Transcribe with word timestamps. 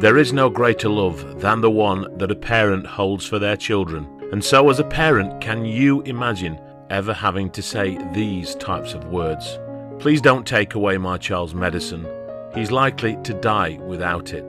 There 0.00 0.16
is 0.16 0.32
no 0.32 0.48
greater 0.48 0.88
love 0.88 1.40
than 1.40 1.60
the 1.60 1.72
one 1.72 2.16
that 2.18 2.30
a 2.30 2.36
parent 2.36 2.86
holds 2.86 3.26
for 3.26 3.40
their 3.40 3.56
children. 3.56 4.06
And 4.30 4.44
so, 4.44 4.70
as 4.70 4.78
a 4.78 4.84
parent, 4.84 5.40
can 5.40 5.64
you 5.64 6.02
imagine 6.02 6.56
ever 6.88 7.12
having 7.12 7.50
to 7.50 7.62
say 7.62 7.98
these 8.12 8.54
types 8.54 8.94
of 8.94 9.06
words? 9.06 9.58
Please 9.98 10.20
don't 10.20 10.46
take 10.46 10.76
away 10.76 10.98
my 10.98 11.18
child's 11.18 11.52
medicine. 11.52 12.06
He's 12.54 12.70
likely 12.70 13.16
to 13.24 13.34
die 13.34 13.80
without 13.88 14.34
it. 14.34 14.44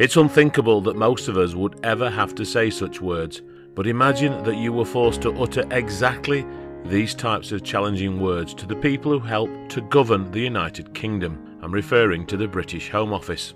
It's 0.00 0.16
unthinkable 0.16 0.80
that 0.80 0.96
most 0.96 1.28
of 1.28 1.38
us 1.38 1.54
would 1.54 1.78
ever 1.84 2.10
have 2.10 2.34
to 2.34 2.44
say 2.44 2.68
such 2.68 3.00
words, 3.00 3.40
but 3.76 3.86
imagine 3.86 4.42
that 4.42 4.56
you 4.56 4.72
were 4.72 4.84
forced 4.84 5.22
to 5.22 5.40
utter 5.40 5.64
exactly 5.70 6.44
these 6.84 7.14
types 7.14 7.52
of 7.52 7.62
challenging 7.62 8.18
words 8.18 8.52
to 8.54 8.66
the 8.66 8.74
people 8.74 9.12
who 9.12 9.24
help 9.24 9.50
to 9.68 9.80
govern 9.80 10.28
the 10.32 10.40
United 10.40 10.92
Kingdom. 10.92 11.56
I'm 11.62 11.72
referring 11.72 12.26
to 12.26 12.36
the 12.36 12.48
British 12.48 12.90
Home 12.90 13.12
Office. 13.12 13.54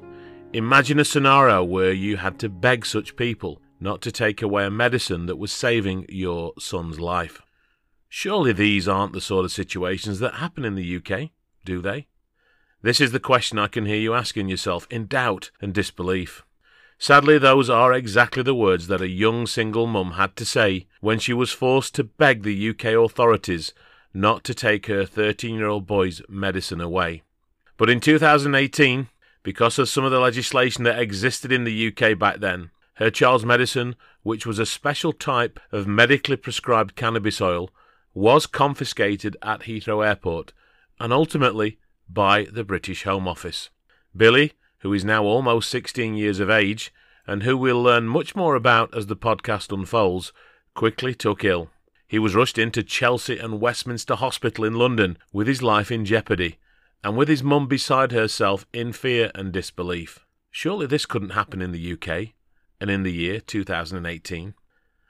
Imagine 0.55 0.99
a 0.99 1.05
scenario 1.07 1.65
where 1.65 1.93
you 1.93 2.19
had 2.19 2.39
to 2.41 2.51
beg 2.51 2.85
such 2.85 3.17
people 3.17 3.63
not 3.81 4.03
to 4.03 4.13
take 4.13 4.43
away 4.43 4.67
a 4.67 4.71
medicine 4.71 5.25
that 5.25 5.39
was 5.39 5.51
saving 5.51 6.05
your 6.11 6.53
son's 6.59 7.01
life. 7.01 7.41
Surely 8.11 8.53
these 8.53 8.87
aren't 8.87 9.15
the 9.15 9.21
sort 9.23 9.47
of 9.47 9.51
situations 9.51 10.19
that 10.19 10.35
happen 10.35 10.67
in 10.67 10.75
the 10.75 10.97
UK, 10.97 11.31
do 11.65 11.81
they? 11.81 12.07
This 12.83 13.01
is 13.01 13.13
the 13.13 13.19
question 13.19 13.59
I 13.59 13.67
can 13.67 13.87
hear 13.87 13.97
you 13.97 14.13
asking 14.13 14.51
yourself 14.51 14.87
in 14.91 15.07
doubt 15.07 15.51
and 15.63 15.73
disbelief. 15.73 16.45
Sadly, 16.99 17.39
those 17.39 17.71
are 17.71 17.95
exactly 17.95 18.43
the 18.43 18.55
words 18.55 18.89
that 18.89 19.01
a 19.01 19.09
young 19.09 19.47
single 19.47 19.87
mum 19.87 20.13
had 20.13 20.37
to 20.37 20.45
say 20.45 20.87
when 21.01 21.19
she 21.19 21.33
was 21.33 21.51
forced 21.51 21.95
to 21.95 22.05
beg 22.05 22.43
the 22.43 22.69
UK 22.69 22.85
authorities 22.93 23.73
not 24.13 24.45
to 24.45 24.53
take 24.53 24.85
her 24.87 25.07
13 25.07 25.55
year 25.55 25.67
old 25.67 25.87
boy's 25.87 26.21
medicine 26.29 26.83
away. 26.83 27.23
But 27.79 27.89
in 27.89 28.01
2018, 28.01 29.09
because 29.43 29.79
of 29.79 29.89
some 29.89 30.05
of 30.05 30.11
the 30.11 30.21
legislation 30.21 30.85
that 30.85 30.99
existed 30.99 31.51
in 31.53 31.65
the 31.65 31.89
UK 31.89 32.19
back 32.19 32.41
then, 32.41 32.71
her 32.95 33.11
child's 33.11 33.45
medicine, 33.45 33.97
which 34.23 34.47
was 34.47 34.59
a 34.59 34.67
special 34.67 35.13
type 35.13 35.59
of 35.71 35.87
medically 35.87 36.37
prescribed 36.37 36.97
cannabis 36.97 37.41
oil, 37.41 37.71
was 38.15 38.47
confiscated 38.47 39.37
at 39.43 39.63
Heathrow 39.63 40.07
Airport 40.07 40.53
and 41.01 41.13
ultimately 41.13 41.79
by 42.09 42.45
the 42.45 42.65
British 42.65 43.05
Home 43.05 43.27
Office. 43.27 43.71
Billy 44.17 44.53
who 44.83 44.93
is 44.93 45.05
now 45.05 45.23
almost 45.23 45.71
16 45.71 46.15
years 46.17 46.41
of 46.41 46.51
age, 46.51 46.93
and 47.25 47.45
who 47.45 47.57
we'll 47.57 47.81
learn 47.81 48.05
much 48.05 48.35
more 48.35 48.57
about 48.57 48.95
as 48.97 49.07
the 49.07 49.17
podcast 49.17 49.73
unfolds, 49.73 50.33
quickly 50.75 51.15
took 51.15 51.45
ill. 51.45 51.71
He 52.09 52.19
was 52.19 52.35
rushed 52.35 52.59
into 52.59 52.83
Chelsea 52.83 53.39
and 53.39 53.61
Westminster 53.61 54.17
Hospital 54.17 54.65
in 54.65 54.75
London 54.75 55.17
with 55.33 55.47
his 55.47 55.63
life 55.63 55.93
in 55.93 56.05
jeopardy, 56.05 56.59
and 57.05 57.17
with 57.17 57.29
his 57.29 57.43
mum 57.43 57.67
beside 57.67 58.13
herself 58.13 58.67
in 58.73 58.93
fear 58.93 59.31
and 59.35 59.53
disbelief. 59.53 60.25
Surely 60.51 60.87
this 60.87 61.07
couldn't 61.07 61.31
happen 61.31 61.61
in 61.61 61.73
the 61.73 61.93
UK, 61.93 62.35
and 62.81 62.91
in 62.91 63.03
the 63.03 63.13
year 63.13 63.41
2018. 63.41 64.55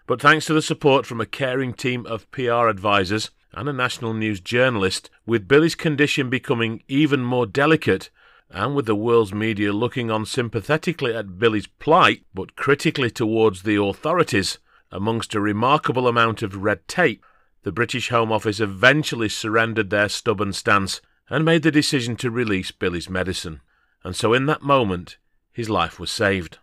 But 0.07 0.21
thanks 0.21 0.47
to 0.47 0.55
the 0.55 0.63
support 0.63 1.07
from 1.07 1.21
a 1.21 1.27
caring 1.27 1.75
team 1.75 2.07
of 2.07 2.31
PR 2.31 2.69
advisors 2.69 3.31
and 3.53 3.69
a 3.69 3.73
national 3.73 4.15
news 4.15 4.41
journalist, 4.41 5.11
with 5.27 5.49
Billy's 5.49 5.75
condition 5.75 6.31
becoming 6.31 6.83
even 6.89 7.23
more 7.23 7.47
delicate, 7.47 8.11
and 8.51 8.75
with 8.75 8.87
the 8.87 8.95
world's 8.95 9.35
media 9.35 9.73
looking 9.73 10.11
on 10.11 10.27
sympathetically 10.27 11.15
at 11.15 11.39
Billy's 11.39 11.67
plight, 11.67 12.25
but 12.35 12.57
critically 12.57 13.11
towards 13.11 13.63
the 13.63 13.81
authorities, 13.83 14.59
amongst 14.91 15.35
a 15.35 15.41
remarkable 15.41 16.09
amount 16.09 16.43
of 16.43 16.57
red 16.57 16.87
tape, 16.89 17.25
the 17.63 17.73
British 17.73 18.09
Home 18.09 18.33
Office 18.33 18.61
eventually 18.61 19.29
surrendered 19.29 19.91
their 19.91 20.09
stubborn 20.09 20.53
stance 20.53 21.01
and 21.29 21.45
made 21.45 21.63
the 21.63 21.71
decision 21.71 22.17
to 22.17 22.31
release 22.31 22.71
Billy's 22.71 23.09
medicine. 23.09 23.61
And 24.05 24.15
so, 24.17 24.33
in 24.33 24.47
that 24.47 24.63
moment, 24.63 25.17
his 25.53 25.71
life 25.71 25.99
was 25.99 26.11
saved. 26.11 26.59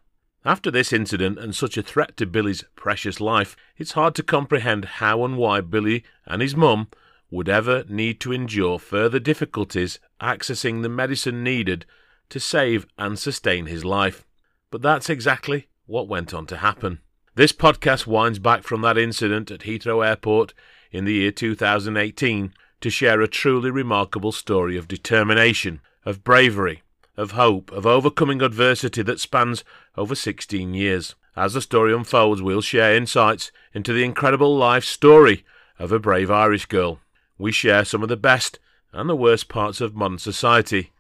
After 0.46 0.72
this 0.72 0.94
incident 0.94 1.38
and 1.38 1.54
such 1.54 1.78
a 1.78 1.84
threat 1.84 2.16
to 2.18 2.26
Billy's 2.26 2.64
precious 2.76 3.20
life, 3.20 3.56
it's 3.78 3.92
hard 3.92 4.16
to 4.16 4.24
comprehend 4.24 4.86
how 4.86 5.26
and 5.26 5.38
why 5.38 5.62
Billy 5.62 6.04
and 6.26 6.42
his 6.42 6.56
mum 6.56 6.88
would 7.30 7.50
ever 7.50 7.84
need 7.88 8.20
to 8.22 8.32
endure 8.32 8.80
further 8.80 9.20
difficulties 9.20 10.00
accessing 10.22 10.82
the 10.82 10.90
medicine 10.90 11.44
needed 11.44 11.86
to 12.30 12.40
save 12.40 12.88
and 12.98 13.20
sustain 13.20 13.66
his 13.66 13.84
life. 13.86 14.26
But 14.72 14.82
that's 14.82 15.10
exactly 15.10 15.68
what 15.86 16.08
went 16.08 16.34
on 16.34 16.46
to 16.48 16.58
happen. 16.58 17.00
This 17.36 17.52
podcast 17.54 18.08
winds 18.08 18.40
back 18.40 18.64
from 18.64 18.82
that 18.82 18.98
incident 18.98 19.52
at 19.52 19.62
Heathrow 19.62 20.06
Airport 20.06 20.54
in 20.92 21.06
the 21.06 21.14
year 21.14 21.32
2018 21.32 22.54
to 22.82 22.90
share 22.90 23.22
a 23.22 23.28
truly 23.28 23.72
remarkable 23.72 24.32
story 24.32 24.78
of 24.78 24.88
determination, 24.88 25.82
of 26.06 26.24
bravery, 26.24 26.84
of 27.18 27.32
hope, 27.32 27.72
of 27.72 27.86
overcoming 27.86 28.42
adversity 28.42 29.02
that 29.02 29.20
spans 29.20 29.64
over 29.98 30.16
16 30.16 30.74
years. 30.74 31.16
As 31.36 31.54
the 31.54 31.62
story 31.62 31.94
unfolds, 31.94 32.42
we'll 32.42 32.62
share 32.62 32.96
insights 32.96 33.52
into 33.74 33.94
the 33.94 34.04
incredible 34.04 34.56
life 34.58 34.84
story 34.84 35.46
of 35.78 35.92
a 35.92 36.00
brave 36.00 36.32
Irish 36.32 36.66
girl 36.66 37.00
we 37.40 37.54
share 37.54 37.86
some 37.86 38.04
of 38.04 38.10
the 38.10 38.18
best 38.18 38.60
and 38.92 39.10
the 39.10 39.16
worst 39.16 39.48
parts 39.48 39.82
of 39.82 39.96
modern 39.96 40.20
society. 40.20 40.92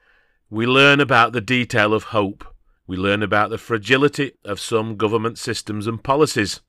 We 0.50 0.66
learn 0.66 1.00
about 1.00 1.34
the 1.34 1.41
detail 1.41 1.94
of 1.94 2.06
hope. 2.06 2.46
We 2.88 2.96
learn 2.96 3.22
about 3.22 3.50
the 3.50 3.57
fragility 3.59 4.31
of 4.46 4.59
some 4.59 4.96
government 4.96 5.38
systems 5.38 5.85
and 5.85 6.01
policies. 6.01 6.61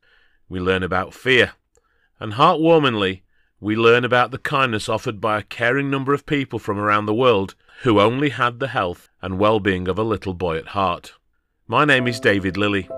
We 0.48 0.59
learn 0.60 0.82
about 0.82 1.15
fear. 1.15 1.53
And 2.19 2.34
heartwarmingly, 2.34 3.22
we 3.62 3.76
learn 3.76 4.06
about 4.06 4.31
the 4.31 4.38
kindness 4.38 4.88
offered 4.88 5.21
by 5.21 5.38
a 5.38 5.43
caring 5.43 5.91
number 5.91 6.15
of 6.15 6.25
people 6.25 6.59
from 6.59 6.78
around 6.78 7.04
the 7.04 7.15
world 7.15 7.54
who 7.82 8.00
only 8.00 8.31
had 8.31 8.59
the 8.59 8.69
health 8.69 9.10
and 9.21 9.38
well-being 9.38 9.87
of 9.87 9.98
a 9.98 10.03
little 10.03 10.32
boy 10.32 10.56
at 10.56 10.69
heart. 10.69 11.12
My 11.66 11.84
name 11.84 12.09
is 12.09 12.19
David 12.19 12.56
Lilly, 12.56 12.88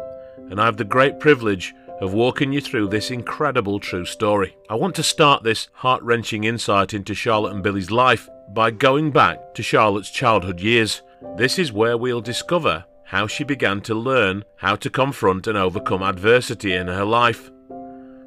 and 0.48 0.60
I 0.60 0.66
have 0.66 0.76
the 0.76 0.84
great 0.84 1.18
privilege 1.18 1.74
of 2.00 2.14
walking 2.14 2.52
you 2.52 2.60
through 2.60 2.88
this 2.88 3.10
incredible 3.10 3.80
true 3.80 4.04
story. 4.04 4.56
I 4.70 4.76
want 4.76 4.94
to 4.96 5.02
start 5.02 5.42
this 5.42 5.68
heart 5.72 6.02
wrenching 6.02 6.44
insight 6.44 6.94
into 6.94 7.14
Charlotte 7.14 7.54
and 7.54 7.62
Billy's 7.62 7.90
life 7.90 8.28
by 8.50 8.70
going 8.70 9.10
back 9.10 9.54
to 9.54 9.62
Charlotte's 9.64 10.10
childhood 10.10 10.60
years. 10.60 11.02
This 11.36 11.58
is 11.58 11.72
where 11.72 11.96
we'll 11.96 12.20
discover 12.20 12.84
how 13.04 13.26
she 13.26 13.42
began 13.42 13.80
to 13.82 13.94
learn 13.94 14.44
how 14.56 14.76
to 14.76 14.90
confront 14.90 15.48
and 15.48 15.58
overcome 15.58 16.02
adversity 16.02 16.72
in 16.72 16.86
her 16.86 17.04
life. 17.04 17.50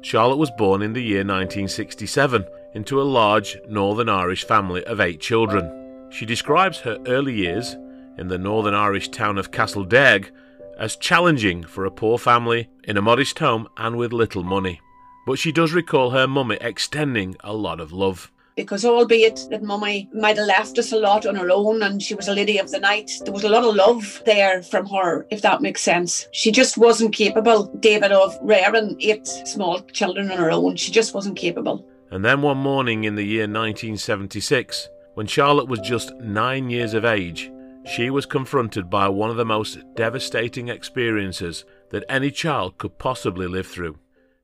Charlotte 0.06 0.36
was 0.36 0.52
born 0.52 0.82
in 0.82 0.92
the 0.92 1.02
year 1.02 1.24
1967 1.24 2.46
into 2.74 3.02
a 3.02 3.02
large 3.02 3.56
Northern 3.68 4.08
Irish 4.08 4.44
family 4.44 4.84
of 4.84 5.00
eight 5.00 5.18
children. 5.18 6.08
She 6.10 6.24
describes 6.24 6.78
her 6.82 6.96
early 7.08 7.34
years 7.34 7.74
in 8.16 8.28
the 8.28 8.38
Northern 8.38 8.72
Irish 8.72 9.08
town 9.08 9.36
of 9.36 9.50
Castlederg 9.50 10.30
as 10.78 10.94
challenging 10.94 11.64
for 11.64 11.84
a 11.84 11.90
poor 11.90 12.18
family 12.18 12.68
in 12.84 12.96
a 12.96 13.02
modest 13.02 13.40
home 13.40 13.66
and 13.78 13.96
with 13.96 14.12
little 14.12 14.44
money. 14.44 14.80
But 15.26 15.40
she 15.40 15.50
does 15.50 15.72
recall 15.72 16.10
her 16.10 16.28
mummy 16.28 16.58
extending 16.60 17.34
a 17.40 17.52
lot 17.52 17.80
of 17.80 17.90
love. 17.90 18.30
Because 18.56 18.86
albeit 18.86 19.46
that 19.50 19.62
mummy 19.62 20.08
might 20.14 20.38
have 20.38 20.46
left 20.46 20.78
us 20.78 20.92
a 20.92 20.96
lot 20.96 21.26
on 21.26 21.34
her 21.34 21.50
own 21.50 21.82
and 21.82 22.02
she 22.02 22.14
was 22.14 22.28
a 22.28 22.34
lady 22.34 22.56
of 22.56 22.70
the 22.70 22.80
night, 22.80 23.10
there 23.22 23.32
was 23.32 23.44
a 23.44 23.50
lot 23.50 23.64
of 23.64 23.74
love 23.74 24.22
there 24.24 24.62
from 24.62 24.86
her, 24.86 25.26
if 25.30 25.42
that 25.42 25.60
makes 25.60 25.82
sense. 25.82 26.26
She 26.32 26.50
just 26.50 26.78
wasn't 26.78 27.14
capable, 27.14 27.66
David, 27.80 28.12
of 28.12 28.34
rearing 28.40 28.96
eight 29.00 29.26
small 29.26 29.82
children 29.92 30.30
on 30.30 30.38
her 30.38 30.50
own. 30.50 30.76
She 30.76 30.90
just 30.90 31.12
wasn't 31.12 31.36
capable. 31.36 31.86
And 32.10 32.24
then 32.24 32.40
one 32.40 32.56
morning 32.56 33.04
in 33.04 33.14
the 33.14 33.24
year 33.24 33.42
1976, 33.42 34.88
when 35.12 35.26
Charlotte 35.26 35.68
was 35.68 35.80
just 35.80 36.14
nine 36.14 36.70
years 36.70 36.94
of 36.94 37.04
age, 37.04 37.50
she 37.84 38.08
was 38.08 38.24
confronted 38.24 38.88
by 38.88 39.06
one 39.08 39.28
of 39.28 39.36
the 39.36 39.44
most 39.44 39.78
devastating 39.94 40.68
experiences 40.68 41.66
that 41.90 42.04
any 42.08 42.30
child 42.30 42.78
could 42.78 42.98
possibly 42.98 43.46
live 43.46 43.66
through. 43.66 43.98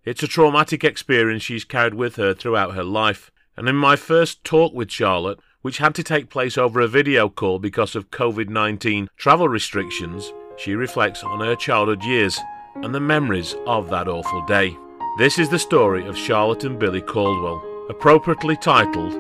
It's 0.05 0.23
a 0.23 0.29
traumatic 0.29 0.85
experience 0.85 1.43
she's 1.43 1.65
carried 1.65 1.95
with 1.95 2.17
her 2.17 2.35
throughout 2.35 2.75
her 2.75 2.85
life. 2.85 3.31
And 3.57 3.69
in 3.69 3.77
my 3.77 3.97
first 3.97 4.45
talk 4.45 4.73
with 4.73 4.91
Charlotte, 4.91 5.39
which 5.61 5.79
had 5.79 5.95
to 5.95 6.03
take 6.03 6.31
place 6.31 6.59
over 6.59 6.81
a 6.81 6.89
video 6.89 7.29
call 7.29 7.59
because 7.59 7.95
of 7.95 8.11
COVID 8.11 8.49
19 8.49 9.09
travel 9.17 9.49
restrictions, 9.49 10.33
she 10.57 10.75
reflects 10.75 11.23
on 11.23 11.41
her 11.41 11.55
childhood 11.55 12.03
years 12.05 12.39
and 12.77 12.95
the 12.95 13.01
memories 13.01 13.55
of 13.67 13.91
that 13.91 14.09
awful 14.09 14.45
day. 14.47 14.77
This 15.19 15.39
is 15.39 15.49
the 15.49 15.59
story 15.59 16.07
of 16.07 16.17
Charlotte 16.17 16.65
and 16.65 16.79
Billy 16.79 17.03
Caldwell, 17.03 17.63
appropriately 17.91 18.57
titled 18.57 19.15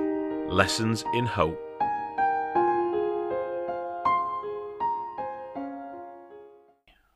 Lessons 0.50 1.04
in 1.14 1.26
Hope. 1.26 1.61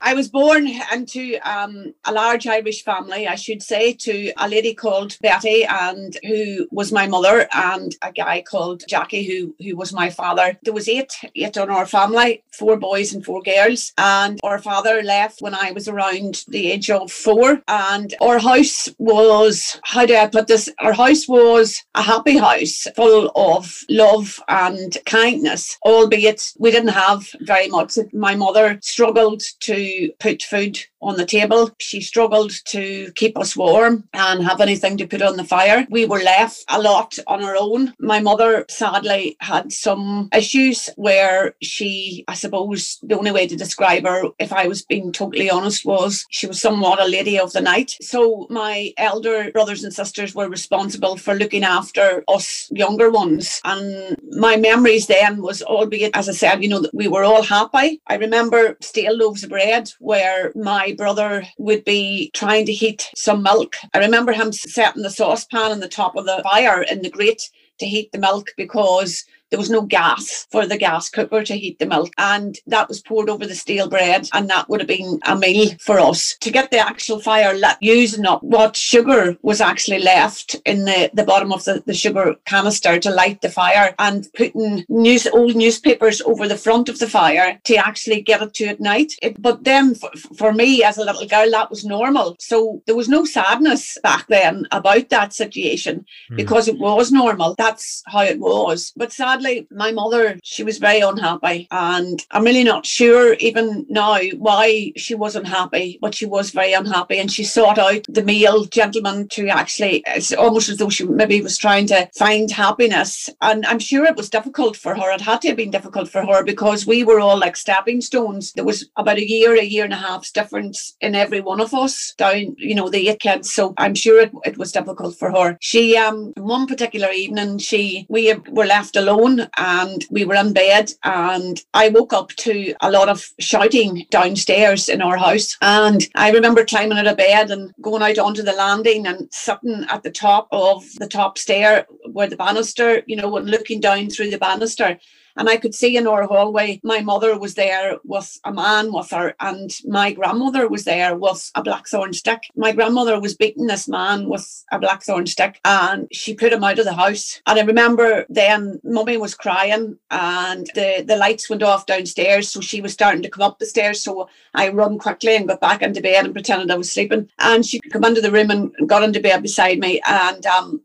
I 0.00 0.14
was 0.14 0.28
born 0.28 0.68
into 0.92 1.38
um, 1.42 1.94
a 2.04 2.12
large 2.12 2.46
Irish 2.46 2.84
family, 2.84 3.26
I 3.26 3.34
should 3.34 3.62
say, 3.62 3.92
to 3.94 4.32
a 4.36 4.48
lady 4.48 4.74
called 4.74 5.16
Betty, 5.22 5.64
and 5.64 6.16
who 6.22 6.68
was 6.70 6.92
my 6.92 7.06
mother, 7.06 7.48
and 7.52 7.94
a 8.02 8.12
guy 8.12 8.42
called 8.42 8.84
Jackie, 8.88 9.24
who 9.24 9.54
who 9.64 9.76
was 9.76 9.92
my 9.92 10.10
father. 10.10 10.58
There 10.62 10.74
was 10.74 10.88
eight 10.88 11.12
eight 11.34 11.56
on 11.56 11.70
our 11.70 11.86
family, 11.86 12.44
four 12.52 12.76
boys 12.76 13.14
and 13.14 13.24
four 13.24 13.42
girls, 13.42 13.92
and 13.96 14.38
our 14.42 14.58
father 14.58 15.02
left 15.02 15.40
when 15.40 15.54
I 15.54 15.72
was 15.72 15.88
around 15.88 16.44
the 16.48 16.70
age 16.70 16.90
of 16.90 17.10
four, 17.10 17.62
and 17.66 18.14
our 18.20 18.38
house 18.38 18.88
was 18.98 19.80
how 19.84 20.04
do 20.04 20.14
I 20.14 20.26
put 20.26 20.46
this? 20.46 20.68
Our 20.78 20.92
house 20.92 21.26
was 21.26 21.82
a 21.94 22.02
happy 22.02 22.36
house, 22.36 22.86
full 22.94 23.32
of 23.34 23.80
love 23.88 24.38
and 24.48 24.96
kindness, 25.06 25.78
albeit 25.84 26.52
we 26.58 26.70
didn't 26.70 26.88
have 26.88 27.26
very 27.40 27.68
much. 27.68 27.98
My 28.12 28.34
mother 28.34 28.78
struggled 28.82 29.42
to 29.60 29.85
put 30.18 30.42
food 30.42 30.78
on 31.06 31.16
the 31.16 31.26
table. 31.26 31.70
She 31.78 32.00
struggled 32.00 32.52
to 32.66 33.12
keep 33.14 33.38
us 33.38 33.56
warm 33.56 34.08
and 34.12 34.42
have 34.44 34.60
anything 34.60 34.96
to 34.98 35.06
put 35.06 35.22
on 35.22 35.36
the 35.36 35.44
fire. 35.44 35.86
We 35.90 36.06
were 36.06 36.18
left 36.18 36.64
a 36.68 36.80
lot 36.80 37.18
on 37.26 37.42
our 37.42 37.56
own. 37.56 37.94
My 37.98 38.20
mother 38.20 38.64
sadly 38.68 39.36
had 39.40 39.72
some 39.72 40.28
issues 40.34 40.90
where 40.96 41.54
she, 41.62 42.24
I 42.28 42.34
suppose, 42.34 42.98
the 43.02 43.18
only 43.18 43.30
way 43.30 43.46
to 43.46 43.56
describe 43.56 44.04
her, 44.04 44.24
if 44.38 44.52
I 44.52 44.66
was 44.66 44.82
being 44.82 45.12
totally 45.12 45.50
honest, 45.50 45.84
was 45.84 46.24
she 46.30 46.46
was 46.46 46.60
somewhat 46.60 47.00
a 47.00 47.06
lady 47.06 47.38
of 47.38 47.52
the 47.52 47.60
night. 47.60 47.96
So 48.02 48.46
my 48.50 48.92
elder 48.96 49.50
brothers 49.52 49.84
and 49.84 49.92
sisters 49.92 50.34
were 50.34 50.48
responsible 50.48 51.16
for 51.16 51.34
looking 51.34 51.64
after 51.64 52.24
us 52.28 52.68
younger 52.70 53.10
ones. 53.10 53.60
And 53.64 54.16
my 54.32 54.56
memories 54.56 55.06
then 55.06 55.42
was, 55.42 55.62
albeit, 55.62 56.16
as 56.16 56.28
I 56.28 56.32
said, 56.32 56.62
you 56.62 56.68
know, 56.68 56.80
that 56.80 56.94
we 56.94 57.08
were 57.08 57.24
all 57.24 57.42
happy. 57.42 58.00
I 58.06 58.16
remember 58.16 58.76
stale 58.80 59.16
loaves 59.16 59.44
of 59.44 59.50
bread 59.50 59.90
where 59.98 60.52
my 60.54 60.95
brother 60.96 61.46
would 61.58 61.84
be 61.84 62.30
trying 62.34 62.66
to 62.66 62.72
heat 62.72 63.10
some 63.14 63.42
milk. 63.42 63.76
I 63.94 63.98
remember 63.98 64.32
him 64.32 64.52
setting 64.52 65.02
the 65.02 65.10
saucepan 65.10 65.72
on 65.72 65.80
the 65.80 65.88
top 65.88 66.16
of 66.16 66.26
the 66.26 66.40
fire 66.42 66.82
in 66.82 67.02
the 67.02 67.10
grate 67.10 67.50
to 67.78 67.86
heat 67.86 68.10
the 68.12 68.18
milk 68.18 68.50
because 68.56 69.24
there 69.50 69.58
was 69.58 69.70
no 69.70 69.82
gas 69.82 70.46
for 70.50 70.66
the 70.66 70.76
gas 70.76 71.08
cooker 71.08 71.44
to 71.44 71.56
heat 71.56 71.78
the 71.78 71.86
milk. 71.86 72.12
And 72.18 72.56
that 72.66 72.88
was 72.88 73.00
poured 73.00 73.28
over 73.28 73.46
the 73.46 73.54
stale 73.54 73.88
bread. 73.88 74.28
And 74.32 74.48
that 74.50 74.68
would 74.68 74.80
have 74.80 74.88
been 74.88 75.20
a 75.24 75.36
meal 75.36 75.70
for 75.80 75.98
us. 75.98 76.36
To 76.40 76.50
get 76.50 76.70
the 76.70 76.78
actual 76.78 77.20
fire 77.20 77.54
lit, 77.54 77.76
using 77.80 78.26
up 78.26 78.42
what 78.42 78.76
sugar 78.76 79.36
was 79.42 79.60
actually 79.60 80.00
left 80.00 80.56
in 80.64 80.84
the, 80.84 81.10
the 81.14 81.24
bottom 81.24 81.52
of 81.52 81.64
the, 81.64 81.82
the 81.86 81.94
sugar 81.94 82.34
canister 82.44 82.98
to 82.98 83.10
light 83.10 83.40
the 83.40 83.48
fire 83.48 83.94
and 83.98 84.28
putting 84.36 84.84
news 84.88 85.26
old 85.28 85.56
newspapers 85.56 86.20
over 86.22 86.48
the 86.48 86.56
front 86.56 86.88
of 86.88 86.98
the 86.98 87.08
fire 87.08 87.60
to 87.64 87.76
actually 87.76 88.20
get 88.20 88.42
it 88.42 88.54
to 88.54 88.66
at 88.66 88.80
night. 88.80 89.12
It, 89.22 89.40
but 89.40 89.64
then 89.64 89.94
for, 89.94 90.10
for 90.36 90.52
me 90.52 90.82
as 90.82 90.98
a 90.98 91.04
little 91.04 91.26
girl, 91.26 91.50
that 91.50 91.70
was 91.70 91.84
normal. 91.84 92.36
So 92.38 92.82
there 92.86 92.96
was 92.96 93.08
no 93.08 93.24
sadness 93.24 93.98
back 94.02 94.26
then 94.28 94.66
about 94.72 95.08
that 95.10 95.32
situation 95.32 96.04
mm. 96.30 96.36
because 96.36 96.68
it 96.68 96.78
was 96.78 97.12
normal. 97.12 97.54
That's 97.56 98.02
how 98.06 98.22
it 98.22 98.38
was. 98.38 98.92
But 98.96 99.12
sadly, 99.12 99.45
sadly, 99.46 99.66
my 99.70 99.92
mother, 99.92 100.38
she 100.42 100.62
was 100.62 100.78
very 100.78 101.00
unhappy. 101.00 101.68
And 101.70 102.24
I'm 102.30 102.44
really 102.44 102.64
not 102.64 102.86
sure 102.86 103.34
even 103.34 103.86
now 103.88 104.18
why 104.38 104.92
she 104.96 105.14
was 105.14 105.36
unhappy, 105.36 105.98
but 106.00 106.14
she 106.14 106.26
was 106.26 106.50
very 106.50 106.72
unhappy. 106.72 107.18
And 107.18 107.30
she 107.30 107.44
sought 107.44 107.78
out 107.78 108.06
the 108.08 108.24
male 108.24 108.64
gentleman 108.64 109.28
to 109.28 109.48
actually, 109.48 110.02
it's 110.06 110.32
almost 110.32 110.68
as 110.68 110.78
though 110.78 110.90
she 110.90 111.04
maybe 111.04 111.40
was 111.40 111.58
trying 111.58 111.86
to 111.88 112.08
find 112.16 112.50
happiness. 112.50 113.30
And 113.40 113.64
I'm 113.66 113.78
sure 113.78 114.04
it 114.04 114.16
was 114.16 114.30
difficult 114.30 114.76
for 114.76 114.94
her. 114.94 115.10
It 115.12 115.20
had 115.20 115.42
to 115.42 115.48
have 115.48 115.56
been 115.56 115.70
difficult 115.70 116.08
for 116.08 116.24
her 116.24 116.44
because 116.44 116.86
we 116.86 117.04
were 117.04 117.20
all 117.20 117.38
like 117.38 117.56
stepping 117.56 118.00
stones. 118.00 118.52
There 118.52 118.64
was 118.64 118.88
about 118.96 119.18
a 119.18 119.28
year, 119.28 119.54
a 119.56 119.64
year 119.64 119.84
and 119.84 119.92
a 119.92 119.96
half's 119.96 120.32
difference 120.32 120.96
in 121.00 121.14
every 121.14 121.40
one 121.40 121.60
of 121.60 121.74
us 121.74 122.14
down, 122.16 122.56
you 122.58 122.74
know, 122.74 122.88
the 122.88 123.08
eight 123.08 123.20
kids. 123.20 123.52
So 123.52 123.74
I'm 123.78 123.94
sure 123.94 124.20
it, 124.20 124.32
it 124.44 124.58
was 124.58 124.72
difficult 124.72 125.16
for 125.16 125.30
her. 125.30 125.56
She, 125.60 125.96
um, 125.96 126.32
one 126.36 126.66
particular 126.66 127.10
evening, 127.10 127.58
she, 127.58 128.06
we 128.08 128.34
were 128.50 128.66
left 128.66 128.96
alone 128.96 129.25
alone 129.26 129.48
and 129.56 130.04
we 130.10 130.24
were 130.24 130.34
in 130.34 130.52
bed 130.52 130.92
and 131.04 131.60
I 131.74 131.88
woke 131.88 132.12
up 132.12 132.30
to 132.30 132.74
a 132.80 132.90
lot 132.90 133.08
of 133.08 133.28
shouting 133.38 134.06
downstairs 134.10 134.88
in 134.88 135.02
our 135.02 135.16
house. 135.16 135.56
And 135.62 136.06
I 136.14 136.30
remember 136.30 136.64
climbing 136.64 136.98
out 136.98 137.06
of 137.06 137.16
bed 137.16 137.50
and 137.50 137.72
going 137.80 138.02
out 138.02 138.18
onto 138.18 138.42
the 138.42 138.52
landing 138.52 139.06
and 139.06 139.28
sitting 139.32 139.84
at 139.90 140.02
the 140.02 140.10
top 140.10 140.48
of 140.52 140.84
the 140.98 141.08
top 141.08 141.38
stair 141.38 141.86
where 142.12 142.28
the 142.28 142.36
banister, 142.36 143.02
you 143.06 143.16
know, 143.16 143.36
and 143.36 143.48
looking 143.48 143.80
down 143.80 144.10
through 144.10 144.30
the 144.30 144.38
banister 144.38 144.98
and 145.36 145.48
I 145.48 145.56
could 145.56 145.74
see 145.74 145.96
in 145.96 146.06
our 146.06 146.24
hallway, 146.24 146.80
my 146.82 147.00
mother 147.00 147.38
was 147.38 147.54
there 147.54 147.98
with 148.04 148.38
a 148.44 148.52
man 148.52 148.92
with 148.92 149.10
her, 149.10 149.34
and 149.40 149.70
my 149.84 150.12
grandmother 150.12 150.68
was 150.68 150.84
there 150.84 151.16
with 151.16 151.50
a 151.54 151.62
blackthorn 151.62 152.12
stick. 152.12 152.42
My 152.56 152.72
grandmother 152.72 153.20
was 153.20 153.36
beating 153.36 153.66
this 153.66 153.86
man 153.88 154.28
with 154.28 154.64
a 154.72 154.78
blackthorn 154.78 155.26
stick, 155.26 155.60
and 155.64 156.08
she 156.12 156.34
put 156.34 156.52
him 156.52 156.64
out 156.64 156.78
of 156.78 156.84
the 156.84 156.94
house. 156.94 157.40
And 157.46 157.58
I 157.58 157.62
remember 157.62 158.24
then 158.28 158.80
mummy 158.82 159.16
was 159.16 159.34
crying, 159.34 159.98
and 160.10 160.66
the, 160.74 161.04
the 161.06 161.16
lights 161.16 161.50
went 161.50 161.62
off 161.62 161.86
downstairs, 161.86 162.48
so 162.48 162.60
she 162.60 162.80
was 162.80 162.92
starting 162.92 163.22
to 163.22 163.30
come 163.30 163.42
up 163.42 163.58
the 163.58 163.66
stairs. 163.66 164.02
So 164.02 164.28
I 164.54 164.70
run 164.70 164.98
quickly 164.98 165.36
and 165.36 165.48
got 165.48 165.60
back 165.60 165.82
into 165.82 166.00
bed 166.00 166.24
and 166.24 166.34
pretended 166.34 166.70
I 166.70 166.76
was 166.76 166.92
sleeping. 166.92 167.28
And 167.38 167.64
she 167.64 167.80
come 167.80 168.04
into 168.04 168.20
the 168.20 168.32
room 168.32 168.50
and 168.50 168.72
got 168.88 169.02
into 169.02 169.20
bed 169.20 169.42
beside 169.42 169.78
me, 169.78 170.00
and 170.06 170.46
um, 170.46 170.80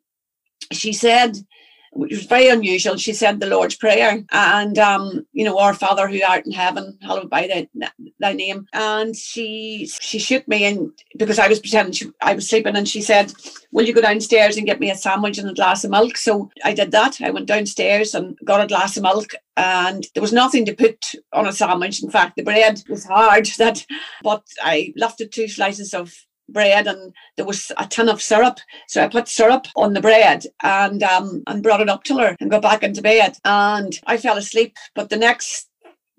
she 0.72 0.94
said, 0.94 1.38
which 1.92 2.12
was 2.12 2.26
very 2.26 2.48
unusual. 2.48 2.96
She 2.96 3.14
said 3.14 3.40
the 3.40 3.48
Lord's 3.48 3.76
Prayer 3.76 4.24
and, 4.32 4.80
um, 4.80 5.26
you 5.34 5.44
know, 5.44 5.60
our 5.60 5.74
Father 5.74 6.08
who 6.08 6.22
art 6.24 6.46
in 6.46 6.52
heaven, 6.52 6.98
hallowed 7.02 7.30
by 7.30 7.48
thy, 7.48 7.90
thy 8.20 8.34
name. 8.34 8.66
And 8.74 9.16
she 9.16 9.90
she 10.00 10.18
shook 10.18 10.48
me 10.48 10.66
and 10.66 10.92
because 11.18 11.38
I 11.38 11.48
was 11.48 11.60
pretending 11.60 11.94
she, 11.94 12.10
I 12.22 12.34
was 12.34 12.50
sleeping 12.50 12.76
and 12.76 12.88
she 12.88 13.02
said, 13.02 13.34
will 13.72 13.86
you 13.86 13.94
go 13.94 14.02
downstairs 14.02 14.58
and 14.58 14.66
get 14.66 14.80
me 14.80 14.90
a 14.90 14.96
sandwich 14.96 15.38
and 15.38 15.50
a 15.50 15.54
glass 15.54 15.84
of 15.84 15.92
milk? 15.92 16.18
So 16.18 16.50
I 16.64 16.74
did 16.74 16.92
that. 16.92 17.20
I 17.22 17.30
went 17.30 17.48
downstairs 17.48 18.16
and 18.16 18.38
got 18.46 18.64
a 18.64 18.68
glass 18.68 18.96
of 18.96 19.04
milk 19.04 19.32
and 19.58 20.08
there 20.14 20.22
was 20.22 20.34
nothing 20.34 20.66
to 20.66 20.74
put 20.74 21.06
on 21.34 21.48
a 21.48 21.52
sandwich. 21.54 22.02
In 22.02 22.10
fact, 22.10 22.38
the 22.38 22.44
bread 22.44 22.82
was 22.90 23.06
hard 23.06 23.46
that, 23.58 23.86
but 24.24 24.44
I 24.62 24.94
left 24.96 25.22
it 25.22 25.32
two 25.32 25.48
slices 25.48 25.94
of 25.94 26.14
bread 26.52 26.88
and 26.88 27.14
there 27.36 27.46
was 27.46 27.72
a 27.78 27.86
ton 27.88 28.10
of 28.10 28.22
syrup. 28.22 28.60
So 28.88 29.04
I 29.04 29.08
put 29.08 29.28
syrup 29.28 29.68
on 29.76 29.94
the 29.94 30.02
bread 30.02 30.46
and 30.64 31.02
um, 31.04 31.44
and 31.48 31.64
brought 31.64 31.82
it 31.82 31.90
up 31.90 32.04
to 32.06 32.18
her 32.20 32.36
and 32.40 32.52
got 32.52 32.62
back 32.62 32.84
into 32.84 33.02
bed. 33.02 33.38
And 33.46 34.00
I 34.06 34.18
fell 34.18 34.38
asleep. 34.38 34.78
But 34.96 35.10
the 35.10 35.18
next 35.18 35.70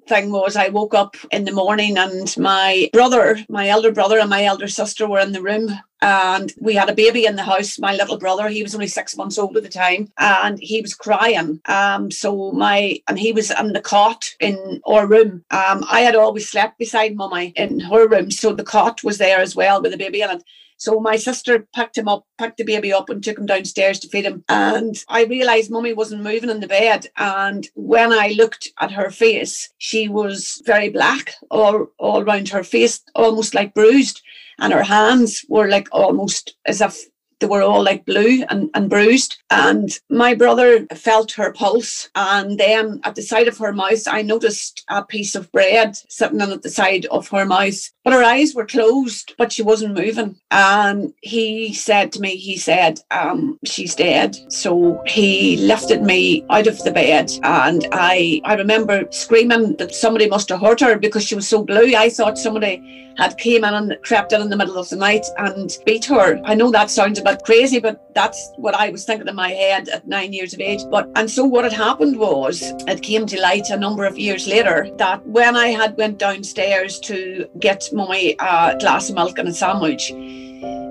thing 0.09 0.33
was 0.33 0.57
I 0.57 0.69
woke 0.69 0.95
up 0.95 1.17
in 1.31 1.45
the 1.45 1.53
morning 1.53 1.97
and 1.97 2.35
my 2.37 2.91
brother, 2.93 3.39
my 3.49 3.69
elder 3.69 3.93
brother 3.93 4.19
and 4.19 4.31
my 4.31 4.45
elder 4.45 4.69
sister 4.69 5.09
were 5.09 5.21
in 5.21 5.33
the 5.33 5.43
room 5.43 5.71
and 6.03 6.53
we 6.61 6.75
had 6.75 6.91
a 6.91 6.95
baby 6.95 7.25
in 7.25 7.37
the 7.37 7.45
house, 7.45 7.79
my 7.79 7.95
little 7.95 8.19
brother, 8.19 8.49
he 8.49 8.63
was 8.63 8.75
only 8.75 8.89
six 8.89 9.17
months 9.17 9.39
old 9.39 9.57
at 9.57 9.63
the 9.63 9.69
time 9.69 10.13
and 10.19 10.59
he 10.61 10.83
was 10.83 10.95
crying. 10.95 11.61
Um 11.67 12.11
so 12.11 12.53
my 12.53 12.99
and 13.09 13.19
he 13.19 13.33
was 13.33 13.51
in 13.51 13.73
the 13.73 13.81
cot 13.81 14.25
in 14.41 14.81
our 14.87 15.07
room. 15.07 15.45
Um 15.51 15.85
I 15.89 16.01
had 16.01 16.17
always 16.17 16.51
slept 16.51 16.79
beside 16.79 17.17
mummy 17.17 17.53
in 17.57 17.81
her 17.81 18.07
room. 18.09 18.31
So 18.31 18.53
the 18.53 18.65
cot 18.65 19.03
was 19.05 19.19
there 19.19 19.41
as 19.41 19.57
well 19.57 19.81
with 19.81 19.93
the 19.93 19.99
baby 19.99 20.21
in 20.21 20.31
it. 20.31 20.43
So 20.83 20.99
my 20.99 21.15
sister 21.15 21.69
picked 21.77 21.97
him 21.97 22.09
up, 22.09 22.27
picked 22.39 22.57
the 22.57 22.65
baby 22.65 22.93
up, 22.93 23.09
and 23.09 23.23
took 23.23 23.39
him 23.39 23.47
downstairs 23.47 24.01
to 24.01 24.09
feed 24.09 24.25
him. 24.25 24.43
And 24.49 24.97
I 25.09 25.23
realised 25.23 25.71
mummy 25.71 25.93
wasn't 25.93 26.25
moving 26.25 26.51
in 26.51 26.59
the 26.59 26.67
bed. 26.67 27.07
And 27.17 27.69
when 27.77 28.13
I 28.13 28.35
looked 28.37 28.67
at 28.81 28.91
her 28.91 29.09
face, 29.09 29.73
she 29.79 30.09
was 30.09 30.61
very 30.67 30.89
black, 30.89 31.35
all 31.53 31.87
all 31.99 32.23
around 32.23 32.49
her 32.49 32.65
face, 32.65 33.01
almost 33.15 33.55
like 33.55 33.75
bruised. 33.75 34.23
And 34.59 34.73
her 34.73 34.83
hands 34.83 35.45
were 35.49 35.69
like 35.69 35.89
almost 35.93 36.57
as 36.67 36.81
if 36.81 36.99
they 37.43 37.49
were 37.49 37.63
all 37.63 37.83
like 37.83 38.07
blue 38.07 38.45
and, 38.49 38.71
and 38.73 38.89
bruised. 38.89 39.43
And 39.51 39.91
my 40.09 40.33
brother 40.35 40.87
felt 40.95 41.33
her 41.33 41.53
pulse. 41.53 42.09
And 42.15 42.59
then 42.59 43.01
at 43.03 43.17
the 43.17 43.23
side 43.23 43.49
of 43.49 43.59
her 43.59 43.73
mouth, 43.73 44.07
I 44.07 44.23
noticed 44.23 44.85
a 44.89 45.05
piece 45.05 45.35
of 45.35 45.51
bread 45.51 45.97
sitting 46.09 46.41
on 46.41 46.61
the 46.63 46.71
side 46.71 47.07
of 47.07 47.29
her 47.29 47.45
mouth. 47.45 47.91
But 48.05 48.13
her 48.13 48.23
eyes 48.23 48.55
were 48.55 48.65
closed, 48.65 49.35
but 49.39 49.53
she 49.53 49.63
wasn't 49.63 49.99
moving. 49.99 50.37
And 50.53 51.13
he 51.21 51.75
said 51.75 52.13
to 52.13 52.21
me, 52.21 52.37
he 52.37 52.57
said, 52.57 53.01
um, 53.11 53.59
she's 53.65 53.97
dead. 53.97 54.37
So 54.49 55.03
he 55.07 55.57
lifted 55.57 56.03
me 56.03 56.47
out 56.49 56.69
of 56.69 56.83
the 56.85 56.93
bed. 56.93 57.33
And 57.43 57.87
I, 57.91 58.41
I 58.45 58.55
remember 58.55 59.05
screaming 59.11 59.77
that 59.77 59.95
somebody 59.95 60.29
must 60.29 60.49
have 60.51 60.61
hurt 60.61 60.81
her 60.81 60.97
because 60.97 61.25
she 61.25 61.35
was 61.35 61.49
so 61.49 61.65
blue. 61.65 61.97
I 61.97 62.09
thought 62.09 62.39
somebody 62.39 63.03
had 63.17 63.37
came 63.39 63.65
in 63.65 63.75
and 63.75 63.97
crept 64.03 64.33
in 64.33 64.41
in 64.41 64.51
the 64.51 64.57
middle 64.57 64.79
of 64.79 64.89
the 64.89 64.97
night 64.97 65.27
and 65.39 65.77
beat 65.85 66.05
her. 66.07 66.41
I 66.45 66.55
know 66.55 66.71
that 66.71 66.91
sounds 66.91 67.19
a 67.19 67.23
bit 67.23 67.32
crazy, 67.45 67.79
but 67.81 68.15
that's 68.15 68.53
what 68.57 68.75
I 68.75 68.91
was 68.91 69.05
thinking 69.05 69.29
in 69.29 69.35
my 69.35 69.51
head 69.51 69.89
at 69.89 70.07
nine 70.07 70.33
years 70.33 70.55
of 70.55 70.61
age. 70.61 70.83
But 70.91 71.11
and 71.17 71.31
so 71.31 71.45
what 71.45 71.65
had 71.65 71.73
happened 71.73 72.19
was 72.19 72.63
it 72.87 73.03
came 73.03 73.27
to 73.27 73.41
light 73.41 73.71
a 73.71 73.77
number 73.77 74.05
of 74.05 74.19
years 74.19 74.47
later 74.47 74.89
that 74.99 75.25
when 75.27 75.57
I 75.57 75.69
had 75.69 75.97
went 75.97 76.19
downstairs 76.19 76.99
to 77.01 77.49
get 77.59 77.89
my 77.93 78.37
a 78.41 78.77
glass 78.79 79.09
of 79.09 79.15
milk 79.15 79.39
and 79.39 79.49
a 79.49 79.55
sandwich, 79.55 80.13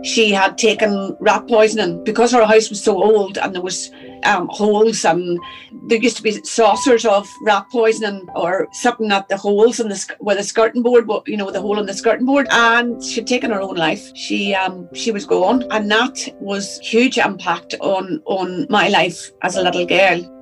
she 0.04 0.32
had 0.32 0.58
taken 0.58 1.16
rat 1.20 1.48
poisoning 1.48 2.04
because 2.04 2.32
her 2.32 2.46
house 2.46 2.70
was 2.70 2.84
so 2.84 3.02
old 3.02 3.38
and 3.38 3.54
there 3.54 3.62
was 3.62 3.92
um, 4.24 4.48
holes, 4.52 5.06
and 5.06 5.40
there 5.88 5.98
used 5.98 6.18
to 6.18 6.24
be 6.24 6.32
saucers 6.44 7.06
of 7.06 7.28
rat 7.44 7.66
poisoning 7.72 8.28
or 8.36 8.68
something 8.72 9.12
at 9.12 9.28
the 9.30 9.38
holes 9.38 9.80
in 9.80 9.90
the 9.90 10.16
with 10.20 10.38
a 10.38 10.44
skirting 10.44 10.84
board, 10.84 11.10
you 11.26 11.38
know, 11.38 11.52
the 11.52 11.62
hole 11.62 11.80
in 11.80 11.86
the 11.86 11.94
skirting 11.94 12.26
board, 12.26 12.48
and 12.52 13.04
she'd 13.04 13.28
taken 13.28 13.52
her 13.52 13.62
own 13.62 13.76
life. 13.76 14.16
She 14.16 14.54
um 14.54 14.88
she 14.94 15.12
was 15.12 15.26
gone, 15.26 15.64
and 15.72 15.90
that 15.92 16.36
was 16.40 16.80
huge 16.80 17.18
impact 17.18 17.76
on 17.82 18.22
on 18.26 18.68
my 18.70 18.88
life 18.90 19.32
as 19.42 19.56
a 19.56 19.64
little 19.64 19.86
girl. 19.86 20.41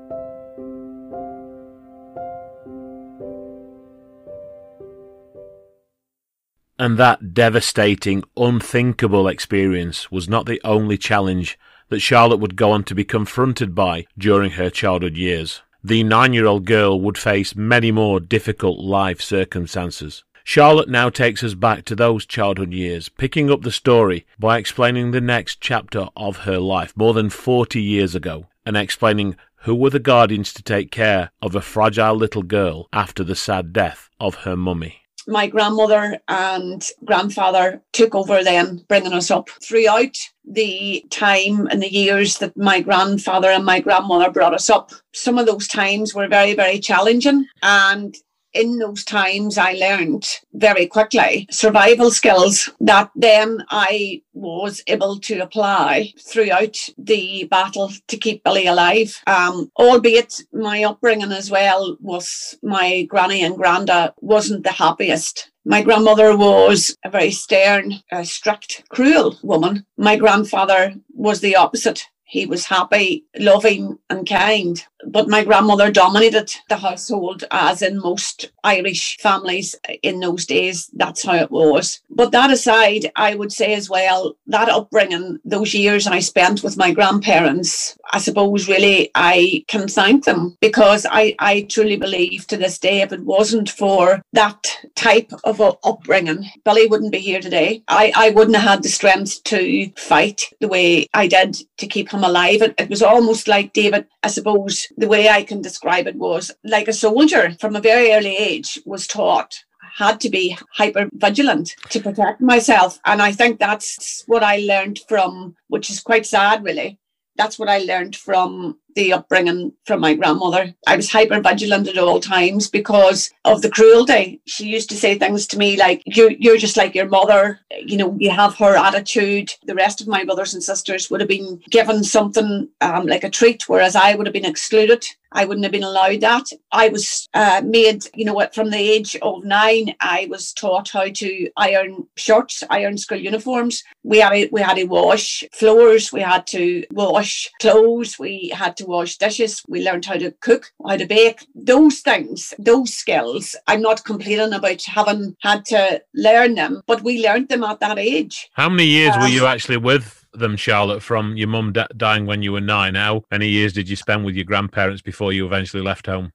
And 6.80 6.98
that 6.98 7.34
devastating, 7.34 8.24
unthinkable 8.38 9.28
experience 9.28 10.10
was 10.10 10.30
not 10.30 10.46
the 10.46 10.62
only 10.64 10.98
challenge 10.98 11.60
that 11.90 12.00
Charlotte 12.00 12.40
would 12.40 12.56
go 12.56 12.72
on 12.72 12.86
to 12.86 12.96
be 12.96 13.04
confronted 13.04 13.76
by 13.76 14.06
during 14.18 14.52
her 14.52 14.70
childhood 14.70 15.18
years. 15.18 15.62
The 15.84 16.04
nine 16.06 16.32
year 16.32 16.46
old 16.46 16.64
girl 16.64 17.02
would 17.02 17.18
face 17.18 17.54
many 17.54 17.92
more 17.92 18.22
difficult 18.22 18.80
life 18.80 19.20
circumstances. 19.20 20.24
Charlotte 20.46 20.88
now 20.88 21.10
takes 21.10 21.44
us 21.44 21.54
back 21.54 21.84
to 21.84 21.98
those 21.98 22.26
childhood 22.26 22.72
years, 22.72 23.10
picking 23.10 23.52
up 23.52 23.64
the 23.64 23.74
story 23.74 24.26
by 24.40 24.58
explaining 24.58 25.12
the 25.12 25.20
next 25.20 25.60
chapter 25.60 26.08
of 26.16 26.38
her 26.38 26.60
life 26.60 26.96
more 26.96 27.14
than 27.14 27.30
40 27.30 27.82
years 27.82 28.16
ago, 28.16 28.48
and 28.66 28.78
explaining 28.78 29.36
who 29.64 29.76
were 29.76 29.90
the 29.90 30.00
guardians 30.00 30.54
to 30.54 30.64
take 30.64 30.92
care 30.92 31.32
of 31.42 31.56
a 31.56 31.62
fragile 31.62 32.16
little 32.16 32.44
girl 32.44 32.88
after 32.94 33.22
the 33.22 33.36
sad 33.36 33.74
death 33.74 34.10
of 34.22 34.36
her 34.36 34.56
mummy 34.56 35.02
my 35.30 35.48
grandmother 35.48 36.20
and 36.28 36.86
grandfather 37.06 37.82
took 37.94 38.16
over 38.16 38.44
then, 38.44 38.84
bringing 38.88 39.14
us 39.14 39.30
up 39.30 39.50
throughout 39.62 40.18
the 40.44 41.06
time 41.12 41.68
and 41.68 41.82
the 41.82 41.94
years 41.94 42.40
that 42.40 42.58
my 42.58 42.82
grandfather 42.82 43.50
and 43.50 43.64
my 43.64 43.80
grandmother 43.80 44.32
brought 44.32 44.56
us 44.56 44.70
up. 44.70 44.92
Some 45.14 45.38
of 45.38 45.46
those 45.46 45.68
times 45.68 46.16
were 46.16 46.28
very, 46.28 46.56
very 46.56 46.80
challenging. 46.80 47.46
And 47.62 48.16
in 48.54 48.80
those 48.80 49.04
times, 49.04 49.58
I 49.58 49.74
learned 49.74 50.28
very 50.54 50.88
quickly 50.88 51.48
survival 51.52 52.12
skills 52.12 52.70
that 52.80 53.12
then 53.16 53.64
I 53.70 54.22
was 54.34 54.82
able 54.88 55.20
to 55.20 55.40
apply 55.40 56.14
throughout 56.20 56.78
the 56.98 57.46
battle 57.46 57.92
to 58.08 58.18
keep 58.18 58.44
Billy 58.44 58.68
alive. 58.68 59.22
Um, 59.28 59.72
albeit 59.78 60.42
my 60.54 60.84
upbringing 60.84 61.32
as 61.32 61.52
well 61.52 61.98
was 62.00 62.58
my 62.64 63.04
granny 63.04 63.44
and 63.44 63.56
granda 63.56 64.14
wasn't 64.22 64.64
the 64.64 64.72
happiest. 64.72 65.52
My 65.66 65.82
grandmother 65.82 66.36
was 66.36 66.96
a 67.04 67.10
very 67.10 67.32
stern, 67.32 68.02
uh, 68.12 68.24
strict, 68.24 68.84
cruel 68.90 69.38
woman. 69.44 69.86
My 69.98 70.16
grandfather 70.16 70.96
was 71.14 71.42
the 71.42 71.56
opposite. 71.56 72.06
He 72.24 72.46
was 72.46 72.66
happy, 72.66 73.26
loving, 73.38 73.98
and 74.10 74.28
kind. 74.28 74.84
But 75.08 75.30
my 75.30 75.44
grandmother 75.44 75.92
dominated 75.92 76.54
the 76.68 76.78
household, 76.78 77.44
as 77.52 77.82
in 77.82 78.00
most 78.00 78.52
Irish 78.64 79.18
families 79.18 79.76
in 80.04 80.20
those 80.20 80.46
days. 80.46 80.90
That's 80.94 81.24
how 81.24 81.36
it 81.36 81.52
was. 81.52 82.02
But 82.10 82.32
that 82.32 82.52
aside, 82.52 83.12
I 83.16 83.36
would 83.36 83.52
say 83.52 83.74
as 83.74 83.90
well, 83.90 84.36
that 84.48 84.70
upbringing, 84.70 85.40
those 85.46 85.74
years 85.74 86.08
I 86.08 86.20
spent 86.20 86.64
with 86.64 86.78
my 86.78 86.92
grandparents, 86.92 87.98
I 88.12 88.20
suppose 88.20 88.68
really 88.68 89.12
I 89.16 89.64
can 89.68 89.88
thank 89.88 90.26
them 90.26 90.58
because 90.60 91.06
I, 91.10 91.36
I 91.40 91.62
truly 91.64 91.96
believe 91.96 92.48
to 92.48 92.58
this 92.58 92.78
day, 92.78 93.02
if 93.02 93.14
it 93.14 93.24
wasn't 93.26 93.70
for 93.70 94.22
that 94.34 94.68
type 94.96 95.32
of 95.44 95.62
upbringing, 95.62 96.50
Billy 96.66 96.88
wouldn't 96.88 97.12
be 97.12 97.20
here 97.20 97.40
today. 97.40 97.84
I, 97.88 98.12
I 98.16 98.30
wouldn't 98.32 98.58
have 98.58 98.70
had 98.70 98.84
the 98.84 98.90
strength 98.90 99.44
to 99.46 99.92
fight 99.96 100.44
the 100.60 100.68
way 100.68 101.08
I 101.14 101.28
did 101.28 101.58
to 101.78 101.88
keep 101.88 102.12
him 102.12 102.24
alive. 102.24 102.62
It, 102.62 102.76
it 102.78 102.90
was 102.90 103.02
almost 103.02 103.48
like 103.48 103.74
David, 103.74 104.06
I 104.24 104.28
suppose, 104.28 104.88
the 104.98 105.08
way 105.08 105.30
I 105.30 105.44
can 105.44 105.62
describe 105.62 106.08
it 106.08 106.16
was 106.16 106.52
like 106.64 106.88
a 106.88 106.94
soldier 106.94 107.56
from 107.60 107.76
a 107.76 107.82
very 107.82 108.12
early 108.12 108.36
age 108.36 108.80
was 108.86 109.08
taught 109.08 109.56
had 110.00 110.20
to 110.22 110.30
be 110.30 110.58
hyper 110.74 111.10
vigilant 111.14 111.76
to 111.90 112.00
protect 112.00 112.42
myself. 112.42 113.00
And 113.06 113.22
I 113.22 113.32
think 113.32 113.60
that's 113.60 114.24
what 114.28 114.44
I 114.44 114.58
learned 114.58 115.00
from, 115.08 115.56
which 115.68 115.90
is 115.90 116.00
quite 116.00 116.26
sad, 116.26 116.64
really. 116.64 117.00
That's 117.36 117.58
what 117.58 117.70
I 117.70 117.80
learned 117.80 118.16
from 118.16 118.80
the 118.96 119.14
upbringing 119.14 119.74
from 119.86 120.02
my 120.02 120.14
grandmother. 120.14 120.74
I 120.88 120.96
was 120.96 121.12
hyper 121.12 121.40
vigilant 121.42 121.88
at 121.88 121.98
all 121.98 122.20
times 122.20 122.70
because 122.70 123.32
of 123.46 123.62
the 123.62 123.70
cruelty. 123.70 124.42
She 124.46 124.66
used 124.66 124.90
to 124.90 124.96
say 124.96 125.18
things 125.18 125.48
to 125.48 125.58
me 125.58 125.78
like, 125.78 126.02
you're, 126.06 126.32
you're 126.32 126.58
just 126.58 126.78
like 126.78 126.96
your 126.96 127.08
mother. 127.08 127.60
You 127.86 127.98
know, 127.98 128.16
you 128.20 128.30
have 128.32 128.56
her 128.58 128.76
attitude. 128.76 129.54
The 129.66 129.76
rest 129.76 130.02
of 130.02 130.08
my 130.08 130.24
brothers 130.24 130.54
and 130.54 130.64
sisters 130.64 131.10
would 131.10 131.22
have 131.22 131.30
been 131.30 131.62
given 131.70 132.04
something 132.04 132.70
um, 132.82 133.06
like 133.08 133.24
a 133.24 133.30
treat, 133.30 133.68
whereas 133.68 133.96
I 133.96 134.16
would 134.16 134.28
have 134.28 134.34
been 134.34 134.46
excluded. 134.46 135.06
I 135.32 135.46
wouldn't 135.46 135.66
have 135.66 135.72
been 135.72 135.84
allowed 135.84 136.22
that. 136.22 136.46
I 136.72 136.90
was 136.90 137.28
uh, 137.34 137.62
made, 137.64 138.06
you 138.16 138.26
know, 138.26 138.34
what, 138.34 138.56
from 138.56 138.72
the 138.72 138.78
age 138.78 139.16
of 139.22 139.44
nine, 139.44 139.94
I 140.00 140.28
was 140.30 140.54
taught 140.54 140.90
how 140.90 141.10
to 141.10 141.50
iron 141.56 142.08
shirts, 142.16 142.64
iron 142.70 142.98
school 142.98 143.20
uniforms. 143.20 143.84
We 144.04 144.20
had 144.20 144.50
we 144.52 144.62
had 144.62 144.76
to 144.76 144.86
wash 144.86 145.44
floors, 145.54 146.12
we 146.12 146.22
had 146.22 146.48
to 146.48 146.84
wash 146.92 147.50
clothes, 147.62 148.18
we 148.18 148.52
had 148.56 148.76
to 148.80 148.86
wash 148.86 149.18
dishes. 149.18 149.64
We 149.68 149.84
learned 149.84 150.06
how 150.06 150.16
to 150.16 150.32
cook, 150.42 150.72
how 150.86 150.98
to 150.98 151.06
bake. 151.06 151.46
Those 151.56 152.00
things, 152.00 152.54
those 152.58 152.94
skills, 152.94 153.56
I'm 153.68 153.82
not 153.82 154.04
complaining 154.04 154.54
about 154.54 154.82
having 154.84 155.36
had 155.42 155.66
to 155.66 156.02
learn 156.14 156.56
them, 156.56 156.82
but 156.88 157.04
we 157.04 157.24
learned 157.24 157.50
them 157.50 157.64
at 157.64 157.80
that 157.80 158.00
age. 158.00 158.50
How 158.54 158.70
many 158.70 158.86
years 158.86 159.16
um, 159.16 159.22
were 159.22 159.28
you 159.28 159.46
actually 159.46 159.78
with 159.78 160.26
them, 160.34 160.56
Charlotte, 160.56 161.02
from 161.02 161.38
your 161.38 161.48
mum 161.48 161.74
dying 161.96 162.26
when 162.26 162.42
you 162.42 162.52
were 162.52 162.62
nine? 162.62 162.96
How 162.96 163.24
many 163.32 163.48
years 163.48 163.74
did 163.74 163.90
you 163.90 163.96
spend 163.96 164.26
with 164.26 164.36
your 164.36 164.46
grandparents 164.46 165.02
before 165.02 165.34
you 165.34 165.46
eventually 165.46 165.84
left 165.84 166.08
home? 166.08 166.32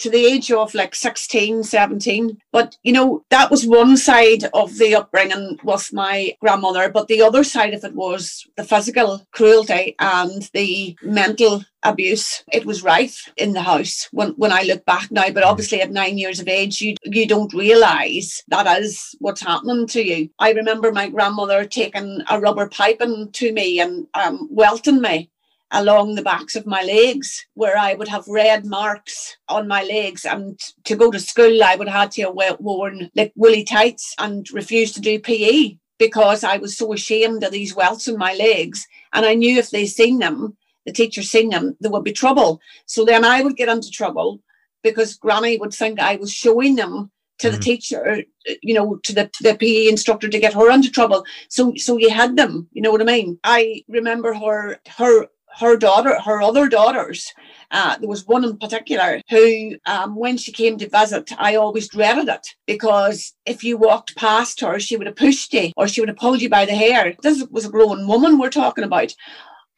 To 0.00 0.10
the 0.10 0.26
age 0.26 0.50
of 0.50 0.74
like 0.74 0.94
16, 0.94 1.62
17. 1.62 2.38
But, 2.52 2.76
you 2.82 2.92
know, 2.92 3.24
that 3.30 3.50
was 3.50 3.66
one 3.66 3.96
side 3.96 4.44
of 4.54 4.76
the 4.78 4.94
upbringing 4.94 5.58
with 5.62 5.92
my 5.92 6.34
grandmother. 6.40 6.90
But 6.90 7.08
the 7.08 7.22
other 7.22 7.44
side 7.44 7.74
of 7.74 7.84
it 7.84 7.94
was 7.94 8.46
the 8.56 8.64
physical 8.64 9.22
cruelty 9.32 9.94
and 9.98 10.50
the 10.52 10.96
mental 11.02 11.62
abuse. 11.82 12.44
It 12.52 12.66
was 12.66 12.82
rife 12.82 13.30
in 13.36 13.52
the 13.52 13.62
house 13.62 14.08
when, 14.12 14.30
when 14.32 14.52
I 14.52 14.62
look 14.62 14.84
back 14.84 15.10
now. 15.10 15.30
But 15.30 15.44
obviously, 15.44 15.80
at 15.80 15.90
nine 15.90 16.18
years 16.18 16.40
of 16.40 16.48
age, 16.48 16.80
you 16.80 16.96
you 17.04 17.26
don't 17.26 17.52
realise 17.54 18.42
that 18.48 18.80
is 18.80 19.14
what's 19.18 19.40
happening 19.40 19.86
to 19.88 20.02
you. 20.02 20.30
I 20.38 20.52
remember 20.52 20.92
my 20.92 21.08
grandmother 21.08 21.64
taking 21.64 22.22
a 22.28 22.40
rubber 22.40 22.68
piping 22.68 23.30
to 23.32 23.52
me 23.52 23.80
and 23.80 24.06
um, 24.14 24.48
welting 24.50 25.00
me 25.00 25.29
along 25.72 26.14
the 26.14 26.22
backs 26.22 26.56
of 26.56 26.66
my 26.66 26.82
legs 26.82 27.46
where 27.54 27.78
I 27.78 27.94
would 27.94 28.08
have 28.08 28.26
red 28.26 28.66
marks 28.66 29.36
on 29.48 29.68
my 29.68 29.82
legs. 29.84 30.24
And 30.24 30.58
to 30.84 30.96
go 30.96 31.10
to 31.10 31.20
school, 31.20 31.62
I 31.62 31.76
would 31.76 31.88
have 31.88 32.00
had 32.00 32.10
to 32.12 32.22
have 32.22 32.60
worn 32.60 33.10
like 33.14 33.32
woolly 33.36 33.64
tights 33.64 34.14
and 34.18 34.46
refused 34.52 34.94
to 34.94 35.00
do 35.00 35.20
PE 35.20 35.76
because 35.98 36.42
I 36.42 36.56
was 36.56 36.76
so 36.76 36.92
ashamed 36.92 37.44
of 37.44 37.52
these 37.52 37.76
welts 37.76 38.08
on 38.08 38.16
my 38.16 38.34
legs. 38.34 38.86
And 39.12 39.24
I 39.24 39.34
knew 39.34 39.58
if 39.58 39.70
they 39.70 39.86
seen 39.86 40.18
them, 40.18 40.56
the 40.86 40.92
teacher 40.92 41.22
seen 41.22 41.50
them, 41.50 41.76
there 41.80 41.90
would 41.92 42.04
be 42.04 42.12
trouble. 42.12 42.60
So 42.86 43.04
then 43.04 43.24
I 43.24 43.42
would 43.42 43.56
get 43.56 43.68
into 43.68 43.90
trouble 43.90 44.40
because 44.82 45.16
Granny 45.16 45.58
would 45.58 45.74
think 45.74 46.00
I 46.00 46.16
was 46.16 46.32
showing 46.32 46.76
them 46.76 47.10
to 47.38 47.48
mm-hmm. 47.48 47.56
the 47.56 47.62
teacher, 47.62 48.22
you 48.62 48.74
know, 48.74 48.98
to 49.04 49.14
the, 49.14 49.30
the 49.42 49.54
PE 49.54 49.88
instructor 49.88 50.28
to 50.28 50.38
get 50.38 50.54
her 50.54 50.70
into 50.70 50.90
trouble. 50.90 51.24
So 51.48 51.74
so 51.76 51.96
you 51.98 52.10
had 52.10 52.36
them, 52.36 52.68
you 52.72 52.82
know 52.82 52.90
what 52.90 53.02
I 53.02 53.04
mean? 53.04 53.38
I 53.44 53.82
remember 53.88 54.34
her 54.34 54.78
her 54.98 55.26
her 55.58 55.76
daughter, 55.76 56.20
her 56.20 56.42
other 56.42 56.68
daughters. 56.68 57.32
Uh, 57.70 57.96
there 57.98 58.08
was 58.08 58.26
one 58.26 58.44
in 58.44 58.56
particular 58.56 59.20
who, 59.30 59.76
um, 59.86 60.16
when 60.16 60.36
she 60.36 60.52
came 60.52 60.76
to 60.78 60.88
visit, 60.88 61.30
I 61.38 61.56
always 61.56 61.88
dreaded 61.88 62.28
it 62.28 62.46
because 62.66 63.34
if 63.46 63.62
you 63.62 63.76
walked 63.76 64.16
past 64.16 64.60
her, 64.60 64.80
she 64.80 64.96
would 64.96 65.06
have 65.06 65.16
pushed 65.16 65.52
you 65.52 65.72
or 65.76 65.86
she 65.86 66.00
would 66.00 66.08
have 66.08 66.18
pulled 66.18 66.42
you 66.42 66.48
by 66.48 66.64
the 66.64 66.74
hair. 66.74 67.14
This 67.22 67.46
was 67.50 67.66
a 67.66 67.70
grown 67.70 68.06
woman 68.06 68.38
we're 68.38 68.50
talking 68.50 68.84
about. 68.84 69.14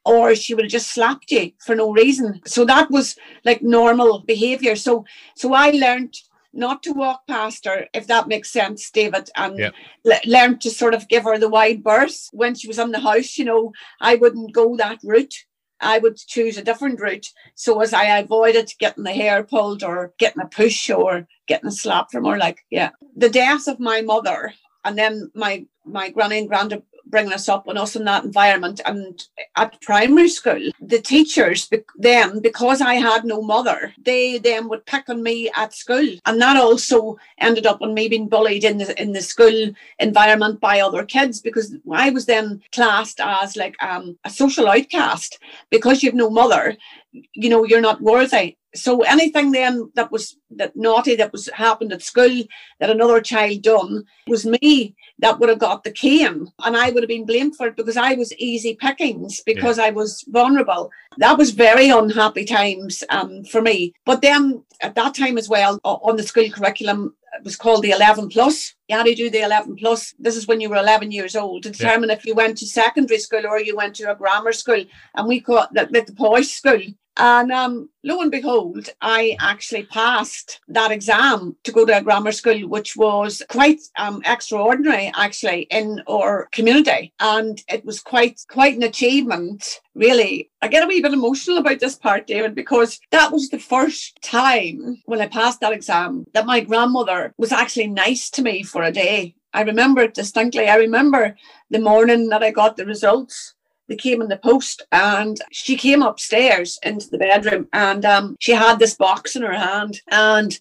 Or 0.05 0.35
she 0.35 0.55
would 0.55 0.65
have 0.65 0.73
just 0.73 0.93
slapped 0.93 1.31
you 1.31 1.53
for 1.65 1.77
no 1.77 1.93
reason. 1.93 2.41
So 2.45 2.65
that 2.65 2.91
was 2.91 3.17
like 3.45 3.63
normal 3.63 4.21
behavior. 4.21 4.75
So, 4.75 5.05
so 5.37 5.55
I 5.55 5.71
learned 5.71 6.17
not 6.53 6.83
to 6.83 6.93
walk 6.93 7.27
past 7.27 7.65
her, 7.67 7.87
if 7.95 8.07
that 8.09 8.29
makes 8.29 8.51
sense, 8.51 8.91
David, 8.91 9.31
and 9.37 9.59
yep. 9.59 9.75
l- 10.05 10.19
learn 10.27 10.59
to 10.59 10.71
sort 10.71 10.95
of 10.95 11.09
give 11.09 11.25
her 11.25 11.39
the 11.39 11.49
wide 11.49 11.83
berth 11.83 12.29
when 12.33 12.55
she 12.55 12.69
was 12.69 12.79
in 12.79 12.91
the 12.91 13.01
house. 13.01 13.39
You 13.39 13.45
know, 13.45 13.73
I 14.01 14.17
wouldn't 14.17 14.53
go 14.53 14.77
that 14.77 14.99
route. 15.05 15.35
I 15.83 15.99
would 15.99 16.17
choose 16.17 16.57
a 16.57 16.63
different 16.63 17.01
route 17.01 17.27
so 17.55 17.81
as 17.81 17.93
I 17.93 18.05
avoided 18.19 18.73
getting 18.79 19.05
the 19.05 19.13
hair 19.13 19.43
pulled 19.43 19.83
or 19.83 20.13
getting 20.19 20.43
a 20.43 20.47
push 20.47 20.89
or 20.91 21.27
getting 21.47 21.69
a 21.69 21.73
slap 21.73 22.11
from 22.11 22.25
her. 22.25 22.39
Like, 22.39 22.65
yeah. 22.71 22.91
The 23.17 23.29
death 23.29 23.69
of 23.69 23.81
my 23.81 24.01
mother 24.01 24.53
and 24.85 24.99
then 24.99 25.31
my 25.35 25.67
my 25.85 26.11
granny 26.11 26.39
and 26.39 26.51
granda 26.51 26.83
bringing 27.13 27.33
us 27.33 27.49
up 27.49 27.69
and 27.69 27.79
us 27.79 27.95
in 27.95 28.05
that 28.05 28.25
environment. 28.25 28.81
And 28.85 29.25
at 29.57 29.81
primary 29.83 30.29
school, 30.29 30.71
the 30.81 31.01
teachers 31.01 31.71
then, 31.97 32.41
because 32.41 32.81
I 32.81 32.95
had 32.95 33.25
no 33.25 33.41
mother, 33.41 33.93
they 34.03 34.39
then 34.39 34.69
would 34.69 34.85
pick 34.87 35.09
on 35.09 35.23
me 35.23 35.49
at 35.55 35.75
school. 35.75 36.09
And 36.27 36.41
that 36.41 36.57
also 36.57 37.17
ended 37.39 37.67
up 37.67 37.81
on 37.83 37.95
me 37.95 38.09
being 38.09 38.29
bullied 38.29 38.65
in 38.65 38.79
the 38.79 39.01
in 39.01 39.13
the 39.13 39.23
school 39.23 39.73
environment 40.01 40.61
by 40.61 40.81
other 40.81 41.05
kids 41.05 41.41
because 41.41 41.77
I 41.93 42.11
was 42.11 42.27
then 42.27 42.63
classed 42.73 43.21
as 43.21 43.57
like 43.57 43.77
um, 43.83 44.19
a 44.25 44.31
social 44.31 44.67
outcast 44.67 45.39
because 45.71 46.03
you've 46.03 46.15
no 46.15 46.31
mother 46.31 46.77
you 47.13 47.51
know 47.51 47.65
you're 47.65 47.81
not 47.81 48.01
worthy 48.01 48.57
so 48.75 49.03
anything 49.03 49.53
then 49.53 49.91
that 49.95 50.11
was 50.11 50.37
that 50.51 50.75
naughty 50.77 51.15
that 51.17 51.33
was 51.33 51.49
happened 51.55 51.93
at 51.93 52.03
school 52.03 52.43
that 52.81 52.91
another 52.91 53.21
child 53.21 53.63
done 53.63 54.05
was 54.27 54.47
me 54.47 54.95
that 55.19 55.39
would 55.39 55.49
have 55.49 55.59
got 55.59 55.85
the 55.85 55.91
cane 55.91 56.47
and 56.65 56.77
I 56.77 56.91
would 56.91 57.03
have 57.03 57.09
been 57.09 57.27
blamed 57.27 57.57
for 57.57 57.67
it 57.69 57.77
because 57.77 57.97
I 57.97 58.15
was 58.15 58.33
easy 58.35 58.75
pickings 58.75 59.41
because 59.45 59.79
yeah. 59.79 59.85
I 59.85 59.91
was 59.91 60.25
vulnerable. 60.29 60.91
That 61.19 61.39
was 61.39 61.51
very 61.51 61.91
unhappy 61.91 62.45
times 62.45 63.05
um, 63.11 63.45
for 63.45 63.61
me. 63.61 63.93
But 64.07 64.23
then 64.23 64.65
at 64.81 64.95
that 64.95 65.15
time 65.15 65.39
as 65.39 65.49
well 65.49 65.79
on 65.85 66.17
the 66.17 66.23
school 66.23 66.49
curriculum 66.51 67.15
it 67.35 67.45
was 67.45 67.57
called 67.57 67.83
the 67.83 67.91
11 67.93 68.29
plus. 68.29 68.75
You 68.89 68.97
had 68.97 69.07
to 69.07 69.15
do 69.15 69.31
the 69.31 69.41
11 69.41 69.77
plus. 69.77 70.15
This 70.19 70.37
is 70.37 70.47
when 70.47 70.61
you 70.61 70.69
were 70.69 70.77
11 70.77 71.11
years 71.13 71.35
old 71.35 71.63
to 71.63 71.71
determine 71.71 72.11
yeah. 72.11 72.17
if 72.17 72.27
you 72.27 72.35
went 72.35 72.59
to 72.59 72.67
secondary 72.67 73.19
school 73.19 73.47
or 73.47 73.59
you 73.59 73.75
went 73.75 73.95
to 73.97 74.11
a 74.11 74.15
grammar 74.15 74.53
school. 74.53 74.85
And 75.15 75.27
we 75.27 75.41
called 75.41 75.69
that 75.73 75.93
the 75.93 76.13
boys' 76.13 76.53
school. 76.53 76.81
And 77.17 77.53
um, 77.53 77.91
lo 78.05 78.21
and 78.23 78.31
behold, 78.31 78.89
I 79.01 79.37
actually 79.41 79.85
passed 79.85 80.61
that 80.69 80.91
exam 80.91 81.57
to 81.65 81.73
go 81.73 81.85
to 81.85 81.99
a 81.99 82.03
grammar 82.03 82.33
school, 82.33 82.67
which 82.69 82.97
was 82.97 83.43
quite 83.49 83.81
um, 83.99 84.23
extraordinary, 84.25 85.13
actually, 85.15 85.63
in 85.71 86.03
our 86.09 86.49
community. 86.53 87.13
And 87.21 87.63
it 87.69 87.85
was 87.85 88.01
quite 88.01 88.41
quite 88.49 88.77
an 88.77 88.83
achievement, 88.83 89.81
really. 89.95 90.51
I 90.63 90.69
get 90.69 90.85
a 90.85 90.87
wee 90.87 91.03
bit 91.03 91.13
emotional 91.13 91.59
about 91.59 91.81
this 91.81 91.97
part, 91.97 92.27
David, 92.27 92.55
because 92.55 92.99
that 93.11 93.31
was 93.31 93.49
the 93.49 93.59
first 93.59 94.19
time 94.23 95.03
when 95.05 95.21
I 95.21 95.27
passed 95.27 95.61
that 95.61 95.73
exam 95.73 96.25
that 96.33 96.47
my 96.47 96.61
grandmother 96.61 97.35
was 97.37 97.53
actually 97.53 97.89
nice 97.89 98.31
to 98.31 98.43
me 98.43 98.63
for 98.63 98.83
a 98.83 98.93
day. 98.93 99.35
I 99.53 99.63
remember 99.63 100.01
it 100.03 100.15
distinctly. 100.15 100.67
I 100.67 100.77
remember 100.77 101.37
the 101.69 101.79
morning 101.79 102.31
that 102.31 102.43
I 102.43 102.51
got 102.51 102.79
the 102.79 102.87
results 102.87 103.55
they 103.89 103.97
came 103.97 104.23
in 104.23 104.29
the 104.29 104.37
post 104.37 104.83
and 104.93 105.41
she 105.51 105.77
came 105.77 106.03
upstairs 106.03 106.79
into 106.83 107.09
the 107.11 107.19
bedroom 107.19 107.69
and 107.73 108.05
um, 108.05 108.37
she 108.41 108.53
had 108.53 108.79
this 108.79 108.95
box 108.95 109.37
in 109.37 109.43
her 109.43 109.53
hand 109.53 110.01
and 110.11 110.59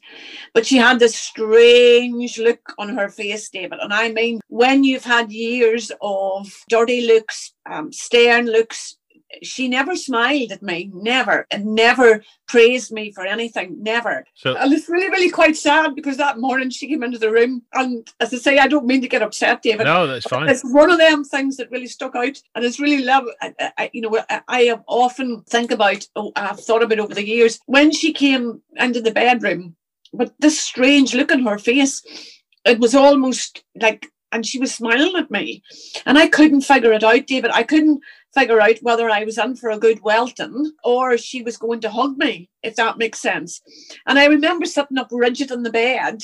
but 0.54 0.66
she 0.66 0.78
had 0.78 1.00
this 1.00 1.16
strange 1.16 2.38
look 2.40 2.74
on 2.78 2.90
her 2.90 3.10
face 3.10 3.50
david. 3.50 3.80
And 3.82 3.94
i 3.94 4.12
mean 4.12 4.42
when 4.48 4.84
you've 4.84 5.06
had 5.06 5.32
years 5.32 5.92
of 6.02 6.52
dirty 6.70 7.06
looks 7.08 7.54
um, 7.70 7.92
stern 7.92 8.46
looks 8.46 8.98
she 9.44 9.68
never 9.68 9.96
smiled 9.96 10.52
at 10.52 10.62
me, 10.62 10.92
never, 10.94 11.48
and 11.52 11.66
never 11.66 12.24
praised 12.48 12.92
me 12.92 13.12
for 13.12 13.26
anything, 13.26 13.82
never. 13.82 14.26
So, 14.36 14.56
and 14.56 14.72
it's 14.74 14.90
really, 14.90 15.10
really 15.10 15.30
quite 15.30 15.58
sad 15.58 15.96
because 15.96 16.18
that 16.18 16.40
morning 16.40 16.70
she 16.70 16.88
came 16.88 17.04
into 17.04 17.18
the 17.18 17.32
room, 17.32 17.64
and 17.74 18.08
as 18.20 18.34
I 18.34 18.38
say, 18.38 18.58
I 18.58 18.68
don't 18.68 18.86
mean 18.86 19.02
to 19.02 19.08
get 19.08 19.22
upset, 19.22 19.62
David. 19.62 19.86
No, 19.86 20.08
that's 20.08 20.28
fine. 20.28 20.50
It's 20.50 20.64
one 20.64 20.92
of 20.92 20.98
them 20.98 21.24
things 21.24 21.58
that 21.58 21.72
really 21.72 21.88
stuck 21.88 22.16
out, 22.16 22.38
and 22.56 22.66
it's 22.66 22.80
really 22.80 23.04
love. 23.04 23.26
I, 23.42 23.72
I, 23.78 23.90
you 23.94 24.02
know, 24.02 24.24
I, 24.30 24.42
I 24.48 24.62
have 24.64 24.84
often 24.88 25.42
think 25.44 25.72
about, 25.72 26.06
oh, 26.16 26.32
I've 26.36 26.60
thought 26.60 26.84
about 26.84 27.00
over 27.00 27.14
the 27.14 27.26
years 27.26 27.60
when 27.66 27.92
she 27.92 28.14
came 28.14 28.62
into 28.78 29.02
the 29.02 29.12
bedroom, 29.12 29.76
but 30.14 30.34
this 30.40 30.60
strange 30.60 31.14
look 31.14 31.32
on 31.32 31.46
her 31.46 31.58
face. 31.58 32.02
It 32.64 32.78
was 32.78 32.94
almost 32.94 33.64
like 33.76 34.12
and 34.32 34.46
she 34.46 34.60
was 34.60 34.74
smiling 34.74 35.16
at 35.18 35.32
me. 35.32 35.64
And 36.06 36.18
I 36.18 36.28
couldn't 36.28 36.62
figure 36.62 36.94
it 36.94 37.04
out, 37.04 37.28
David. 37.28 37.52
I 37.52 37.64
couldn't 37.64 38.02
figure 38.34 38.62
out 38.62 38.78
whether 38.82 39.10
I 39.10 39.24
was 39.24 39.38
in 39.38 39.56
for 39.56 39.72
a 39.72 39.80
good 39.80 40.02
welting 40.02 40.72
or 40.84 41.18
she 41.18 41.42
was 41.42 41.58
going 41.58 41.82
to 41.82 41.90
hug 41.90 42.18
me, 42.18 42.50
if 42.64 42.76
that 42.76 42.98
makes 42.98 43.20
sense. 43.20 43.62
And 44.08 44.18
I 44.18 44.26
remember 44.26 44.66
sitting 44.66 44.98
up 44.98 45.10
rigid 45.12 45.52
in 45.52 45.64
the 45.64 45.72
bed. 45.72 46.24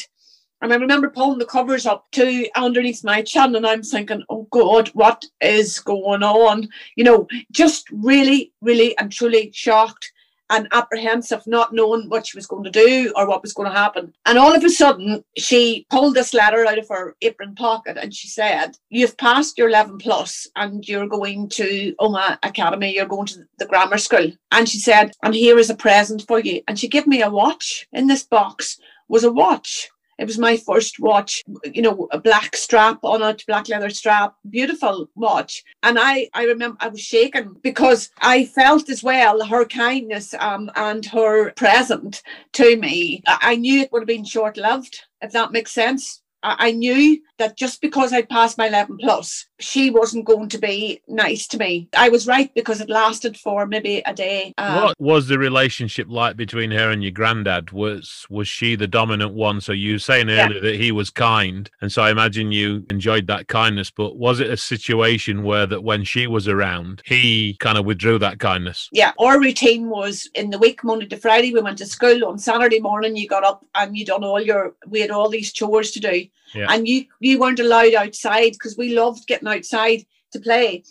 And 0.59 0.73
I 0.73 0.77
remember 0.77 1.11
pulling 1.11 1.37
the 1.37 1.45
covers 1.45 1.85
up 1.85 2.09
to 2.13 2.47
underneath 2.55 3.03
my 3.03 3.21
chin, 3.21 3.55
and 3.55 3.67
I'm 3.67 3.83
thinking, 3.83 4.23
oh 4.29 4.47
God, 4.49 4.87
what 4.95 5.23
is 5.39 5.79
going 5.79 6.23
on? 6.23 6.67
You 6.95 7.03
know, 7.03 7.27
just 7.51 7.87
really, 7.91 8.51
really 8.61 8.97
and 8.97 9.11
truly 9.11 9.51
shocked 9.53 10.11
and 10.49 10.67
apprehensive, 10.71 11.45
not 11.45 11.73
knowing 11.73 12.09
what 12.09 12.27
she 12.27 12.37
was 12.37 12.47
going 12.47 12.63
to 12.63 12.71
do 12.71 13.13
or 13.15 13.27
what 13.27 13.41
was 13.41 13.53
going 13.53 13.69
to 13.69 13.77
happen. 13.77 14.13
And 14.25 14.37
all 14.37 14.55
of 14.55 14.63
a 14.63 14.69
sudden, 14.69 15.23
she 15.37 15.85
pulled 15.89 16.15
this 16.15 16.33
letter 16.33 16.65
out 16.65 16.77
of 16.77 16.87
her 16.89 17.15
apron 17.21 17.55
pocket 17.55 17.97
and 17.97 18.13
she 18.13 18.27
said, 18.27 18.77
You've 18.89 19.17
passed 19.17 19.57
your 19.57 19.69
11 19.69 19.97
plus 19.97 20.47
and 20.55 20.87
you're 20.87 21.07
going 21.07 21.49
to 21.49 21.95
Omagh 21.99 22.37
Academy, 22.43 22.93
you're 22.93 23.05
going 23.05 23.27
to 23.27 23.43
the 23.59 23.65
grammar 23.65 23.97
school. 23.97 24.31
And 24.51 24.67
she 24.67 24.79
said, 24.79 25.11
And 25.23 25.33
here 25.33 25.57
is 25.57 25.69
a 25.69 25.75
present 25.75 26.25
for 26.27 26.39
you. 26.39 26.61
And 26.67 26.79
she 26.79 26.87
gave 26.87 27.07
me 27.07 27.21
a 27.21 27.29
watch. 27.29 27.87
In 27.91 28.07
this 28.07 28.23
box 28.23 28.79
was 29.07 29.23
a 29.23 29.31
watch. 29.31 29.89
It 30.17 30.25
was 30.25 30.37
my 30.37 30.57
first 30.57 30.99
watch, 30.99 31.43
you 31.63 31.81
know, 31.81 32.07
a 32.11 32.19
black 32.19 32.55
strap 32.55 32.99
on 33.03 33.21
it, 33.21 33.43
black 33.47 33.69
leather 33.69 33.89
strap, 33.89 34.35
beautiful 34.49 35.09
watch. 35.15 35.63
And 35.83 35.97
I, 35.99 36.29
I 36.33 36.45
remember 36.45 36.77
I 36.79 36.87
was 36.87 37.01
shaken 37.01 37.55
because 37.61 38.09
I 38.21 38.45
felt 38.45 38.89
as 38.89 39.03
well 39.03 39.45
her 39.45 39.65
kindness 39.65 40.33
um, 40.39 40.71
and 40.75 41.05
her 41.07 41.51
present 41.51 42.23
to 42.53 42.77
me. 42.77 43.23
I 43.27 43.55
knew 43.55 43.81
it 43.81 43.91
would 43.91 44.01
have 44.01 44.07
been 44.07 44.25
short 44.25 44.57
lived, 44.57 45.01
if 45.21 45.31
that 45.33 45.51
makes 45.51 45.71
sense. 45.71 46.21
I 46.43 46.71
knew 46.71 47.19
that 47.37 47.57
just 47.57 47.81
because 47.81 48.13
I 48.13 48.21
passed 48.21 48.57
my 48.57 48.67
11 48.67 48.97
plus, 48.97 49.45
she 49.59 49.89
wasn't 49.89 50.25
going 50.25 50.49
to 50.49 50.57
be 50.57 51.01
nice 51.07 51.47
to 51.47 51.57
me. 51.57 51.89
I 51.95 52.09
was 52.09 52.27
right 52.27 52.53
because 52.53 52.81
it 52.81 52.89
lasted 52.89 53.37
for 53.37 53.65
maybe 53.65 54.01
a 54.05 54.13
day. 54.13 54.53
Um, 54.57 54.83
what 54.83 54.99
was 54.99 55.27
the 55.27 55.39
relationship 55.39 56.07
like 56.09 56.37
between 56.37 56.71
her 56.71 56.91
and 56.91 57.03
your 57.03 57.11
granddad? 57.11 57.71
Was 57.71 58.25
was 58.29 58.47
she 58.47 58.75
the 58.75 58.87
dominant 58.87 59.33
one? 59.33 59.61
So 59.61 59.71
you 59.71 59.93
were 59.93 59.99
saying 59.99 60.29
earlier 60.29 60.55
yeah. 60.55 60.71
that 60.71 60.75
he 60.75 60.91
was 60.91 61.09
kind, 61.09 61.69
and 61.81 61.91
so 61.91 62.03
I 62.03 62.11
imagine 62.11 62.51
you 62.51 62.85
enjoyed 62.89 63.27
that 63.27 63.47
kindness. 63.47 63.91
But 63.91 64.17
was 64.17 64.39
it 64.39 64.49
a 64.49 64.57
situation 64.57 65.43
where 65.43 65.65
that 65.65 65.83
when 65.83 66.03
she 66.03 66.27
was 66.27 66.47
around, 66.47 67.01
he 67.05 67.55
kind 67.59 67.77
of 67.77 67.85
withdrew 67.85 68.19
that 68.19 68.39
kindness? 68.39 68.89
Yeah, 68.91 69.13
our 69.19 69.39
routine 69.39 69.89
was 69.89 70.29
in 70.35 70.49
the 70.49 70.59
week, 70.59 70.83
Monday 70.83 71.07
to 71.07 71.17
Friday, 71.17 71.53
we 71.53 71.61
went 71.61 71.77
to 71.79 71.85
school. 71.85 72.25
On 72.25 72.37
Saturday 72.37 72.79
morning, 72.79 73.15
you 73.15 73.27
got 73.27 73.43
up 73.43 73.65
and 73.75 73.97
you 73.97 74.05
done 74.05 74.23
all 74.23 74.41
your. 74.41 74.75
We 74.87 75.01
had 75.01 75.11
all 75.11 75.29
these 75.29 75.51
chores 75.51 75.91
to 75.91 75.99
do, 75.99 76.26
yeah. 76.53 76.67
and 76.69 76.87
you 76.87 77.05
you 77.19 77.39
weren't 77.39 77.59
allowed 77.59 77.93
outside 77.93 78.53
because 78.53 78.77
we 78.77 78.97
loved 78.97 79.27
getting 79.27 79.47
outside 79.47 80.05
to 80.31 80.39
play. 80.39 80.83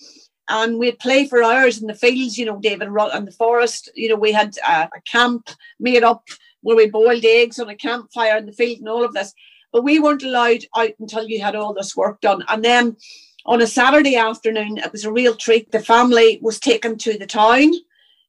And 0.48 0.78
we'd 0.78 1.00
play 1.00 1.26
for 1.26 1.42
hours 1.42 1.80
in 1.80 1.88
the 1.88 1.94
fields, 1.94 2.38
you 2.38 2.44
know, 2.44 2.60
David, 2.60 2.86
in 2.86 3.24
the 3.24 3.34
forest. 3.36 3.90
You 3.96 4.10
know, 4.10 4.16
we 4.16 4.30
had 4.30 4.56
a, 4.58 4.82
a 4.84 5.00
camp 5.04 5.50
made 5.80 6.04
up 6.04 6.22
where 6.60 6.76
we 6.76 6.88
boiled 6.88 7.24
eggs 7.24 7.58
on 7.58 7.68
a 7.68 7.74
campfire 7.74 8.36
in 8.36 8.46
the 8.46 8.52
field 8.52 8.78
and 8.78 8.88
all 8.88 9.04
of 9.04 9.12
this. 9.12 9.34
But 9.72 9.82
we 9.82 9.98
weren't 9.98 10.22
allowed 10.22 10.64
out 10.76 10.92
until 11.00 11.28
you 11.28 11.42
had 11.42 11.56
all 11.56 11.74
this 11.74 11.96
work 11.96 12.20
done. 12.20 12.44
And 12.48 12.64
then 12.64 12.96
on 13.44 13.60
a 13.60 13.66
Saturday 13.66 14.16
afternoon, 14.16 14.78
it 14.78 14.92
was 14.92 15.04
a 15.04 15.12
real 15.12 15.34
treat. 15.34 15.70
The 15.70 15.80
family 15.80 16.38
was 16.42 16.60
taken 16.60 16.96
to 16.98 17.18
the 17.18 17.26
town. 17.26 17.72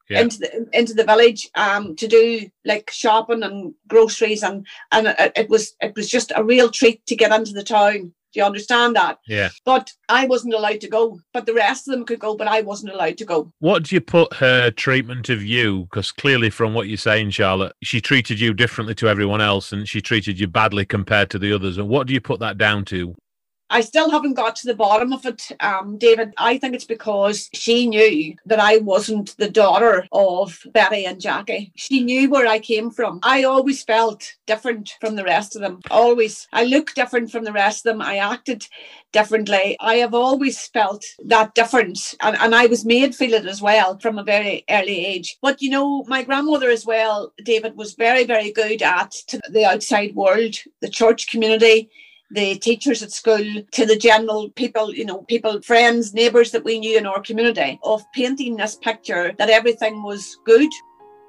Yeah. 0.09 0.21
into 0.21 0.39
the 0.39 0.69
into 0.71 0.93
the 0.93 1.03
village 1.03 1.49
um, 1.55 1.95
to 1.97 2.07
do 2.07 2.49
like 2.63 2.89
shopping 2.91 3.43
and 3.43 3.73
groceries 3.87 4.41
and 4.41 4.65
and 4.91 5.07
it, 5.07 5.33
it, 5.35 5.49
was 5.49 5.75
it 5.81 5.95
was 5.95 6.09
just 6.09 6.31
a 6.35 6.43
real 6.43 6.69
treat 6.69 7.05
to 7.07 7.15
get 7.15 7.33
into 7.33 7.51
the 7.51 7.63
town 7.63 8.13
do 8.33 8.41
you 8.41 8.45
understand 8.45 8.95
that? 8.95 9.19
Yeah. 9.27 9.49
But 9.65 9.91
I 10.09 10.25
wasn't 10.25 10.53
allowed 10.53 10.81
to 10.81 10.89
go. 10.89 11.19
But 11.33 11.45
the 11.45 11.53
rest 11.53 11.87
of 11.87 11.93
them 11.93 12.05
could 12.05 12.19
go, 12.19 12.35
but 12.35 12.47
I 12.47 12.61
wasn't 12.61 12.93
allowed 12.93 13.17
to 13.19 13.25
go. 13.25 13.51
What 13.59 13.83
do 13.83 13.95
you 13.95 14.01
put 14.01 14.33
her 14.35 14.69
treatment 14.69 15.29
of 15.29 15.43
you? 15.43 15.83
Because 15.83 16.11
clearly, 16.11 16.49
from 16.49 16.73
what 16.73 16.87
you're 16.87 16.97
saying, 16.97 17.31
Charlotte, 17.31 17.73
she 17.83 18.01
treated 18.01 18.39
you 18.39 18.53
differently 18.53 18.95
to 18.95 19.07
everyone 19.07 19.41
else, 19.41 19.71
and 19.71 19.87
she 19.87 20.01
treated 20.01 20.39
you 20.39 20.47
badly 20.47 20.85
compared 20.85 21.29
to 21.31 21.39
the 21.39 21.53
others. 21.53 21.77
And 21.77 21.89
what 21.89 22.07
do 22.07 22.13
you 22.13 22.21
put 22.21 22.39
that 22.41 22.57
down 22.57 22.85
to? 22.85 23.15
I 23.69 23.81
still 23.81 24.09
haven't 24.09 24.35
got 24.35 24.55
to 24.57 24.67
the 24.67 24.75
bottom 24.75 25.11
of 25.11 25.25
it, 25.25 25.51
um, 25.59 25.97
David. 25.97 26.33
I 26.37 26.57
think 26.57 26.73
it's 26.73 26.85
because 26.85 27.49
she 27.53 27.87
knew 27.87 28.35
that 28.45 28.59
I 28.59 28.77
wasn't 28.77 29.35
the 29.37 29.49
daughter 29.49 30.07
of 30.11 30.59
Betty 30.73 31.05
and 31.05 31.19
Jackie. 31.19 31.71
She 31.75 32.01
knew 32.01 32.29
where 32.29 32.47
I 32.47 32.59
came 32.59 32.91
from. 32.91 33.19
I 33.23 33.43
always 33.43 33.83
felt 33.83 34.33
different 34.45 34.93
from 35.01 35.15
the 35.15 35.23
rest 35.23 35.55
of 35.55 35.61
them. 35.61 35.81
Always. 35.91 36.47
I 36.53 36.63
looked 36.63 36.95
different 36.95 37.31
from 37.31 37.43
the 37.43 37.51
rest 37.51 37.85
of 37.85 37.91
them. 37.91 38.01
I 38.01 38.17
acted 38.17 38.65
differently. 39.11 39.75
I 39.79 39.95
have 39.95 40.13
always 40.13 40.67
felt 40.67 41.03
that 41.25 41.53
difference. 41.53 42.15
And, 42.21 42.37
and 42.39 42.55
I 42.55 42.67
was 42.67 42.85
made 42.85 43.15
feel 43.15 43.33
it 43.33 43.45
as 43.45 43.61
well 43.61 43.99
from 43.99 44.17
a 44.17 44.23
very 44.23 44.63
early 44.69 45.05
age. 45.05 45.37
But 45.41 45.61
you 45.61 45.69
know, 45.69 46.03
my 46.07 46.23
grandmother 46.23 46.69
as 46.69 46.85
well, 46.85 47.33
David, 47.43 47.75
was 47.75 47.95
very, 47.95 48.23
very 48.23 48.51
good 48.51 48.81
at 48.81 49.13
the 49.49 49.65
outside 49.65 50.15
world, 50.15 50.55
the 50.81 50.89
church 50.89 51.27
community 51.27 51.89
the 52.31 52.55
teachers 52.55 53.01
at 53.01 53.11
school 53.11 53.61
to 53.71 53.85
the 53.85 53.95
general 53.95 54.49
people, 54.49 54.93
you 54.93 55.05
know, 55.05 55.21
people, 55.23 55.61
friends, 55.61 56.13
neighbours 56.13 56.51
that 56.51 56.63
we 56.63 56.79
knew 56.79 56.97
in 56.97 57.05
our 57.05 57.21
community 57.21 57.79
of 57.83 58.09
painting 58.11 58.55
this 58.55 58.75
picture 58.75 59.33
that 59.37 59.49
everything 59.49 60.03
was 60.03 60.37
good. 60.45 60.69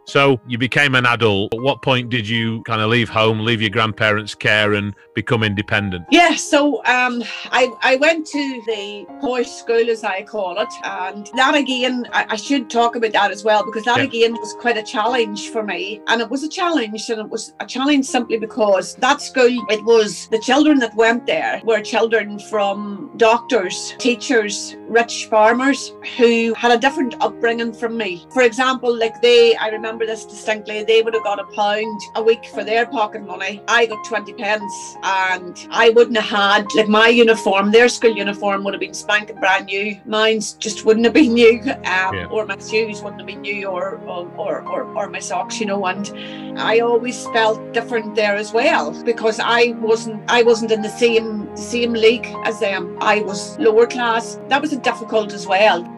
So 0.08 0.40
you 0.46 0.56
became 0.56 0.94
an 0.94 1.04
adult. 1.04 1.52
At 1.52 1.60
what 1.60 1.82
point 1.82 2.08
did 2.08 2.26
you 2.26 2.62
kind 2.62 2.80
of 2.80 2.88
leave 2.88 3.10
home, 3.10 3.40
leave 3.40 3.60
your 3.60 3.68
grandparents' 3.68 4.34
care, 4.34 4.72
and 4.72 4.94
become 5.14 5.42
independent? 5.42 6.06
Yeah, 6.10 6.34
so 6.34 6.78
um, 6.86 7.22
I, 7.50 7.70
I 7.82 7.96
went 7.96 8.26
to 8.28 8.62
the 8.66 9.06
posh 9.20 9.50
school, 9.50 9.90
as 9.90 10.04
I 10.04 10.22
call 10.22 10.58
it. 10.60 10.68
And 10.82 11.28
that 11.36 11.54
again, 11.54 12.06
I, 12.14 12.24
I 12.30 12.36
should 12.36 12.70
talk 12.70 12.96
about 12.96 13.12
that 13.12 13.30
as 13.30 13.44
well, 13.44 13.66
because 13.66 13.84
that 13.84 13.98
yeah. 13.98 14.04
again 14.04 14.32
was 14.32 14.54
quite 14.54 14.78
a 14.78 14.82
challenge 14.82 15.50
for 15.50 15.62
me. 15.62 16.00
And 16.06 16.22
it 16.22 16.30
was 16.30 16.42
a 16.42 16.48
challenge, 16.48 17.10
and 17.10 17.20
it 17.20 17.28
was 17.28 17.52
a 17.60 17.66
challenge 17.66 18.06
simply 18.06 18.38
because 18.38 18.94
that 18.96 19.20
school, 19.20 19.66
it 19.68 19.84
was 19.84 20.28
the 20.28 20.38
children 20.38 20.78
that 20.78 20.94
went 20.94 21.26
there 21.26 21.60
were 21.64 21.82
children 21.82 22.38
from 22.38 23.12
doctors, 23.18 23.94
teachers, 23.98 24.74
rich 24.88 25.26
farmers 25.26 25.92
who 26.16 26.54
had 26.54 26.72
a 26.72 26.78
different 26.78 27.14
upbringing 27.20 27.74
from 27.74 27.98
me. 27.98 28.26
For 28.32 28.42
example, 28.42 28.96
like 28.96 29.20
they, 29.20 29.54
I 29.56 29.68
remember 29.68 29.97
remember 29.98 30.14
this 30.14 30.24
distinctly. 30.24 30.84
They 30.84 31.02
would 31.02 31.14
have 31.14 31.24
got 31.24 31.40
a 31.40 31.44
pound 31.44 32.00
a 32.14 32.22
week 32.22 32.46
for 32.46 32.62
their 32.62 32.86
pocket 32.86 33.26
money. 33.26 33.62
I 33.66 33.86
got 33.86 34.04
20 34.06 34.32
pence 34.34 34.96
and 35.02 35.66
I 35.70 35.90
wouldn't 35.90 36.16
have 36.16 36.28
had, 36.28 36.74
like 36.76 36.88
my 36.88 37.08
uniform, 37.08 37.72
their 37.72 37.88
school 37.88 38.16
uniform 38.16 38.62
would 38.64 38.74
have 38.74 38.80
been 38.80 38.94
spanking 38.94 39.40
brand 39.40 39.66
new. 39.66 40.00
Mine's 40.06 40.52
just 40.54 40.84
wouldn't 40.84 41.04
have 41.04 41.14
been 41.14 41.34
new 41.34 41.60
um, 41.60 42.14
yeah. 42.14 42.28
or 42.30 42.46
my 42.46 42.58
shoes 42.58 43.02
wouldn't 43.02 43.20
have 43.20 43.26
been 43.26 43.40
new 43.40 43.66
or, 43.66 43.98
or, 44.06 44.62
or, 44.62 44.82
or, 44.96 45.08
my 45.08 45.18
socks, 45.18 45.58
you 45.58 45.66
know. 45.66 45.84
And 45.86 46.12
I 46.58 46.78
always 46.78 47.24
felt 47.28 47.72
different 47.72 48.14
there 48.14 48.36
as 48.36 48.52
well 48.52 48.92
because 49.02 49.40
I 49.40 49.74
wasn't, 49.80 50.22
I 50.28 50.42
wasn't 50.42 50.70
in 50.70 50.82
the 50.82 50.88
same, 50.88 51.56
same 51.56 51.92
league 51.92 52.28
as 52.44 52.60
them. 52.60 52.96
I 53.00 53.22
was 53.22 53.58
lower 53.58 53.86
class. 53.86 54.38
That 54.48 54.62
was 54.62 54.72
a 54.72 54.78
difficult 54.78 55.32
as 55.32 55.46
well. 55.46 55.97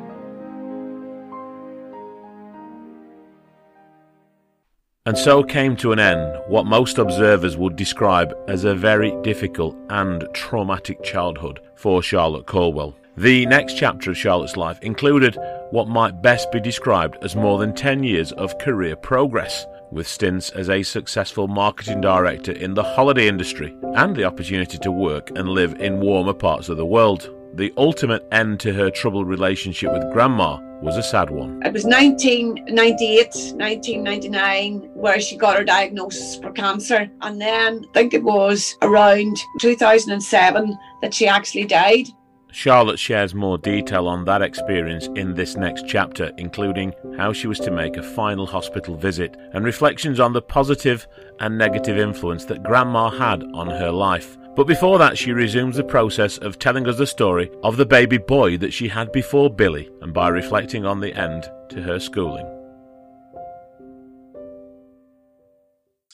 And 5.06 5.16
so 5.16 5.42
came 5.42 5.76
to 5.76 5.92
an 5.92 5.98
end 5.98 6.38
what 6.46 6.66
most 6.66 6.98
observers 6.98 7.56
would 7.56 7.74
describe 7.74 8.34
as 8.48 8.64
a 8.64 8.74
very 8.74 9.16
difficult 9.22 9.74
and 9.88 10.28
traumatic 10.34 11.02
childhood 11.02 11.60
for 11.74 12.02
Charlotte 12.02 12.44
Caldwell. 12.44 12.94
The 13.16 13.46
next 13.46 13.78
chapter 13.78 14.10
of 14.10 14.18
Charlotte's 14.18 14.58
life 14.58 14.78
included 14.82 15.38
what 15.70 15.88
might 15.88 16.20
best 16.20 16.52
be 16.52 16.60
described 16.60 17.16
as 17.22 17.34
more 17.34 17.58
than 17.58 17.74
10 17.74 18.02
years 18.02 18.32
of 18.32 18.58
career 18.58 18.94
progress, 18.94 19.64
with 19.90 20.06
stints 20.06 20.50
as 20.50 20.68
a 20.68 20.82
successful 20.82 21.48
marketing 21.48 22.02
director 22.02 22.52
in 22.52 22.74
the 22.74 22.82
holiday 22.82 23.26
industry 23.26 23.74
and 23.94 24.14
the 24.14 24.24
opportunity 24.24 24.76
to 24.76 24.92
work 24.92 25.30
and 25.30 25.48
live 25.48 25.80
in 25.80 26.00
warmer 26.00 26.34
parts 26.34 26.68
of 26.68 26.76
the 26.76 26.84
world. 26.84 27.30
The 27.54 27.72
ultimate 27.78 28.26
end 28.32 28.60
to 28.60 28.72
her 28.74 28.90
troubled 28.90 29.28
relationship 29.28 29.92
with 29.94 30.12
Grandma 30.12 30.58
was 30.82 30.96
a 30.96 31.02
sad 31.02 31.30
one. 31.30 31.60
It 31.64 31.72
was 31.72 31.84
1998, 31.84 33.26
1999, 33.56 34.90
where 34.94 35.20
she 35.20 35.36
got 35.36 35.58
her 35.58 35.64
diagnosis 35.64 36.36
for 36.36 36.50
cancer. 36.52 37.10
And 37.20 37.40
then 37.40 37.84
I 37.90 37.92
think 37.92 38.14
it 38.14 38.22
was 38.22 38.76
around 38.82 39.36
2007 39.58 40.78
that 41.02 41.14
she 41.14 41.26
actually 41.28 41.64
died. 41.64 42.08
Charlotte 42.52 42.98
shares 42.98 43.34
more 43.34 43.58
detail 43.58 44.08
on 44.08 44.24
that 44.24 44.42
experience 44.42 45.08
in 45.14 45.34
this 45.34 45.56
next 45.56 45.84
chapter, 45.86 46.32
including 46.36 46.92
how 47.16 47.32
she 47.32 47.46
was 47.46 47.60
to 47.60 47.70
make 47.70 47.96
a 47.96 48.02
final 48.02 48.46
hospital 48.46 48.96
visit 48.96 49.36
and 49.52 49.64
reflections 49.64 50.18
on 50.18 50.32
the 50.32 50.42
positive 50.42 51.06
and 51.38 51.56
negative 51.56 51.96
influence 51.96 52.44
that 52.46 52.64
Grandma 52.64 53.08
had 53.10 53.44
on 53.54 53.68
her 53.68 53.92
life. 53.92 54.36
But 54.56 54.66
before 54.66 54.98
that, 54.98 55.16
she 55.16 55.32
resumes 55.32 55.76
the 55.76 55.84
process 55.84 56.36
of 56.38 56.58
telling 56.58 56.88
us 56.88 56.98
the 56.98 57.06
story 57.06 57.50
of 57.62 57.76
the 57.76 57.86
baby 57.86 58.18
boy 58.18 58.58
that 58.58 58.72
she 58.72 58.88
had 58.88 59.12
before 59.12 59.48
Billy, 59.48 59.88
and 60.02 60.12
by 60.12 60.28
reflecting 60.28 60.84
on 60.84 61.00
the 61.00 61.14
end 61.14 61.50
to 61.70 61.80
her 61.82 61.98
schooling. 61.98 62.60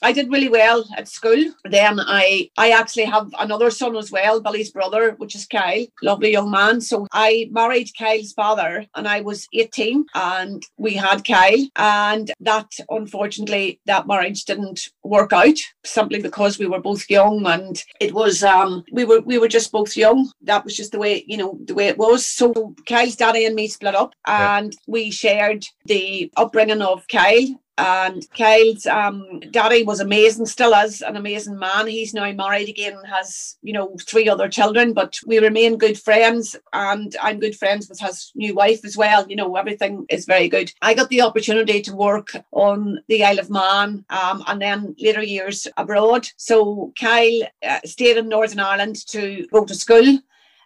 I 0.01 0.11
did 0.11 0.31
really 0.31 0.49
well 0.49 0.85
at 0.95 1.07
school. 1.07 1.43
Then 1.65 1.99
I 1.99 2.49
I 2.57 2.71
actually 2.71 3.05
have 3.05 3.29
another 3.39 3.69
son 3.71 3.95
as 3.95 4.11
well, 4.11 4.39
Billy's 4.39 4.71
brother, 4.71 5.15
which 5.17 5.35
is 5.35 5.45
Kyle, 5.45 5.85
lovely 6.03 6.31
young 6.31 6.51
man. 6.51 6.81
So 6.81 7.07
I 7.11 7.49
married 7.51 7.89
Kyle's 7.97 8.33
father 8.33 8.85
and 8.95 9.07
I 9.07 9.21
was 9.21 9.47
18 9.53 10.05
and 10.13 10.63
we 10.77 10.93
had 10.93 11.25
Kyle 11.25 11.67
and 11.75 12.31
that 12.39 12.71
unfortunately 12.89 13.79
that 13.85 14.07
marriage 14.07 14.45
didn't 14.45 14.89
work 15.03 15.33
out 15.33 15.57
simply 15.83 16.21
because 16.21 16.59
we 16.59 16.67
were 16.67 16.81
both 16.81 17.09
young 17.09 17.45
and 17.47 17.83
it 17.99 18.13
was 18.13 18.43
um 18.43 18.83
we 18.91 19.05
were 19.05 19.21
we 19.21 19.37
were 19.37 19.47
just 19.47 19.71
both 19.71 19.97
young. 19.97 20.29
That 20.41 20.63
was 20.63 20.75
just 20.75 20.91
the 20.91 20.99
way, 20.99 21.23
you 21.27 21.37
know, 21.37 21.57
the 21.65 21.73
way 21.73 21.87
it 21.87 21.97
was. 21.97 22.25
So 22.25 22.75
Kyle's 22.87 23.15
daddy 23.15 23.45
and 23.45 23.55
me 23.55 23.67
split 23.67 23.95
up 23.95 24.13
and 24.27 24.73
yeah. 24.73 24.79
we 24.87 25.11
shared 25.11 25.65
the 25.85 26.31
upbringing 26.37 26.81
of 26.81 27.07
Kyle 27.07 27.47
and 27.77 28.25
Kyle's 28.35 28.85
um, 28.87 29.39
daddy 29.51 29.83
was 29.83 29.99
amazing, 29.99 30.45
still 30.47 30.73
is 30.73 31.01
an 31.01 31.15
amazing 31.15 31.59
man. 31.59 31.87
He's 31.87 32.13
now 32.13 32.31
married 32.31 32.69
again 32.69 32.93
and 32.93 33.07
has, 33.07 33.57
you 33.61 33.73
know, 33.73 33.95
three 34.01 34.27
other 34.27 34.49
children, 34.49 34.93
but 34.93 35.19
we 35.25 35.37
remain 35.37 35.77
good 35.77 35.99
friends. 35.99 36.55
And 36.73 37.15
I'm 37.21 37.39
good 37.39 37.55
friends 37.55 37.87
with 37.87 37.99
his 37.99 38.31
new 38.35 38.55
wife 38.55 38.83
as 38.83 38.97
well. 38.97 39.27
You 39.29 39.35
know, 39.35 39.55
everything 39.55 40.05
is 40.09 40.25
very 40.25 40.49
good. 40.49 40.71
I 40.81 40.93
got 40.93 41.09
the 41.09 41.21
opportunity 41.21 41.81
to 41.83 41.95
work 41.95 42.31
on 42.51 42.99
the 43.07 43.23
Isle 43.23 43.39
of 43.39 43.49
Man 43.49 44.05
um, 44.09 44.43
and 44.47 44.61
then 44.61 44.95
later 44.99 45.21
years 45.21 45.67
abroad. 45.77 46.27
So 46.37 46.93
Kyle 46.99 47.41
uh, 47.67 47.79
stayed 47.85 48.17
in 48.17 48.29
Northern 48.29 48.59
Ireland 48.59 49.05
to 49.07 49.45
go 49.51 49.65
to 49.65 49.75
school. 49.75 50.19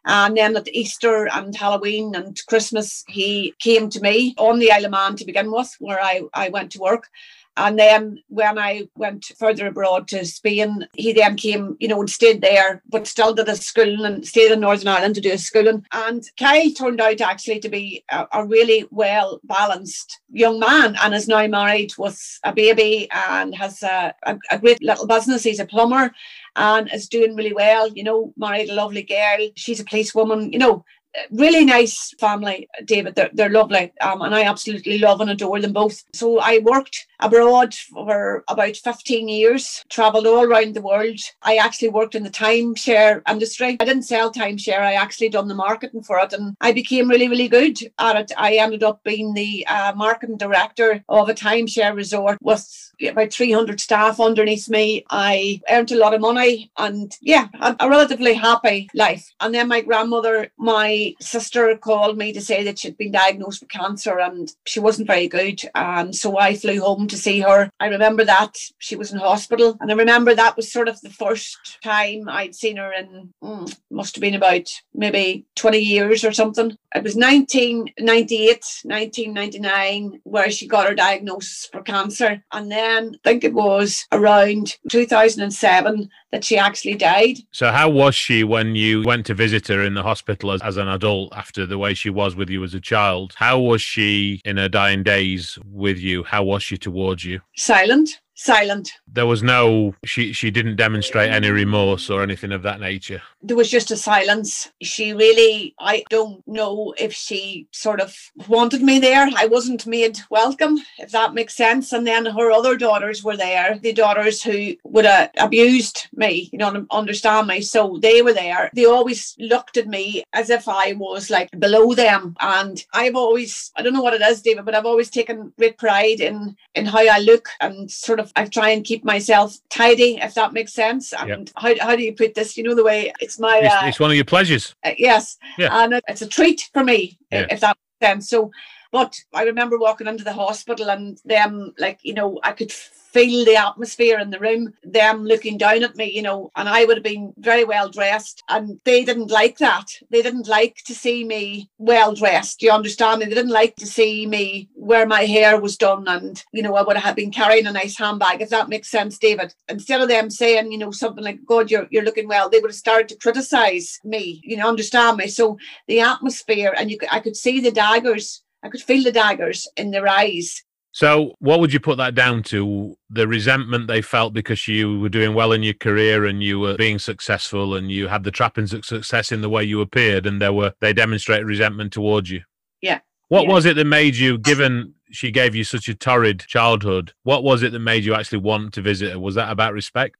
And 0.05 0.35
then 0.35 0.57
at 0.57 0.67
Easter 0.73 1.27
and 1.31 1.55
Halloween 1.55 2.15
and 2.15 2.39
Christmas, 2.47 3.03
he 3.07 3.53
came 3.59 3.89
to 3.89 4.01
me 4.01 4.33
on 4.37 4.59
the 4.59 4.71
Isle 4.71 4.85
of 4.85 4.91
Man 4.91 5.15
to 5.17 5.25
begin 5.25 5.51
with, 5.51 5.75
where 5.79 6.01
I, 6.01 6.21
I 6.33 6.49
went 6.49 6.71
to 6.71 6.79
work. 6.79 7.09
And 7.57 7.77
then 7.77 8.19
when 8.27 8.57
I 8.57 8.87
went 8.95 9.25
further 9.37 9.67
abroad 9.67 10.07
to 10.09 10.25
Spain, 10.25 10.87
he 10.95 11.11
then 11.11 11.35
came, 11.35 11.75
you 11.79 11.87
know, 11.87 11.99
and 11.99 12.09
stayed 12.09 12.41
there, 12.41 12.81
but 12.89 13.07
still 13.07 13.33
did 13.33 13.47
his 13.47 13.59
schooling 13.59 14.05
and 14.05 14.25
stayed 14.25 14.51
in 14.51 14.61
Northern 14.61 14.87
Ireland 14.87 15.15
to 15.15 15.21
do 15.21 15.31
his 15.31 15.45
schooling. 15.45 15.85
And 15.91 16.23
Kyle 16.39 16.71
turned 16.71 17.01
out 17.01 17.19
actually 17.19 17.59
to 17.59 17.69
be 17.69 18.05
a, 18.09 18.25
a 18.33 18.45
really 18.45 18.87
well 18.89 19.41
balanced 19.43 20.21
young 20.31 20.59
man 20.59 20.95
and 21.01 21.13
is 21.13 21.27
now 21.27 21.45
married 21.47 21.91
with 21.97 22.39
a 22.43 22.53
baby 22.53 23.09
and 23.11 23.53
has 23.55 23.83
a, 23.83 24.13
a, 24.23 24.37
a 24.49 24.57
great 24.57 24.81
little 24.81 25.07
business. 25.07 25.43
He's 25.43 25.59
a 25.59 25.65
plumber 25.65 26.11
and 26.55 26.89
is 26.93 27.09
doing 27.09 27.35
really 27.35 27.53
well. 27.53 27.89
You 27.89 28.03
know, 28.03 28.33
married 28.37 28.69
a 28.69 28.73
lovely 28.73 29.03
girl. 29.03 29.49
She's 29.55 29.81
a 29.81 29.85
policewoman. 29.85 30.53
You 30.53 30.59
know, 30.59 30.85
really 31.31 31.65
nice 31.65 32.13
family, 32.19 32.67
David. 32.85 33.15
They're, 33.15 33.29
they're 33.33 33.49
lovely. 33.49 33.91
Um, 34.01 34.21
and 34.21 34.33
I 34.33 34.43
absolutely 34.43 34.97
love 34.97 35.21
and 35.21 35.29
adore 35.29 35.59
them 35.59 35.73
both. 35.73 36.03
So 36.13 36.39
I 36.39 36.59
worked 36.59 37.07
abroad 37.19 37.73
for 37.73 38.43
about 38.47 38.75
15 38.75 39.27
years, 39.27 39.83
traveled 39.89 40.27
all 40.27 40.43
around 40.43 40.73
the 40.73 40.81
world. 40.81 41.19
I 41.41 41.57
actually 41.57 41.89
worked 41.89 42.15
in 42.15 42.23
the 42.23 42.29
timeshare 42.29 43.21
industry. 43.29 43.77
I 43.79 43.85
didn't 43.85 44.03
sell 44.03 44.31
timeshare, 44.31 44.79
I 44.79 44.93
actually 44.93 45.29
done 45.29 45.47
the 45.47 45.55
marketing 45.55 46.03
for 46.03 46.19
it. 46.19 46.33
And 46.33 46.55
I 46.61 46.71
became 46.71 47.09
really, 47.09 47.27
really 47.27 47.47
good 47.47 47.77
at 47.99 48.15
it. 48.15 48.31
I 48.37 48.55
ended 48.55 48.83
up 48.83 49.03
being 49.03 49.33
the 49.33 49.65
uh, 49.67 49.93
marketing 49.95 50.37
director 50.37 51.03
of 51.09 51.29
a 51.29 51.33
timeshare 51.33 51.95
resort 51.95 52.37
with 52.41 52.91
about 53.07 53.33
300 53.33 53.79
staff 53.79 54.19
underneath 54.19 54.69
me. 54.69 55.05
I 55.09 55.61
earned 55.69 55.91
a 55.91 55.97
lot 55.97 56.13
of 56.13 56.21
money 56.21 56.71
and 56.77 57.15
yeah, 57.21 57.47
a, 57.59 57.75
a 57.79 57.89
relatively 57.89 58.33
happy 58.33 58.89
life. 58.93 59.27
And 59.39 59.53
then 59.53 59.67
my 59.67 59.81
grandmother, 59.81 60.49
my 60.57 61.00
sister 61.19 61.75
called 61.77 62.17
me 62.17 62.33
to 62.33 62.41
say 62.41 62.63
that 62.63 62.79
she'd 62.79 62.97
been 62.97 63.11
diagnosed 63.11 63.61
with 63.61 63.69
cancer 63.69 64.19
and 64.19 64.53
she 64.65 64.79
wasn't 64.79 65.07
very 65.07 65.27
good. 65.27 65.61
And 65.75 66.15
so 66.15 66.37
I 66.37 66.55
flew 66.55 66.79
home 66.81 67.07
to 67.07 67.17
see 67.17 67.39
her. 67.41 67.69
I 67.79 67.87
remember 67.87 68.23
that 68.25 68.55
she 68.79 68.95
was 68.95 69.11
in 69.11 69.19
hospital. 69.19 69.77
And 69.79 69.91
I 69.91 69.95
remember 69.95 70.33
that 70.33 70.57
was 70.57 70.71
sort 70.71 70.87
of 70.87 70.99
the 71.01 71.09
first 71.09 71.77
time 71.83 72.27
I'd 72.29 72.55
seen 72.55 72.77
her 72.77 72.91
in, 72.93 73.33
mm, 73.43 73.75
must 73.89 74.15
have 74.15 74.21
been 74.21 74.35
about 74.35 74.69
maybe 74.93 75.45
20 75.55 75.77
years 75.79 76.23
or 76.23 76.31
something. 76.31 76.77
It 76.93 77.03
was 77.03 77.15
1998, 77.15 78.81
1999, 78.83 80.19
where 80.23 80.51
she 80.51 80.67
got 80.67 80.87
her 80.87 80.93
diagnosis 80.93 81.69
for 81.71 81.81
cancer. 81.81 82.43
And 82.51 82.69
then 82.69 83.15
I 83.23 83.29
think 83.29 83.43
it 83.43 83.53
was 83.53 84.05
around 84.11 84.77
2007 84.89 86.09
that 86.31 86.43
she 86.43 86.57
actually 86.57 86.95
died. 86.95 87.37
So, 87.51 87.71
how 87.71 87.89
was 87.89 88.13
she 88.15 88.43
when 88.43 88.75
you 88.75 89.03
went 89.03 89.25
to 89.27 89.33
visit 89.33 89.67
her 89.69 89.81
in 89.81 89.93
the 89.93 90.03
hospital 90.03 90.51
as, 90.51 90.61
as 90.61 90.77
an 90.77 90.89
adult 90.89 91.33
after 91.33 91.65
the 91.65 91.77
way 91.77 91.93
she 91.93 92.09
was 92.09 92.35
with 92.35 92.49
you 92.49 92.63
as 92.63 92.73
a 92.73 92.81
child? 92.81 93.33
How 93.37 93.59
was 93.59 93.81
she 93.81 94.41
in 94.43 94.57
her 94.57 94.69
dying 94.69 95.03
days 95.03 95.57
with 95.65 95.97
you? 95.97 96.23
How 96.23 96.43
was 96.43 96.61
she 96.61 96.77
towards 96.77 97.23
you? 97.23 97.39
Silent 97.55 98.19
silent. 98.41 98.91
There 99.07 99.25
was 99.25 99.43
no 99.43 99.93
she 100.03 100.33
she 100.33 100.51
didn't 100.51 100.75
demonstrate 100.75 101.31
any 101.31 101.49
remorse 101.49 102.09
or 102.09 102.23
anything 102.23 102.51
of 102.51 102.63
that 102.63 102.79
nature. 102.79 103.21
There 103.41 103.57
was 103.57 103.69
just 103.69 103.91
a 103.91 103.97
silence. 103.97 104.71
She 104.81 105.13
really 105.13 105.75
I 105.79 106.03
don't 106.09 106.45
know 106.47 106.93
if 106.97 107.13
she 107.13 107.67
sort 107.71 108.01
of 108.01 108.15
wanted 108.47 108.81
me 108.81 108.99
there. 108.99 109.29
I 109.35 109.45
wasn't 109.45 109.85
made 109.85 110.17
welcome, 110.29 110.79
if 110.97 111.11
that 111.11 111.33
makes 111.33 111.55
sense. 111.55 111.93
And 111.93 112.05
then 112.05 112.25
her 112.25 112.51
other 112.51 112.75
daughters 112.77 113.23
were 113.23 113.37
there, 113.37 113.77
the 113.79 113.93
daughters 113.93 114.41
who 114.41 114.75
would 114.83 115.05
have 115.05 115.29
abused 115.37 116.07
me, 116.13 116.49
you 116.51 116.57
know, 116.57 116.85
understand 116.91 117.47
me. 117.47 117.61
So 117.61 117.99
they 118.01 118.21
were 118.21 118.33
there. 118.33 118.69
They 118.73 118.85
always 118.85 119.35
looked 119.39 119.77
at 119.77 119.87
me 119.87 120.23
as 120.33 120.49
if 120.49 120.67
I 120.67 120.93
was 120.93 121.29
like 121.29 121.49
below 121.59 121.93
them. 121.93 122.35
And 122.39 122.83
I've 122.93 123.15
always 123.15 123.71
I 123.75 123.81
don't 123.81 123.93
know 123.93 124.01
what 124.01 124.13
it 124.13 124.21
is, 124.21 124.41
David, 124.41 124.65
but 124.65 124.75
I've 124.75 124.85
always 124.85 125.09
taken 125.09 125.53
great 125.57 125.77
pride 125.77 126.19
in 126.19 126.55
in 126.75 126.85
how 126.85 127.05
I 127.07 127.19
look 127.19 127.49
and 127.59 127.91
sort 127.91 128.19
of 128.19 128.30
I 128.35 128.45
try 128.45 128.69
and 128.69 128.83
keep 128.83 129.03
myself 129.03 129.57
tidy, 129.69 130.17
if 130.21 130.33
that 130.35 130.53
makes 130.53 130.73
sense. 130.73 131.13
And 131.13 131.29
Yep. 131.29 131.49
how, 131.55 131.87
how 131.87 131.95
do 131.95 132.03
you 132.03 132.13
put 132.13 132.33
this? 132.35 132.57
You 132.57 132.63
know 132.63 132.75
the 132.75 132.83
way 132.83 133.11
it's 133.19 133.39
my 133.39 133.57
It's, 133.63 133.73
uh, 133.73 133.87
it's 133.87 133.99
one 133.99 134.09
of 134.11 134.15
your 134.15 134.25
pleasures. 134.25 134.75
uh, 134.83 134.91
yes, 134.97 135.37
Yeah. 135.57 135.69
and 135.83 136.01
it's 136.07 136.21
a 136.21 136.27
treat 136.27 136.69
for 136.73 136.83
me 136.83 137.17
Yeah. 137.31 137.47
if 137.49 137.59
that 137.61 137.77
makes 138.01 138.11
sense. 138.11 138.29
So, 138.29 138.51
but 138.91 139.19
I 139.33 139.43
remember 139.43 139.77
walking 139.77 140.07
into 140.07 140.23
the 140.23 140.33
hospital 140.33 140.89
and 140.89 141.19
them 141.25 141.73
like 141.77 141.99
you 142.03 142.13
know 142.13 142.39
I 142.43 142.51
could 142.51 142.71
feel 143.11 143.45
the 143.45 143.55
atmosphere 143.55 144.19
in 144.19 144.29
the 144.29 144.39
room, 144.39 144.73
them 144.83 145.23
looking 145.25 145.57
down 145.57 145.83
at 145.83 145.95
me, 145.95 146.09
you 146.09 146.21
know, 146.21 146.49
and 146.55 146.69
I 146.69 146.85
would 146.85 146.97
have 146.97 147.03
been 147.03 147.33
very 147.37 147.63
well 147.65 147.89
dressed, 147.89 148.41
and 148.47 148.79
they 148.85 149.03
didn't 149.03 149.29
like 149.29 149.57
that. 149.57 149.87
They 150.09 150.21
didn't 150.21 150.47
like 150.47 150.77
to 150.85 150.95
see 150.95 151.23
me 151.25 151.69
well 151.77 152.13
dressed. 152.13 152.59
Do 152.59 152.67
you 152.67 152.71
understand 152.71 153.19
me? 153.19 153.25
They 153.25 153.35
didn't 153.35 153.51
like 153.51 153.75
to 153.77 153.85
see 153.85 154.25
me 154.25 154.69
where 154.75 155.05
my 155.05 155.21
hair 155.21 155.59
was 155.59 155.77
done, 155.77 156.07
and 156.07 156.43
you 156.53 156.63
know 156.63 156.75
I 156.75 156.83
would 156.83 156.97
have 156.97 157.15
been 157.15 157.31
carrying 157.31 157.67
a 157.67 157.71
nice 157.71 157.97
handbag, 157.97 158.41
if 158.41 158.49
that 158.49 158.69
makes 158.69 158.89
sense, 158.89 159.17
David. 159.17 159.53
Instead 159.67 160.01
of 160.01 160.07
them 160.07 160.29
saying, 160.29 160.71
you 160.71 160.77
know, 160.77 160.91
something 160.91 161.23
like 161.23 161.45
"God, 161.45 161.69
you're 161.69 161.87
you're 161.91 162.03
looking 162.03 162.27
well," 162.27 162.49
they 162.49 162.59
would 162.59 162.71
have 162.71 162.75
started 162.75 163.09
to 163.09 163.17
criticize 163.17 163.99
me. 164.03 164.41
You 164.43 164.57
know, 164.57 164.67
understand 164.67 165.17
me? 165.17 165.27
So 165.27 165.57
the 165.87 165.99
atmosphere, 165.99 166.73
and 166.77 166.89
you 166.89 166.97
I 167.11 167.19
could 167.19 167.35
see 167.35 167.59
the 167.59 167.71
daggers. 167.71 168.41
I 168.63 168.69
could 168.69 168.81
feel 168.81 169.03
the 169.03 169.11
daggers 169.11 169.67
in 169.77 169.91
their 169.91 170.07
eyes. 170.07 170.63
So, 170.93 171.35
what 171.39 171.61
would 171.61 171.71
you 171.71 171.79
put 171.79 171.97
that 171.97 172.15
down 172.15 172.43
to? 172.43 172.97
The 173.09 173.27
resentment 173.27 173.87
they 173.87 174.01
felt 174.01 174.33
because 174.33 174.67
you 174.67 174.99
were 174.99 175.09
doing 175.09 175.33
well 175.33 175.53
in 175.53 175.63
your 175.63 175.73
career 175.73 176.25
and 176.25 176.43
you 176.43 176.59
were 176.59 176.75
being 176.75 176.99
successful 176.99 177.75
and 177.75 177.89
you 177.89 178.07
had 178.07 178.23
the 178.25 178.31
trappings 178.31 178.73
of 178.73 178.83
success 178.85 179.31
in 179.31 179.39
the 179.41 179.49
way 179.49 179.63
you 179.63 179.79
appeared, 179.79 180.25
and 180.25 180.41
there 180.41 180.51
were 180.53 180.73
they 180.81 180.91
demonstrated 180.91 181.47
resentment 181.47 181.93
towards 181.93 182.29
you. 182.29 182.41
Yeah. 182.81 182.99
What 183.29 183.43
Yeah. 183.43 183.51
was 183.51 183.65
it 183.65 183.77
that 183.77 183.85
made 183.85 184.17
you, 184.17 184.37
given 184.37 184.93
she 185.11 185.31
gave 185.31 185.55
you 185.55 185.63
such 185.63 185.87
a 185.87 185.95
torrid 185.95 186.39
childhood, 186.41 187.13
what 187.23 187.43
was 187.43 187.63
it 187.63 187.71
that 187.71 187.79
made 187.79 188.03
you 188.03 188.13
actually 188.13 188.39
want 188.39 188.73
to 188.73 188.81
visit 188.81 189.13
her? 189.13 189.19
Was 189.19 189.35
that 189.35 189.49
about 189.49 189.73
respect? 189.73 190.17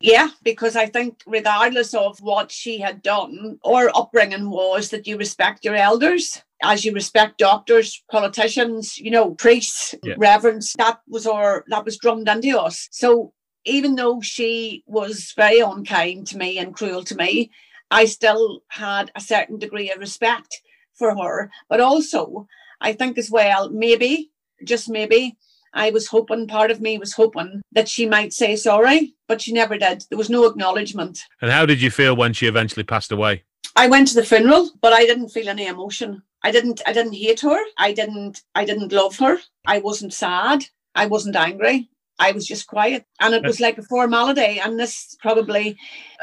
Yeah, 0.00 0.28
because 0.42 0.74
I 0.74 0.86
think 0.86 1.20
regardless 1.26 1.92
of 1.94 2.18
what 2.20 2.50
she 2.50 2.78
had 2.78 3.02
done, 3.02 3.58
our 3.64 3.90
upbringing 3.94 4.50
was 4.50 4.90
that 4.90 5.06
you 5.06 5.18
respect 5.18 5.64
your 5.64 5.76
elders 5.76 6.42
as 6.64 6.84
you 6.84 6.92
respect 6.92 7.38
doctors, 7.38 8.02
politicians, 8.10 8.98
you 8.98 9.10
know, 9.10 9.34
priests, 9.34 9.94
Yeah. 10.02 10.14
reverends. 10.16 10.72
That 10.78 11.00
was 11.08 11.26
our 11.26 11.64
that 11.68 11.84
was 11.84 11.98
drummed 11.98 12.28
into 12.28 12.58
us. 12.58 12.88
So 12.90 13.32
even 13.64 13.94
though 13.94 14.20
she 14.20 14.82
was 14.86 15.32
very 15.36 15.60
unkind 15.60 16.26
to 16.28 16.38
me 16.38 16.58
and 16.58 16.74
cruel 16.74 17.04
to 17.04 17.14
me, 17.14 17.50
I 17.90 18.04
still 18.06 18.62
had 18.68 19.10
a 19.14 19.20
certain 19.20 19.58
degree 19.58 19.90
of 19.90 19.98
respect 19.98 20.60
for 20.98 21.16
her. 21.16 21.50
But 21.68 21.80
also, 21.80 22.46
I 22.80 22.92
think 22.92 23.18
as 23.18 23.30
well, 23.30 23.70
maybe, 23.70 24.30
just 24.64 24.88
maybe, 24.88 25.36
I 25.72 25.90
was 25.90 26.06
hoping, 26.08 26.46
part 26.46 26.70
of 26.70 26.80
me 26.80 26.98
was 26.98 27.14
hoping 27.14 27.62
that 27.72 27.88
she 27.88 28.06
might 28.06 28.32
say 28.32 28.54
sorry, 28.56 29.14
but 29.28 29.40
she 29.42 29.52
never 29.52 29.76
did. 29.78 30.04
There 30.08 30.18
was 30.18 30.30
no 30.30 30.44
acknowledgement. 30.44 31.18
And 31.40 31.50
how 31.50 31.66
did 31.66 31.80
you 31.82 31.90
feel 31.90 32.14
when 32.14 32.32
she 32.32 32.46
eventually 32.46 32.84
passed 32.84 33.12
away? 33.12 33.42
I 33.76 33.88
went 33.88 34.08
to 34.08 34.14
the 34.14 34.24
funeral, 34.24 34.70
but 34.80 34.92
I 34.92 35.04
didn't 35.06 35.30
feel 35.30 35.48
any 35.48 35.66
emotion. 35.66 36.22
I 36.44 36.50
didn't 36.50 36.82
I 36.86 36.92
didn't 36.92 37.14
hate 37.14 37.40
her. 37.40 37.58
I 37.78 37.92
didn't 37.92 38.42
I 38.54 38.64
didn't 38.66 38.92
love 38.92 39.16
her. 39.16 39.38
I 39.66 39.78
wasn't 39.78 40.12
sad. 40.12 40.66
I 40.94 41.06
wasn't 41.06 41.36
angry. 41.36 41.88
I 42.18 42.32
was 42.32 42.46
just 42.46 42.68
quiet. 42.68 43.04
And 43.20 43.34
it 43.34 43.42
was 43.42 43.60
like 43.60 43.78
a 43.78 43.82
formality. 43.82 44.60
And 44.60 44.78
this 44.78 45.16
probably 45.20 45.76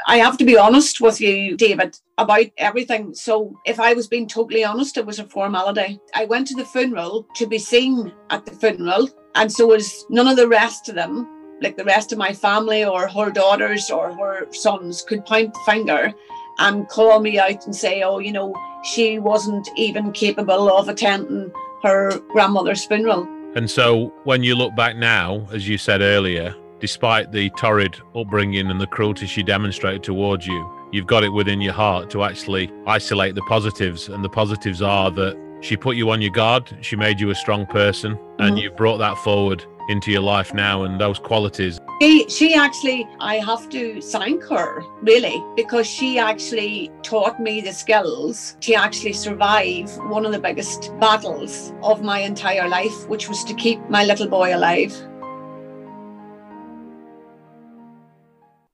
I 0.08 0.18
have 0.18 0.38
to 0.38 0.46
be 0.46 0.58
honest 0.58 1.02
with 1.02 1.20
you, 1.20 1.58
David, 1.58 1.98
about 2.20 2.46
everything. 2.58 3.16
So 3.16 3.58
if 3.66 3.80
I 3.80 3.94
was 3.94 4.08
being 4.08 4.28
totally 4.28 4.64
honest, 4.64 4.98
it 4.98 5.08
was 5.08 5.18
a 5.18 5.26
formality. 5.26 6.00
I 6.14 6.26
went 6.26 6.48
to 6.48 6.56
the 6.56 6.66
funeral 6.66 7.28
to 7.36 7.48
be 7.48 7.58
seen 7.58 8.14
at 8.30 8.46
the 8.46 8.52
funeral. 8.52 9.10
And 9.34 9.52
so 9.52 9.68
was 9.68 10.06
none 10.10 10.28
of 10.28 10.38
the 10.38 10.48
rest 10.48 10.88
of 10.88 10.96
them, 10.96 11.28
like 11.62 11.78
the 11.78 11.84
rest 11.84 12.12
of 12.12 12.20
my 12.20 12.32
family 12.32 12.86
or 12.86 13.08
her 13.08 13.32
daughters 13.32 13.90
or 13.90 14.14
her 14.14 14.52
sons, 14.52 15.02
could 15.02 15.26
point 15.26 15.54
the 15.54 15.60
finger 15.66 16.14
and 16.62 16.88
call 16.88 17.20
me 17.20 17.40
out 17.40 17.66
and 17.66 17.76
say, 17.76 18.04
oh, 18.04 18.20
you 18.20 18.32
know, 18.32 18.54
she 18.84 19.20
wasn't 19.20 19.68
even 19.76 20.12
capable 20.12 20.72
of 20.72 20.88
attending 20.88 21.52
her 21.84 22.18
grandmother's 22.30 22.86
funeral. 22.86 23.28
And 23.56 23.70
so, 23.70 24.14
when 24.24 24.44
you 24.44 24.56
look 24.56 24.76
back 24.76 24.96
now, 24.96 25.46
as 25.52 25.68
you 25.68 25.78
said 25.78 26.02
earlier, 26.02 26.56
despite 26.80 27.32
the 27.32 27.50
torrid 27.52 27.96
upbringing 28.16 28.70
and 28.72 28.80
the 28.80 28.88
cruelty 28.88 29.26
she 29.28 29.44
demonstrated 29.44 30.04
towards 30.04 30.48
you, 30.48 30.70
you've 30.92 31.08
got 31.08 31.24
it 31.24 31.30
within 31.30 31.60
your 31.62 31.74
heart 31.74 32.10
to 32.12 32.24
actually 32.24 32.72
isolate 32.88 33.36
the 33.36 33.42
positives. 33.50 34.08
And 34.08 34.24
the 34.24 34.30
positives 34.30 34.82
are 34.82 35.12
that 35.12 35.38
she 35.62 35.76
put 35.76 35.96
you 35.96 36.10
on 36.12 36.22
your 36.22 36.32
guard, 36.32 36.72
she 36.82 36.96
made 36.96 37.20
you 37.20 37.30
a 37.30 37.36
strong 37.36 37.66
person, 37.66 38.18
and 38.40 38.56
Mhm. 38.58 38.62
you've 38.62 38.78
brought 38.78 38.98
that 38.98 39.18
forward 39.18 39.64
into 39.90 40.12
your 40.12 40.22
life 40.22 40.54
now. 40.54 40.84
And 40.84 41.00
those 41.00 41.20
qualities, 41.20 41.80
She, 42.02 42.28
she 42.30 42.54
actually, 42.54 43.08
I 43.20 43.36
have 43.36 43.70
to 43.70 44.02
thank 44.02 44.44
her 44.46 44.84
really 45.02 45.44
because 45.56 45.88
she 45.88 46.20
actually 46.20 46.92
taught 47.04 47.40
me 47.40 47.62
the 47.62 47.74
skills 47.74 48.58
to 48.62 48.74
actually 48.74 49.14
survive 49.14 49.90
one 50.10 50.26
of 50.26 50.32
the 50.32 50.40
biggest 50.40 50.92
battles 51.00 51.74
of 51.84 52.02
my 52.02 52.20
entire 52.20 52.68
life, 52.68 53.08
which 53.08 53.30
was 53.30 53.44
to 53.46 53.54
keep 53.54 53.80
my 53.90 54.04
little 54.04 54.28
boy 54.28 54.56
alive. 54.56 54.94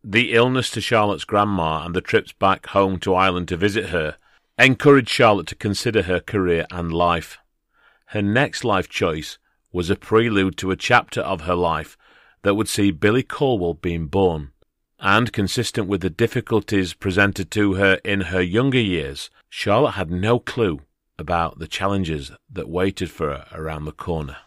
the 0.10 0.34
illness 0.34 0.70
to 0.70 0.80
Charlotte's 0.80 1.26
grandma 1.26 1.86
and 1.86 1.94
the 1.94 2.00
trips 2.00 2.32
back 2.32 2.68
home 2.68 2.98
to 2.98 3.14
Ireland 3.14 3.50
to 3.50 3.58
visit 3.58 3.90
her 3.90 4.16
encouraged 4.58 5.10
Charlotte 5.10 5.48
to 5.48 5.56
consider 5.56 6.04
her 6.04 6.22
career 6.22 6.66
and 6.72 6.94
life. 6.94 7.40
Her 8.08 8.22
next 8.22 8.64
life 8.64 8.88
choice 8.88 9.38
was 9.78 9.92
a 9.92 9.96
prelude 9.96 10.58
to 10.58 10.72
a 10.72 10.76
chapter 10.76 11.22
of 11.22 11.42
her 11.42 11.54
life 11.54 11.96
that 12.42 12.56
would 12.56 12.68
see 12.68 12.90
Billy 12.90 13.22
Caldwell 13.22 13.76
being 13.76 14.08
born. 14.08 14.50
And 15.00 15.32
consistent 15.32 15.88
with 15.88 16.02
the 16.02 16.10
difficulties 16.10 16.96
presented 16.96 17.52
to 17.52 17.76
her 17.76 18.00
in 18.04 18.22
her 18.22 18.42
younger 18.42 18.80
years, 18.80 19.30
Charlotte 19.50 19.92
had 19.92 20.10
no 20.10 20.40
clue 20.40 20.80
about 21.20 21.60
the 21.60 21.68
challenges 21.68 22.32
that 22.52 22.68
waited 22.68 23.12
for 23.12 23.30
her 23.30 23.46
around 23.52 23.86
the 23.86 23.92
corner. 23.92 24.38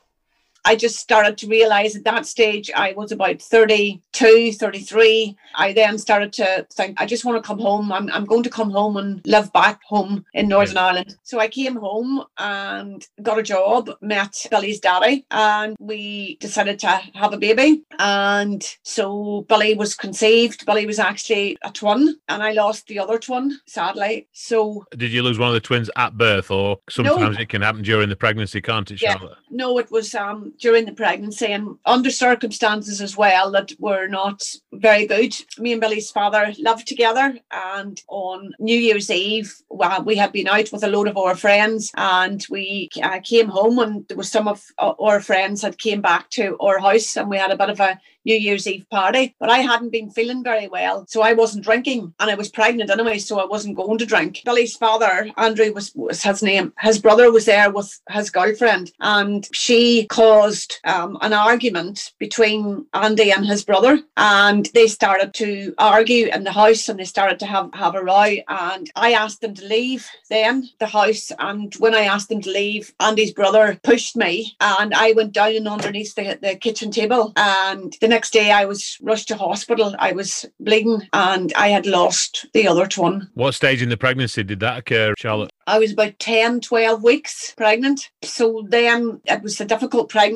I 0.64 0.77
just 0.77 0.96
started 0.96 1.38
to 1.38 1.46
realize 1.49 1.96
at 1.96 2.05
that 2.05 2.27
stage 2.27 2.70
I 2.75 2.92
was 2.92 3.12
about 3.12 3.40
32, 3.40 4.53
33. 4.53 5.37
I 5.55 5.73
then 5.73 5.99
started 5.99 6.33
to 6.35 6.66
think, 6.73 7.01
I 7.01 7.07
just 7.07 7.25
want 7.25 7.42
to 7.42 7.46
come 7.46 7.59
home. 7.59 7.92
I'm, 7.92 8.11
I'm 8.11 8.25
going 8.25 8.42
to 8.42 8.51
come 8.51 8.70
home 8.70 8.96
and 8.96 9.20
live 9.27 9.53
back 9.53 9.81
home 9.85 10.25
in 10.35 10.49
Northern 10.49 10.77
Ireland. 10.77 11.16
So 11.23 11.38
I 11.38 11.49
came 11.49 11.77
home 11.77 12.25
and 12.38 13.07
got 13.23 13.38
a 13.38 13.42
job, 13.42 13.90
met 14.01 14.46
Billy's 14.51 14.81
daddy, 14.81 15.27
and 15.31 15.77
we 15.79 16.37
decided 16.40 16.79
to 16.81 16.88
have 17.14 17.33
a 17.33 17.38
baby. 17.38 17.83
And 17.99 18.64
so 18.83 19.44
Billy 19.49 19.75
was 19.75 19.94
conceived. 19.94 20.66
Billy 20.66 20.87
was 20.87 20.99
actually 20.99 21.57
a 21.62 21.70
twin, 21.70 22.16
and 22.29 22.42
I 22.42 22.53
lost 22.53 22.87
the 22.87 22.99
other 22.99 23.18
twin, 23.18 23.59
sadly. 23.66 24.29
So 24.33 24.85
Did 24.96 25.12
you 25.12 25.23
lose 25.23 25.38
one 25.38 25.49
of 25.49 25.55
the 25.55 25.61
twins 25.61 25.90
at 25.96 26.16
birth, 26.16 26.51
or 26.51 26.79
sometimes 26.88 27.38
it 27.38 27.49
can 27.49 27.62
happen 27.62 27.83
during 27.83 28.09
the 28.09 28.16
pregnancy, 28.16 28.61
can't 28.61 28.90
it, 28.90 29.03
Yeah. 29.03 29.18
No, 29.51 29.79
it 29.79 29.90
was 29.90 30.14
um, 30.14 30.50
during 30.59 30.85
the 30.85 30.93
pregnancy 30.93 31.47
and 31.47 31.77
under 31.85 32.11
circumstances 32.11 33.01
as 33.01 33.17
well 33.17 33.51
that 33.51 33.73
were 33.79 34.07
not 34.07 34.43
very 34.73 35.07
good. 35.07 35.35
Me 35.59 35.73
and 35.73 35.81
Billy's 35.81 36.11
father 36.11 36.53
lived 36.59 36.87
together, 36.87 37.39
and 37.51 38.03
on 38.09 38.53
New 38.59 38.79
Year's 38.79 39.11
Eve, 39.11 39.55
well, 39.69 40.03
we 40.03 40.17
had 40.17 40.33
been 40.33 40.49
out 40.49 40.73
with 40.73 40.83
a 40.85 40.89
load 40.89 41.09
of 41.09 41.17
our 41.17 41.35
friends, 41.35 41.91
and 41.97 42.45
we 42.51 42.89
uh, 43.03 43.21
came 43.21 43.49
home, 43.49 43.79
and 43.79 44.07
there 44.09 44.17
was 44.17 44.31
some 44.31 44.49
of 44.49 44.65
our 44.79 45.21
friends 45.21 45.63
had 45.63 45.79
came 45.79 46.01
back 46.01 46.31
to 46.31 46.57
our 46.61 46.79
house, 46.79 47.17
and 47.17 47.29
we 47.29 47.37
had 47.37 47.51
a 47.51 47.57
bit 47.57 47.71
of 47.71 47.81
a 47.81 47.99
New 48.25 48.35
Year's 48.35 48.67
Eve 48.67 48.87
party. 48.91 49.35
But 49.41 49.51
I 49.51 49.59
hadn't 49.59 49.93
been 49.93 50.11
feeling 50.11 50.45
very 50.45 50.69
well, 50.69 51.07
so 51.09 51.23
I 51.23 51.33
wasn't 51.33 51.65
drinking, 51.65 52.13
and 52.21 52.31
I 52.31 52.35
was 52.35 52.51
pregnant 52.51 52.91
anyway, 52.91 53.19
so 53.19 53.41
I 53.41 53.47
wasn't 53.47 53.77
going 53.77 53.99
to 53.99 54.07
drink. 54.07 54.43
Billy's 54.45 54.77
father, 54.77 55.31
Andrew 55.37 55.73
was, 55.73 55.93
was 55.95 56.23
his 56.23 56.43
name. 56.43 56.73
His 56.81 56.99
brother 56.99 57.33
was 57.33 57.47
there 57.47 57.71
with 57.71 57.99
his 58.11 58.31
girlfriend, 58.31 58.93
and 59.01 59.49
she 59.53 60.07
caused 60.40 60.81
um, 60.85 61.18
an 61.20 61.33
argument 61.33 62.12
between 62.18 62.87
Andy 62.94 63.31
and 63.31 63.46
his 63.46 63.64
brother, 63.64 64.00
and 64.16 64.68
they 64.74 64.87
started 64.87 65.35
to 65.35 65.74
argue 65.79 66.29
in 66.29 66.44
the 66.44 66.53
house, 66.53 66.88
and 66.88 66.98
they 66.98 67.05
started 67.05 67.38
to 67.40 67.46
have 67.46 67.68
have 67.74 67.94
a 67.94 68.03
row. 68.03 68.37
And 68.48 68.90
I 68.96 69.12
asked 69.12 69.40
them 69.42 69.55
to 69.55 69.64
leave 69.66 70.09
then 70.31 70.68
the 70.79 70.87
house, 70.87 71.31
and 71.38 71.74
when 71.74 71.94
I 71.94 72.05
asked 72.05 72.31
them 72.31 72.40
to 72.42 72.50
leave, 72.50 72.94
Andy's 73.00 73.33
brother 73.33 73.79
pushed 73.83 74.16
me, 74.16 74.57
and 74.61 74.94
I 74.94 75.12
went 75.12 75.33
down 75.33 75.57
and 75.57 75.68
underneath 75.68 76.14
the, 76.14 76.38
the 76.40 76.57
kitchen 76.57 76.90
table, 76.90 77.33
and 77.37 77.94
the 78.00 78.09
next 78.09 78.33
day 78.33 78.50
I 78.50 78.64
was 78.64 78.98
rushed 79.03 79.29
to 79.29 79.37
hospital. 79.37 79.94
I 79.98 80.12
was 80.12 80.46
bleeding 80.59 81.03
and 81.12 81.53
I 81.55 81.68
had 81.68 81.87
lost 81.87 82.46
the 82.55 82.66
other 82.66 82.87
twin. 82.87 83.29
What 83.35 83.55
stage 83.55 83.83
in 83.83 83.88
the 83.88 83.96
pregnancy 83.96 84.42
did 84.42 84.61
that 84.61 84.79
occur, 84.79 85.14
Charlotte? 85.18 85.50
I 85.66 85.79
was 85.79 85.92
about 85.92 86.18
10, 86.18 86.61
12 86.61 87.03
weeks 87.05 87.55
pregnant. 87.57 88.11
So 88.22 88.66
then 88.68 89.20
it 89.24 89.42
was 89.42 89.61
a 89.61 89.64
difficult 89.64 90.09
pregnancy 90.09 90.30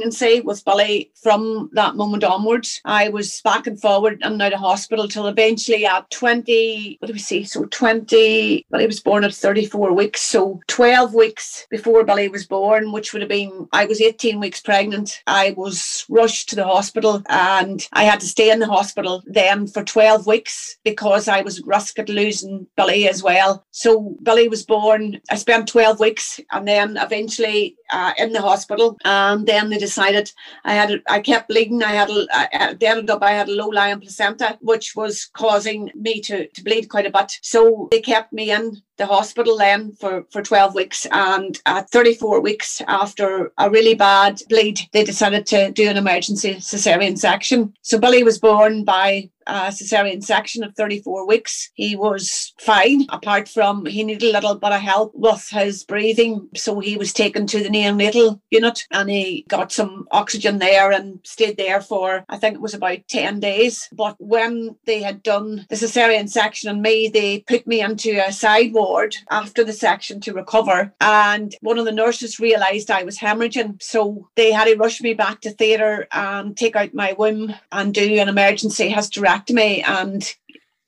with 0.44 0.64
Billy 0.64 1.11
from 1.22 1.70
that 1.72 1.96
moment 1.96 2.24
onwards. 2.24 2.80
I 2.85 3.09
was 3.09 3.40
back 3.42 3.66
and 3.66 3.80
forward 3.80 4.20
and 4.22 4.40
out 4.40 4.52
of 4.52 4.61
hospital 4.61 5.09
till 5.09 5.26
eventually 5.26 5.87
at 5.87 6.11
20, 6.11 6.98
what 7.00 7.07
do 7.07 7.12
we 7.12 7.18
say? 7.18 7.44
So 7.44 7.64
20, 7.66 8.66
Billy 8.70 8.87
was 8.87 9.00
born 9.00 9.24
at 9.24 9.35
34 9.35 9.92
weeks. 9.92 10.20
So 10.20 10.61
12 10.68 11.14
weeks 11.14 11.66
before 11.70 12.04
Billy 12.04 12.28
was 12.28 12.46
born, 12.46 12.92
which 12.92 13.12
would 13.12 13.22
have 13.22 13.28
been, 13.28 13.68
I 13.72 13.85
was 13.85 14.00
18 14.00 14.40
weeks 14.40 14.61
pregnant. 14.61 15.22
I 15.26 15.54
was 15.57 16.04
rushed 16.09 16.48
to 16.50 16.57
the 16.57 16.64
hospital 16.64 17.22
and 17.28 17.87
I 17.92 18.04
had 18.04 18.20
to 18.20 18.26
stay 18.26 18.50
in 18.50 18.59
the 18.59 18.66
hospital 18.66 19.22
then 19.26 19.66
for 19.66 19.83
12 19.85 20.26
weeks 20.26 20.76
because 20.85 21.28
I 21.28 21.42
was 21.42 21.59
at 21.59 21.66
risk 21.66 21.98
of 21.98 22.09
losing 22.09 22.66
Billy 22.76 23.09
as 23.09 23.22
well. 23.22 23.64
So 23.70 24.16
Billy 24.22 24.48
was 24.48 24.64
born 24.64 25.20
I 25.30 25.37
spent 25.37 25.68
12 25.68 26.00
weeks 26.00 26.40
and 26.52 26.66
then 26.66 26.96
eventually 26.96 27.76
uh, 27.94 28.12
in 28.18 28.33
the 28.33 28.42
hospital. 28.42 28.98
And 29.04 29.46
then 29.46 29.70
they 29.70 29.78
decided 29.78 30.33
I 30.64 30.74
had, 30.74 31.02
I 31.09 31.20
kept 31.20 31.48
bleeding. 31.48 31.83
I 31.83 31.92
had, 31.92 32.11
I, 32.33 32.74
they 32.78 32.88
ended 32.88 33.11
up, 33.11 33.22
I 33.22 33.33
had 33.33 33.48
a 33.48 33.54
low 33.54 33.68
lying 33.68 34.00
placenta, 34.00 34.59
which 34.61 34.96
was 34.96 35.26
causing 35.33 35.90
me 35.94 36.20
to, 36.22 36.48
to 36.48 36.64
bleed 36.64 36.88
quite 36.88 37.07
a 37.07 37.11
bit. 37.11 37.38
So 37.42 37.88
they 37.90 38.00
kept 38.00 38.33
me 38.33 38.50
in 38.50 38.83
the 38.96 39.07
hospital 39.07 39.59
then 39.59 39.92
for, 40.00 40.24
for 40.30 40.42
12 40.42 40.74
weeks. 40.74 41.07
And 41.11 41.59
at 41.66 41.90
34 41.90 42.40
weeks 42.40 42.83
after 42.87 43.52
a 43.59 43.70
really 43.70 43.94
bad 43.94 44.40
bleed, 44.48 44.80
they 44.92 45.04
decided 45.04 45.46
to 45.46 45.72
do 45.72 45.88
an 45.88 45.96
emergency 45.96 46.54
cesarean 46.57 47.18
section. 47.18 47.74
So 47.83 47.98
Billy 47.98 48.22
was 48.22 48.38
born 48.38 48.85
by 48.85 49.30
a 49.46 49.68
cesarean 49.68 50.22
section 50.22 50.64
at 50.64 50.76
34 50.76 51.26
weeks. 51.26 51.70
He 51.74 51.96
was 51.96 52.52
fine, 52.61 53.07
apart 53.11 53.48
from 53.48 53.87
he 53.87 54.04
needed 54.04 54.30
a 54.30 54.33
little 54.33 54.54
bit 54.54 54.72
of 54.72 54.80
help 54.80 55.12
with 55.14 55.48
his 55.50 55.85
breathing. 55.85 56.48
So 56.54 56.80
he 56.80 56.96
was 56.96 57.12
taken 57.12 57.46
to 57.48 57.62
the 57.62 57.68
neonatal 57.68 58.40
unit 58.50 58.85
and 58.90 59.11
he 59.11 59.44
got 59.48 59.72
some 59.72 60.07
oxygen 60.11 60.59
there 60.59 60.90
and 60.92 61.20
stayed 61.24 61.57
there 61.57 61.80
for, 61.80 62.24
I 62.28 62.37
think 62.37 62.54
it 62.54 62.62
was 62.62 62.74
about 62.74 62.98
10 63.09 63.40
days. 63.40 63.88
But 63.92 64.16
when 64.18 64.76
they 64.87 65.02
had 65.02 65.22
done 65.22 65.66
the 65.68 65.76
cesarean 65.76 66.28
section 66.28 66.70
on 66.70 66.83
me, 66.83 67.09
they 67.09 67.40
put 67.40 67.66
me 67.66 67.80
into 67.80 68.24
a 68.24 68.33
side 68.33 68.72
ward 68.85 69.16
after 69.31 69.64
the 69.64 69.73
section 69.73 70.20
to 70.20 70.33
recover. 70.33 70.92
And 71.01 71.55
one 71.61 71.79
of 71.79 71.85
the 71.85 71.92
nurses 71.92 72.40
realised 72.40 72.90
I 72.90 73.05
was 73.05 73.18
hemorrhaging. 73.18 73.83
So 73.83 74.29
they 74.37 74.53
had 74.53 74.66
to 74.66 74.77
rush 74.77 75.01
me 75.01 75.14
back 75.14 75.40
to 75.42 75.51
theatre 75.51 76.07
and 76.12 76.57
take 76.57 76.77
out 76.77 76.94
my 76.94 77.14
womb 77.14 77.55
and 77.73 77.94
do 77.94 78.18
an 78.20 78.29
emergency 78.29 78.90
hysterectomy. 78.90 79.83
And 79.87 80.35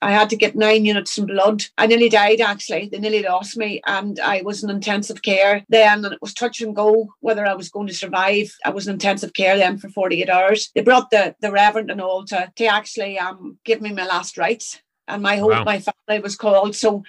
I 0.02 0.12
had 0.12 0.28
to 0.30 0.36
get 0.36 0.54
nine 0.54 0.84
units 0.84 1.16
of 1.16 1.26
blood. 1.26 1.64
I 1.78 1.86
nearly 1.86 2.08
died 2.08 2.40
actually. 2.40 2.88
They 2.88 2.98
nearly 2.98 3.22
lost 3.22 3.56
me 3.56 3.80
and 3.86 4.20
I 4.20 4.42
was 4.42 4.62
in 4.62 4.70
intensive 4.70 5.22
care 5.22 5.64
then 5.68 6.04
and 6.04 6.12
it 6.12 6.20
was 6.20 6.34
touch 6.34 6.60
and 6.60 6.76
go 6.76 7.08
whether 7.20 7.46
I 7.46 7.54
was 7.54 7.70
going 7.70 7.86
to 7.88 7.94
survive. 7.94 8.54
I 8.64 8.70
was 8.70 8.86
in 8.86 8.94
intensive 8.94 9.32
care 9.32 9.56
then 9.56 9.78
for 9.78 9.88
48 9.88 10.28
hours. 10.28 10.70
They 10.74 10.82
brought 10.82 11.10
the, 11.10 11.34
the 11.40 11.50
reverend 11.50 11.90
and 11.90 12.00
all 12.00 12.24
to, 12.26 12.52
to 12.54 12.66
actually 12.66 13.18
um, 13.18 13.58
give 13.64 13.80
me 13.80 13.92
my 13.92 14.06
last 14.06 14.36
rites 14.36 14.80
and 15.08 15.22
my 15.22 15.36
whole 15.36 15.50
wow. 15.50 15.64
my 15.64 15.80
family 15.80 16.22
was 16.22 16.36
called. 16.36 16.74
So 16.74 17.04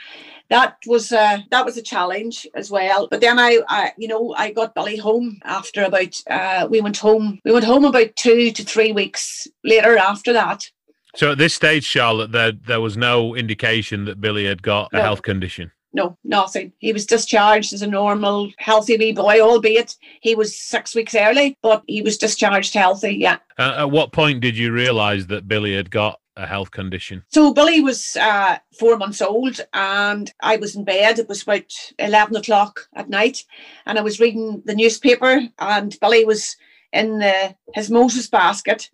that 0.49 0.77
was 0.85 1.11
uh, 1.11 1.39
that 1.51 1.65
was 1.65 1.77
a 1.77 1.81
challenge 1.81 2.47
as 2.55 2.71
well. 2.71 3.07
But 3.09 3.21
then 3.21 3.39
I, 3.39 3.59
I 3.67 3.91
you 3.97 4.07
know, 4.07 4.33
I 4.37 4.51
got 4.51 4.75
Billy 4.75 4.97
home 4.97 5.39
after 5.43 5.83
about 5.83 6.21
uh, 6.29 6.67
we 6.69 6.81
went 6.81 6.97
home. 6.97 7.39
We 7.43 7.51
went 7.51 7.65
home 7.65 7.85
about 7.85 8.15
two 8.15 8.51
to 8.51 8.63
three 8.63 8.91
weeks 8.91 9.47
later 9.63 9.97
after 9.97 10.33
that. 10.33 10.69
So 11.15 11.31
at 11.31 11.37
this 11.37 11.53
stage, 11.53 11.83
Charlotte, 11.83 12.31
there 12.31 12.51
there 12.51 12.81
was 12.81 12.95
no 12.97 13.35
indication 13.35 14.05
that 14.05 14.21
Billy 14.21 14.45
had 14.45 14.61
got 14.61 14.89
a 14.93 14.97
no. 14.97 15.01
health 15.01 15.21
condition. 15.21 15.71
No, 15.97 16.15
nothing. 16.23 16.73
He 16.77 16.93
was 16.93 17.07
discharged 17.07 17.73
as 17.73 17.81
a 17.81 17.87
normal, 17.87 18.51
healthy 18.59 18.97
wee 18.97 19.13
boy, 19.13 19.41
albeit 19.41 19.95
he 20.21 20.35
was 20.35 20.55
six 20.55 20.93
weeks 20.93 21.15
early, 21.15 21.57
but 21.63 21.81
he 21.87 22.03
was 22.03 22.19
discharged 22.19 22.75
healthy, 22.75 23.15
yeah. 23.15 23.39
Uh, 23.57 23.77
at 23.79 23.89
what 23.89 24.11
point 24.11 24.39
did 24.41 24.55
you 24.55 24.71
realise 24.71 25.25
that 25.25 25.47
Billy 25.47 25.75
had 25.75 25.89
got 25.89 26.19
a 26.35 26.45
health 26.45 26.69
condition? 26.69 27.23
So 27.29 27.51
Billy 27.51 27.81
was 27.81 28.15
uh, 28.15 28.59
four 28.77 28.95
months 28.97 29.23
old, 29.23 29.59
and 29.73 30.31
I 30.39 30.57
was 30.57 30.75
in 30.75 30.83
bed. 30.83 31.17
It 31.17 31.27
was 31.27 31.41
about 31.41 31.73
eleven 31.97 32.35
o'clock 32.35 32.87
at 32.93 33.09
night, 33.09 33.43
and 33.87 33.97
I 33.97 34.01
was 34.01 34.19
reading 34.19 34.61
the 34.65 34.75
newspaper, 34.75 35.49
and 35.57 35.97
Billy 35.99 36.25
was 36.25 36.55
in 36.93 37.17
the, 37.17 37.55
his 37.73 37.89
Moses 37.89 38.29
basket, 38.29 38.91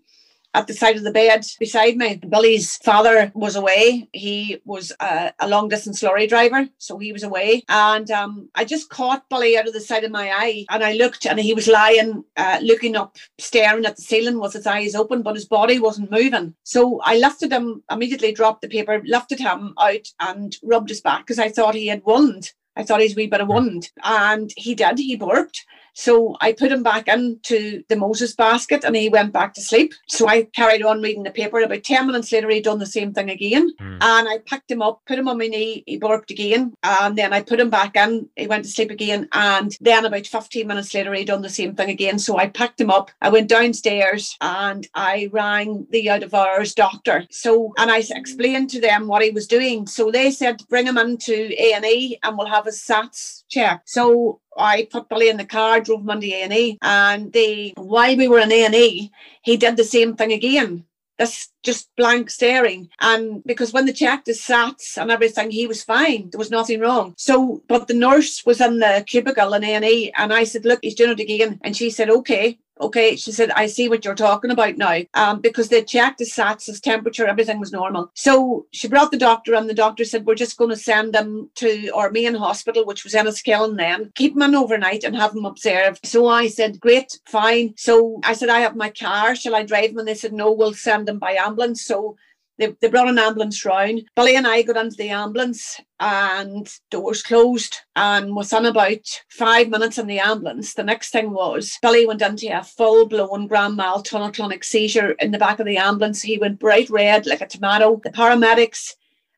at 0.54 0.68
the 0.68 0.74
side 0.74 0.96
of 0.96 1.04
the 1.04 1.12
bed 1.12 1.46
beside 1.60 1.98
me. 1.98 2.20
Billy's 2.30 2.78
father 2.78 3.32
was 3.34 3.56
away. 3.56 4.08
He 4.13 4.60
was 4.66 4.92
a, 5.00 5.34
a 5.39 5.48
long 5.48 5.68
distance 5.68 6.04
lorry 6.04 6.28
driver, 6.28 6.68
so 6.78 6.98
he 6.98 7.12
was 7.12 7.24
away. 7.24 7.63
And 7.70 8.10
um, 8.12 8.50
I 8.56 8.66
just 8.66 8.89
caught 8.89 9.30
Billy 9.30 9.58
out 9.58 9.68
of 9.68 9.74
the 9.74 9.82
side 9.82 10.04
of 10.04 10.12
my 10.12 10.30
eye, 10.30 10.66
and 10.70 10.84
I 10.84 10.94
looked, 10.94 11.26
and 11.26 11.39
he 11.39 11.54
was 11.54 11.68
lying, 11.68 12.24
uh, 12.38 12.60
looking 12.62 12.96
up, 12.96 13.18
staring 13.38 13.86
at 13.86 13.96
the 13.96 14.02
ceiling 14.02 14.39
with 14.39 14.54
his 14.54 14.68
eyes 14.68 14.96
open, 14.96 15.22
but 15.22 15.36
his 15.36 15.46
body 15.46 15.80
wasn't 15.80 16.12
moving. 16.12 16.54
So 16.63 17.02
I 17.02 17.18
lifted 17.18 17.52
him, 17.52 17.84
immediately 17.92 18.32
dropped 18.32 18.62
the 18.62 18.70
paper, 18.70 19.02
lifted 19.06 19.39
him 19.39 19.74
out, 19.80 20.08
and 20.20 20.56
rubbed 20.63 20.89
his 20.89 21.02
back 21.02 21.22
because 21.22 21.39
I 21.39 21.50
thought 21.50 21.76
he 21.76 21.88
had 21.88 22.04
wound. 22.06 22.52
I 22.76 22.84
thought 22.84 23.02
he's 23.02 23.13
a 23.13 23.16
wee 23.16 23.28
bit 23.28 23.42
of 23.42 23.48
wound. 23.48 23.92
And 24.04 24.52
he 24.58 24.76
did, 24.76 24.98
he 24.98 25.16
burped. 25.16 25.63
So 25.94 26.36
I 26.42 26.54
put 26.54 26.72
him 26.72 26.84
back 26.84 27.08
into 27.08 27.84
the 27.88 27.96
Moses 27.96 28.36
basket 28.36 28.84
and 28.84 28.96
he 28.96 29.10
went 29.10 29.32
back 29.32 29.54
to 29.54 29.62
sleep. 29.62 29.94
So 30.10 30.28
I 30.28 30.44
carried 30.56 30.84
on 30.84 31.02
reading 31.02 31.24
the 31.24 31.32
paper. 31.32 31.60
About 31.60 31.84
10 31.84 32.08
minutes 32.08 32.32
later, 32.32 32.50
he'd 32.50 32.64
done 32.64 32.80
the 32.80 32.86
same 32.86 33.14
thing 33.14 33.30
again. 33.30 33.70
Mm. 33.80 33.98
And 34.02 34.28
I 34.28 34.40
picked 34.46 34.72
him 34.72 34.82
up, 34.82 35.02
put 35.08 35.20
him 35.20 35.28
on 35.28 35.38
my 35.38 35.48
knee, 35.48 35.84
he 35.86 35.98
burped 35.98 36.32
again. 36.32 36.74
And 36.84 37.18
then 37.18 37.34
I 37.34 37.42
put 37.42 37.60
him 37.60 37.70
back 37.70 37.96
in, 37.96 38.28
he 38.36 38.48
went 38.48 38.66
to 38.66 38.70
sleep 38.70 38.92
again. 38.92 39.28
And 39.34 39.78
then 39.82 40.06
about 40.06 40.28
15 40.28 40.68
minutes 40.68 40.94
later, 40.94 41.14
he'd 41.14 41.28
done 41.28 41.42
the 41.42 41.50
same 41.50 41.76
thing 41.76 41.90
again. 41.90 42.20
So 42.20 42.38
I 42.38 42.48
picked 42.48 42.82
him 42.82 42.90
up, 42.90 43.12
I 43.22 43.30
went 43.30 43.50
downstairs 43.50 44.36
and 44.42 44.88
I 44.96 45.30
rang 45.32 45.88
the 45.92 46.10
out 46.10 46.24
of 46.24 46.34
hours 46.34 46.74
doctor. 46.74 47.26
So, 47.30 47.74
and 47.78 47.92
I 47.92 48.04
explained 48.10 48.70
to 48.72 48.82
them 48.82 49.08
what 49.08 49.24
he 49.24 49.30
was 49.30 49.48
doing. 49.48 49.88
So 49.88 50.12
they 50.12 50.32
said, 50.32 50.64
bring 50.70 50.88
him 50.88 50.98
into 50.98 51.34
A&E 51.34 52.20
and 52.24 52.38
we'll 52.38 52.48
have 52.48 52.66
his 52.66 52.82
SATs 52.82 53.44
checked. 53.50 53.90
So 53.90 54.40
I 54.58 54.88
put 54.92 55.10
Billy 55.10 55.30
in 55.30 55.38
the 55.38 55.46
car, 55.46 55.82
drove 55.82 56.02
him 56.02 56.10
on 56.10 56.24
A&E, 56.24 56.78
and 56.82 57.32
they, 57.34 57.74
while 57.76 58.16
we 58.16 58.28
were 58.28 58.39
in 58.39 58.52
A&E, 58.52 59.12
he 59.44 59.58
did 59.58 59.78
the 59.78 59.84
same 59.84 60.16
thing 60.16 60.32
again. 60.32 60.86
This 61.20 61.50
just 61.62 61.89
blank 61.96 62.30
staring. 62.32 62.89
And 63.00 63.44
because 63.46 63.72
when 63.72 63.86
they 63.86 63.94
checked 63.94 64.28
his 64.28 64.42
SATs 64.42 64.98
and 64.98 65.12
everything, 65.12 65.52
he 65.52 65.68
was 65.68 65.84
fine. 65.84 66.30
There 66.32 66.39
was 66.39 66.50
nothing 66.50 66.80
wrong. 66.80 67.13
So, 67.18 67.62
but 67.68 67.88
the 67.88 67.94
nurse 67.94 68.44
was 68.46 68.60
in 68.60 68.80
the 68.80 69.04
cubicle 69.06 69.54
in 69.54 69.63
A&E, 69.63 70.12
and 70.18 70.34
I 70.34 70.44
said, 70.44 70.66
look, 70.66 70.80
he's 70.82 70.96
doing 70.96 71.12
it 71.12 71.20
again. 71.20 71.60
And 71.63 71.78
she 71.78 71.89
said, 71.92 72.10
okay. 72.10 72.58
Okay, 72.82 73.16
she 73.16 73.32
said, 73.32 73.52
I 73.52 73.68
see 73.68 73.88
what 73.88 74.04
you're 74.04 74.16
talking 74.16 74.50
about 74.50 74.78
now. 74.78 75.02
Um, 75.14 75.42
because 75.42 75.70
they 75.70 75.84
checked 75.84 76.20
his 76.20 76.34
SATs, 76.34 76.66
his 76.66 76.82
temperature, 76.82 77.28
everything 77.28 77.60
was 77.60 77.72
normal. 77.72 78.12
So 78.16 78.66
she 78.72 78.88
brought 78.88 79.12
the 79.12 79.18
doctor, 79.18 79.54
and 79.54 79.70
the 79.70 79.76
doctor 79.76 80.04
said, 80.04 80.26
We're 80.26 80.36
just 80.36 80.58
going 80.58 80.72
to 80.72 80.76
send 80.76 81.16
him 81.16 81.50
to 81.56 81.90
our 81.92 82.10
main 82.10 82.34
hospital, 82.34 82.86
which 82.86 83.04
was 83.04 83.14
Enniskillen 83.14 83.78
then, 83.78 84.12
keep 84.16 84.36
him 84.36 84.42
in 84.42 84.56
overnight 84.56 85.04
and 85.04 85.16
have 85.16 85.36
him 85.36 85.46
observed. 85.46 86.06
So 86.06 86.28
I 86.28 86.48
said, 86.48 86.80
Great, 86.80 87.20
fine. 87.26 87.74
So 87.78 88.20
I 88.24 88.34
said, 88.34 88.50
I 88.50 88.62
have 88.62 88.76
my 88.76 88.90
car. 88.90 89.36
Shall 89.36 89.56
I 89.56 89.64
drive 89.64 89.92
him? 89.92 90.00
And 90.00 90.08
they 90.08 90.16
said, 90.16 90.34
No, 90.34 90.52
we'll 90.52 90.74
send 90.74 91.08
him 91.08 91.20
by 91.20 91.34
ambulance. 91.34 91.84
So 91.84 92.18
they, 92.58 92.76
they 92.82 92.89
brought 92.89 93.10
an 93.10 93.18
ambulance 93.18 93.66
round. 93.66 94.04
Billy 94.16 94.36
and 94.36 94.46
I 94.46 94.62
got 94.62 94.78
into 94.78 94.96
the 94.96 95.10
ambulance 95.10 95.80
and 96.00 96.72
doors 96.92 97.24
closed. 97.24 97.78
And 97.96 98.36
within 98.36 98.66
about 98.66 99.06
five 99.30 99.70
minutes 99.70 99.98
in 99.98 100.08
the 100.08 100.20
ambulance, 100.20 100.74
the 100.74 100.84
next 100.84 101.10
thing 101.10 101.32
was 101.32 101.78
Billy 101.82 102.06
went 102.06 102.22
into 102.22 102.48
a 102.56 102.63
full 102.63 103.08
blown 103.08 103.48
grand 103.48 103.76
mal 103.76 104.02
tonic-clonic 104.02 104.63
seizure 104.63 105.12
in 105.13 105.32
the 105.32 105.39
back 105.39 105.60
of 105.60 105.66
the 105.66 105.78
ambulance. 105.78 106.22
He 106.22 106.38
went 106.38 106.60
bright 106.60 106.89
red 106.89 107.26
like 107.26 107.42
a 107.42 107.48
tomato. 107.48 108.00
The 108.04 108.12
paramedics 108.12 108.94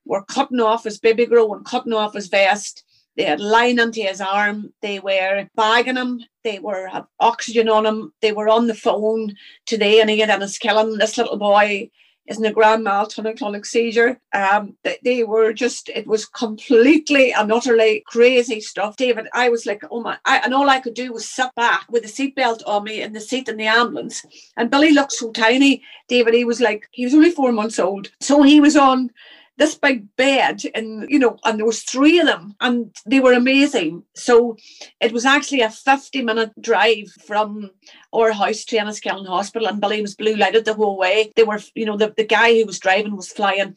were 0.05 0.23
cutting 0.25 0.59
off 0.59 0.83
his 0.83 0.99
baby 0.99 1.25
grow 1.25 1.53
and 1.53 1.65
cutting 1.65 1.93
off 1.93 2.13
his 2.13 2.27
vest. 2.27 2.83
They 3.15 3.23
had 3.23 3.39
line 3.39 3.79
into 3.79 4.01
his 4.01 4.19
arm. 4.19 4.73
They 4.81 4.99
were 4.99 5.47
bagging 5.55 5.95
him. 5.95 6.21
They 6.43 6.59
were 6.59 6.87
had 6.87 7.05
oxygen 7.19 7.69
on 7.69 7.85
him. 7.85 8.13
They 8.21 8.33
were 8.33 8.49
on 8.49 8.67
the 8.67 8.73
phone 8.73 9.35
to 9.67 9.77
the 9.77 9.85
A&E 9.85 10.21
and 10.21 10.31
Enniskillen. 10.31 10.99
This 10.99 11.17
little 11.17 11.37
boy 11.37 11.89
is 12.27 12.39
in 12.39 12.45
a 12.45 12.51
grand 12.51 12.83
mal 12.83 13.05
tonic-clonic 13.05 13.65
seizure. 13.65 14.19
Um, 14.33 14.75
they, 14.83 14.97
they, 15.03 15.23
were 15.23 15.53
just, 15.53 15.89
it 15.89 16.07
was 16.07 16.25
completely 16.25 17.33
and 17.33 17.51
utterly 17.51 18.03
crazy 18.07 18.59
stuff. 18.61 18.95
David, 18.95 19.27
I 19.33 19.49
was 19.49 19.65
like, 19.65 19.83
oh 19.91 20.01
my, 20.01 20.17
I, 20.25 20.37
and 20.39 20.53
all 20.53 20.69
I 20.69 20.79
could 20.79 20.95
do 20.95 21.13
was 21.13 21.29
sit 21.29 21.53
back 21.55 21.85
with 21.89 22.03
a 22.05 22.07
seatbelt 22.07 22.61
on 22.65 22.83
me 22.83 23.01
in 23.01 23.13
the 23.13 23.21
seat 23.21 23.49
in 23.49 23.57
the 23.57 23.67
ambulance. 23.67 24.25
And 24.57 24.71
Billy 24.71 24.91
looked 24.91 25.13
so 25.13 25.31
tiny. 25.31 25.83
David, 26.07 26.33
he 26.33 26.45
was 26.45 26.61
like, 26.61 26.87
he 26.91 27.05
was 27.05 27.13
only 27.13 27.31
four 27.31 27.51
months 27.51 27.79
old. 27.79 28.11
So 28.19 28.41
he 28.41 28.59
was 28.59 28.75
on 28.75 29.11
this 29.57 29.75
big 29.75 30.13
bed 30.17 30.61
and 30.73 31.09
you 31.09 31.17
know 31.17 31.37
and 31.45 31.59
there 31.59 31.65
was 31.65 31.83
three 31.83 32.19
of 32.19 32.27
them 32.27 32.55
and 32.59 32.93
they 33.05 33.19
were 33.19 33.33
amazing. 33.33 34.03
So 34.13 34.57
it 34.99 35.11
was 35.11 35.25
actually 35.25 35.61
a 35.61 35.69
50 35.69 36.21
minute 36.23 36.51
drive 36.61 37.09
from 37.25 37.71
our 38.13 38.31
house 38.31 38.65
to 38.65 38.77
Enniskillen 38.77 39.27
Hospital 39.27 39.67
and 39.67 39.79
Billy 39.79 40.01
was 40.01 40.15
blue 40.15 40.35
lighted 40.35 40.65
the 40.65 40.73
whole 40.73 40.97
way. 40.97 41.31
They 41.35 41.43
were 41.43 41.59
you 41.73 41.85
know 41.85 41.97
the, 41.97 42.13
the 42.15 42.25
guy 42.25 42.53
who 42.53 42.65
was 42.65 42.79
driving 42.79 43.15
was 43.15 43.31
flying. 43.31 43.75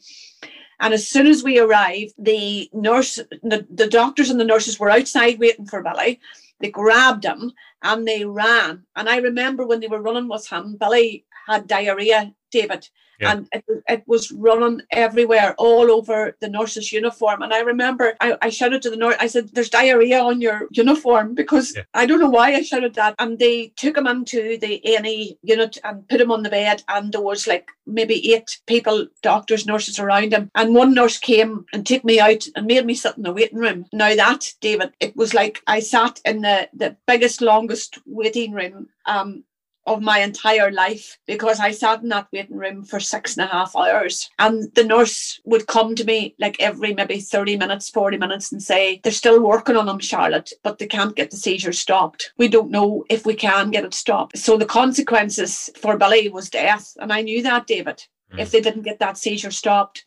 And 0.81 0.93
as 0.93 1.07
soon 1.07 1.27
as 1.27 1.43
we 1.43 1.59
arrived 1.59 2.13
the 2.17 2.69
nurse 2.73 3.15
the, 3.43 3.65
the 3.69 3.87
doctors 3.87 4.29
and 4.29 4.39
the 4.39 4.45
nurses 4.45 4.79
were 4.79 4.89
outside 4.89 5.39
waiting 5.39 5.65
for 5.65 5.81
Billy. 5.81 6.19
They 6.59 6.69
grabbed 6.69 7.23
him 7.23 7.53
and 7.81 8.05
they 8.05 8.25
ran. 8.25 8.83
And 8.97 9.07
I 9.07 9.17
remember 9.17 9.65
when 9.65 9.79
they 9.79 9.87
were 9.87 10.01
running 10.01 10.27
with 10.27 10.49
him 10.49 10.75
Billy 10.77 11.25
had 11.47 11.67
diarrhea 11.67 12.33
David 12.51 12.87
yeah. 13.19 13.31
and 13.31 13.47
it, 13.51 13.65
it, 13.87 14.03
was 14.07 14.31
running 14.31 14.81
everywhere, 14.91 15.53
all 15.57 15.91
over 15.91 16.35
the 16.39 16.49
nurse's 16.49 16.91
uniform. 16.91 17.41
And 17.41 17.53
I 17.53 17.59
remember 17.59 18.13
I, 18.21 18.37
I 18.41 18.49
shouted 18.49 18.81
to 18.83 18.89
the 18.89 18.97
nurse, 18.97 19.15
I 19.19 19.27
said, 19.27 19.49
There's 19.53 19.69
diarrhea 19.69 20.19
on 20.19 20.41
your 20.41 20.67
uniform 20.71 21.35
because 21.41 21.75
yeah. 21.75 21.83
I 21.93 22.05
don't 22.05 22.19
know 22.19 22.29
why 22.29 22.53
I 22.53 22.61
shouted 22.61 22.95
that. 22.95 23.15
And 23.19 23.39
they 23.39 23.73
took 23.75 23.97
him 23.97 24.07
into 24.07 24.57
the 24.57 24.81
A&E 24.85 25.37
unit 25.43 25.77
and 25.83 26.07
put 26.07 26.21
him 26.21 26.31
on 26.31 26.43
the 26.43 26.49
bed. 26.49 26.83
And 26.87 27.11
there 27.11 27.21
was 27.21 27.47
like 27.47 27.67
maybe 27.85 28.33
eight 28.33 28.59
people, 28.67 29.07
doctors, 29.21 29.65
nurses 29.65 29.99
around 29.99 30.33
him. 30.33 30.49
And 30.55 30.73
one 30.73 30.93
nurse 30.93 31.17
came 31.17 31.65
and 31.73 31.85
took 31.85 32.03
me 32.03 32.19
out 32.19 32.45
and 32.55 32.67
made 32.67 32.85
me 32.85 32.95
sit 32.95 33.17
in 33.17 33.23
the 33.23 33.33
waiting 33.33 33.59
room. 33.59 33.85
Now 33.93 34.15
that, 34.15 34.53
David, 34.61 34.93
it 34.99 35.15
was 35.15 35.33
like 35.33 35.61
I 35.67 35.79
sat 35.79 36.21
in 36.25 36.41
the, 36.41 36.69
the 36.73 36.95
biggest, 37.07 37.41
longest 37.41 37.99
waiting 38.05 38.53
room 38.53 38.89
um, 39.05 39.43
of 39.89 40.01
my 40.01 40.19
entire 40.19 40.71
life 40.71 41.17
because 41.25 41.59
I 41.59 41.71
sat 41.71 42.03
in 42.03 42.09
that 42.09 42.27
waiting 42.31 42.57
room 42.57 42.83
for 42.83 42.99
six 42.99 43.35
and 43.35 43.47
a 43.47 43.51
half 43.51 43.75
hours. 43.75 44.29
And 44.37 44.73
the 44.75 44.83
nurse 44.83 45.41
would 45.45 45.67
come 45.67 45.95
to 45.95 46.05
me 46.05 46.35
like 46.39 46.57
every 46.59 46.93
maybe 46.93 47.19
30 47.19 47.57
minutes, 47.57 47.89
40 47.89 48.17
minutes 48.17 48.51
and 48.51 48.61
say, 48.61 49.01
They're 49.03 49.11
still 49.11 49.41
working 49.41 49.75
on 49.75 49.89
him, 49.89 49.99
Charlotte, 49.99 50.53
but 50.63 50.77
they 50.77 50.87
can't 50.87 51.15
get 51.15 51.31
the 51.31 51.37
seizure 51.37 51.73
stopped. 51.73 52.31
We 52.37 52.47
don't 52.47 52.71
know 52.71 53.03
if 53.09 53.25
we 53.25 53.33
can 53.33 53.71
get 53.71 53.83
it 53.83 53.93
stopped. 53.93 54.37
So 54.37 54.57
the 54.57 54.65
consequences 54.65 55.69
for 55.75 55.97
Billy 55.97 56.29
was 56.29 56.49
death. 56.49 56.95
And 56.99 57.11
I 57.11 57.21
knew 57.21 57.41
that, 57.43 57.65
David. 57.65 58.03
Mm. 58.33 58.39
If 58.39 58.51
they 58.51 58.61
didn't 58.61 58.83
get 58.83 58.99
that 58.99 59.17
seizure 59.17 59.51
stopped, 59.51 60.05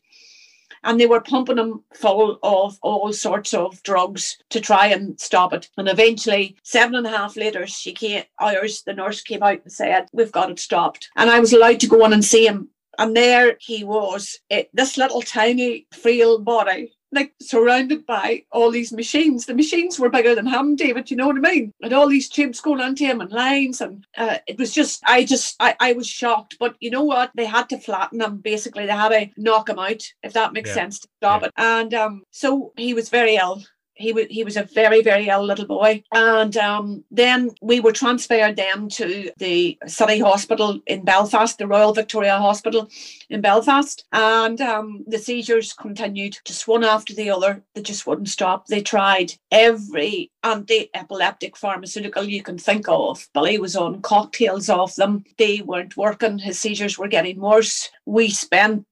and 0.84 0.98
they 0.98 1.06
were 1.06 1.20
pumping 1.20 1.58
him 1.58 1.82
full 1.94 2.38
of 2.42 2.78
all 2.82 3.12
sorts 3.12 3.54
of 3.54 3.82
drugs 3.82 4.38
to 4.50 4.60
try 4.60 4.86
and 4.86 5.18
stop 5.20 5.52
it. 5.52 5.68
And 5.76 5.88
eventually, 5.88 6.56
seven 6.62 6.94
and 6.94 7.06
a 7.06 7.10
half 7.10 7.36
later, 7.36 7.66
she 7.66 7.92
came, 7.92 8.24
hours, 8.40 8.82
the 8.82 8.92
nurse 8.92 9.20
came 9.20 9.42
out 9.42 9.62
and 9.62 9.72
said, 9.72 10.06
We've 10.12 10.32
got 10.32 10.50
it 10.50 10.58
stopped. 10.58 11.08
And 11.16 11.30
I 11.30 11.40
was 11.40 11.52
allowed 11.52 11.80
to 11.80 11.88
go 11.88 12.04
in 12.04 12.12
and 12.12 12.24
see 12.24 12.46
him. 12.46 12.68
And 12.98 13.16
there 13.16 13.56
he 13.58 13.84
was, 13.84 14.38
it, 14.50 14.68
this 14.74 14.98
little 14.98 15.22
tiny, 15.22 15.86
frail 15.92 16.38
body 16.38 16.92
like 17.12 17.32
surrounded 17.40 18.06
by 18.06 18.44
all 18.50 18.70
these 18.70 18.92
machines. 18.92 19.46
The 19.46 19.54
machines 19.54 19.98
were 19.98 20.08
bigger 20.08 20.34
than 20.34 20.46
him, 20.46 20.76
David. 20.76 21.10
You 21.10 21.16
know 21.16 21.26
what 21.26 21.36
I 21.36 21.40
mean? 21.40 21.72
And 21.82 21.92
all 21.92 22.08
these 22.08 22.28
tubes 22.28 22.60
going 22.60 22.80
onto 22.80 23.04
him 23.04 23.20
and 23.20 23.30
lines, 23.30 23.80
and 23.80 24.04
uh, 24.16 24.38
it 24.46 24.58
was 24.58 24.72
just, 24.72 25.02
I 25.06 25.24
just, 25.24 25.56
I, 25.60 25.76
I 25.80 25.92
was 25.92 26.06
shocked. 26.06 26.56
But 26.58 26.76
you 26.80 26.90
know 26.90 27.04
what? 27.04 27.30
They 27.34 27.46
had 27.46 27.68
to 27.70 27.78
flatten 27.78 28.20
him. 28.20 28.38
Basically, 28.38 28.86
they 28.86 28.92
had 28.92 29.10
to 29.10 29.30
knock 29.36 29.68
him 29.68 29.78
out, 29.78 30.02
if 30.22 30.32
that 30.32 30.52
makes 30.52 30.70
yeah. 30.70 30.74
sense, 30.74 31.00
to 31.00 31.08
stop 31.18 31.42
yeah. 31.42 31.48
it. 31.48 31.52
And 31.56 31.94
um, 31.94 32.22
so 32.30 32.72
he 32.76 32.94
was 32.94 33.08
very 33.08 33.36
ill 33.36 33.62
he 33.94 34.12
was 34.12 34.26
he 34.30 34.44
was 34.44 34.56
a 34.56 34.64
very 34.64 35.02
very 35.02 35.28
ill 35.28 35.44
little 35.44 35.66
boy. 35.66 36.02
And 36.12 36.56
um, 36.56 37.04
then 37.10 37.50
we 37.60 37.80
were 37.80 37.92
transferred 37.92 38.56
then 38.56 38.88
to 38.90 39.30
the 39.38 39.78
city 39.86 40.18
hospital 40.18 40.80
in 40.86 41.04
belfast 41.04 41.58
the 41.58 41.66
royal 41.66 41.92
victoria 41.92 42.38
hospital 42.38 42.88
in 43.28 43.40
belfast. 43.40 44.04
And 44.12 44.60
um, 44.60 45.04
the 45.06 45.18
seizures 45.18 45.72
continued 45.72 46.38
just 46.44 46.68
one 46.68 46.84
after 46.84 47.14
the 47.14 47.30
other. 47.30 47.62
They 47.74 47.82
just 47.82 48.06
wouldn't 48.06 48.28
stop. 48.28 48.66
They 48.66 48.82
tried 48.82 49.34
every 49.50 50.30
anti-epileptic 50.42 51.56
pharmaceutical 51.56 52.24
you 52.24 52.42
can 52.42 52.58
think 52.58 52.88
of. 52.88 53.28
Billy 53.34 53.58
was 53.58 53.76
on 53.76 54.02
cocktails 54.02 54.68
of 54.68 54.94
them. 54.96 55.24
They 55.38 55.60
weren't 55.60 55.96
working. 55.96 56.38
His 56.38 56.58
seizures 56.58 56.98
were 56.98 57.08
getting 57.08 57.40
worse. 57.40 57.90
We 58.06 58.30
spent 58.30 58.86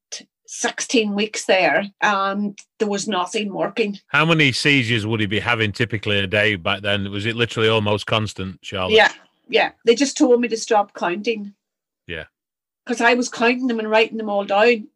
16 0.53 1.15
weeks 1.15 1.45
there 1.45 1.85
and 2.01 2.59
there 2.81 2.89
was 2.89 3.07
nothing 3.07 3.53
working. 3.53 4.01
How 4.09 4.27
many 4.27 4.51
seizures 4.51 5.07
would 5.07 5.21
he 5.21 5.27
be 5.27 5.39
having 5.39 5.71
typically 5.71 6.19
a 6.19 6.27
day 6.27 6.57
back 6.57 6.83
then? 6.83 7.09
Was 7.13 7.25
it 7.25 7.37
literally 7.37 7.69
almost 7.69 8.07
constant, 8.07 8.59
Charlotte? 8.61 8.95
Yeah, 8.95 9.13
yeah. 9.49 9.71
They 9.87 9.95
just 9.95 10.19
told 10.19 10.41
me 10.41 10.49
to 10.49 10.57
stop 10.57 10.93
counting. 10.93 11.55
Yeah. 12.09 12.25
Because 12.85 13.01
I 13.01 13.15
was 13.15 13.29
counting 13.29 13.69
them 13.69 13.79
and 13.79 13.89
writing 13.89 14.19
them 14.19 14.29
all 14.29 14.45
down. 14.45 14.89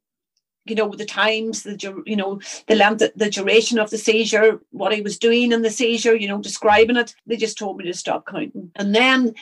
You 0.65 0.75
know, 0.75 0.89
the 0.89 1.05
times, 1.05 1.63
the 1.63 2.03
you 2.05 2.17
know, 2.17 2.41
the 2.67 2.75
length, 2.75 3.05
the 3.15 3.31
duration 3.31 3.79
of 3.79 3.91
the 3.91 3.99
seizure, 3.99 4.61
what 4.73 4.93
he 4.93 5.03
was 5.03 5.19
doing 5.21 5.53
in 5.53 5.63
the 5.63 5.71
seizure, 5.71 6.17
you 6.17 6.27
know, 6.27 6.39
describing 6.39 6.97
it. 6.97 7.15
They 7.29 7.37
just 7.37 7.59
told 7.59 7.77
me 7.77 7.85
to 7.85 7.95
stop 7.95 8.27
counting. 8.27 8.73
And 8.75 8.93
then 8.93 9.35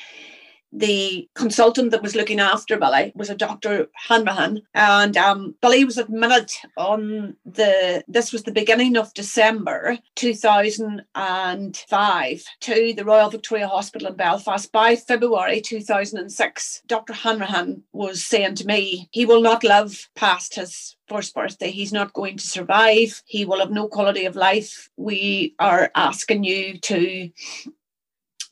the 0.72 1.28
consultant 1.34 1.90
that 1.90 2.02
was 2.02 2.14
looking 2.14 2.38
after 2.40 2.78
Billy 2.78 3.12
was 3.14 3.28
a 3.28 3.34
Dr. 3.34 3.88
Hanrahan, 4.08 4.62
and 4.74 5.14
um, 5.16 5.54
Billy 5.60 5.84
was 5.84 5.98
admitted 5.98 6.50
on 6.76 7.36
the 7.44 8.04
this 8.08 8.32
was 8.32 8.44
the 8.44 8.52
beginning 8.52 8.96
of 8.96 9.12
December 9.14 9.98
2005 10.16 12.44
to 12.60 12.94
the 12.94 13.04
Royal 13.04 13.30
Victoria 13.30 13.68
Hospital 13.68 14.08
in 14.08 14.16
Belfast. 14.16 14.72
By 14.72 14.96
February 14.96 15.60
2006, 15.60 16.82
Dr. 16.86 17.12
Hanrahan 17.12 17.82
was 17.92 18.24
saying 18.24 18.54
to 18.56 18.66
me, 18.66 19.08
he 19.10 19.26
will 19.26 19.42
not 19.42 19.64
live 19.64 20.08
past 20.16 20.54
his 20.54 20.96
first 21.06 21.34
birthday. 21.34 21.70
He's 21.70 21.92
not 21.92 22.14
going 22.14 22.38
to 22.38 22.46
survive. 22.46 23.22
He 23.26 23.44
will 23.44 23.58
have 23.58 23.70
no 23.70 23.88
quality 23.88 24.24
of 24.24 24.36
life. 24.36 24.88
We 24.96 25.54
are 25.58 25.90
asking 25.94 26.44
you 26.44 26.78
to 26.78 27.30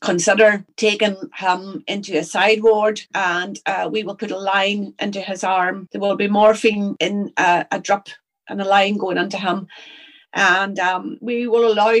consider 0.01 0.65
taking 0.77 1.15
him 1.35 1.83
into 1.87 2.17
a 2.17 2.23
side 2.23 2.63
ward 2.63 3.01
and 3.13 3.59
uh, 3.67 3.87
we 3.91 4.03
will 4.03 4.15
put 4.15 4.31
a 4.31 4.37
line 4.37 4.93
into 4.99 5.21
his 5.21 5.43
arm. 5.43 5.87
There 5.91 6.01
will 6.01 6.15
be 6.15 6.27
morphine 6.27 6.95
in 6.99 7.31
a, 7.37 7.65
a 7.71 7.79
drip 7.79 8.09
and 8.49 8.59
a 8.59 8.65
line 8.65 8.97
going 8.97 9.17
into 9.17 9.37
him. 9.37 9.67
And 10.33 10.79
um, 10.79 11.17
we 11.21 11.47
will 11.47 11.71
allow, 11.71 11.95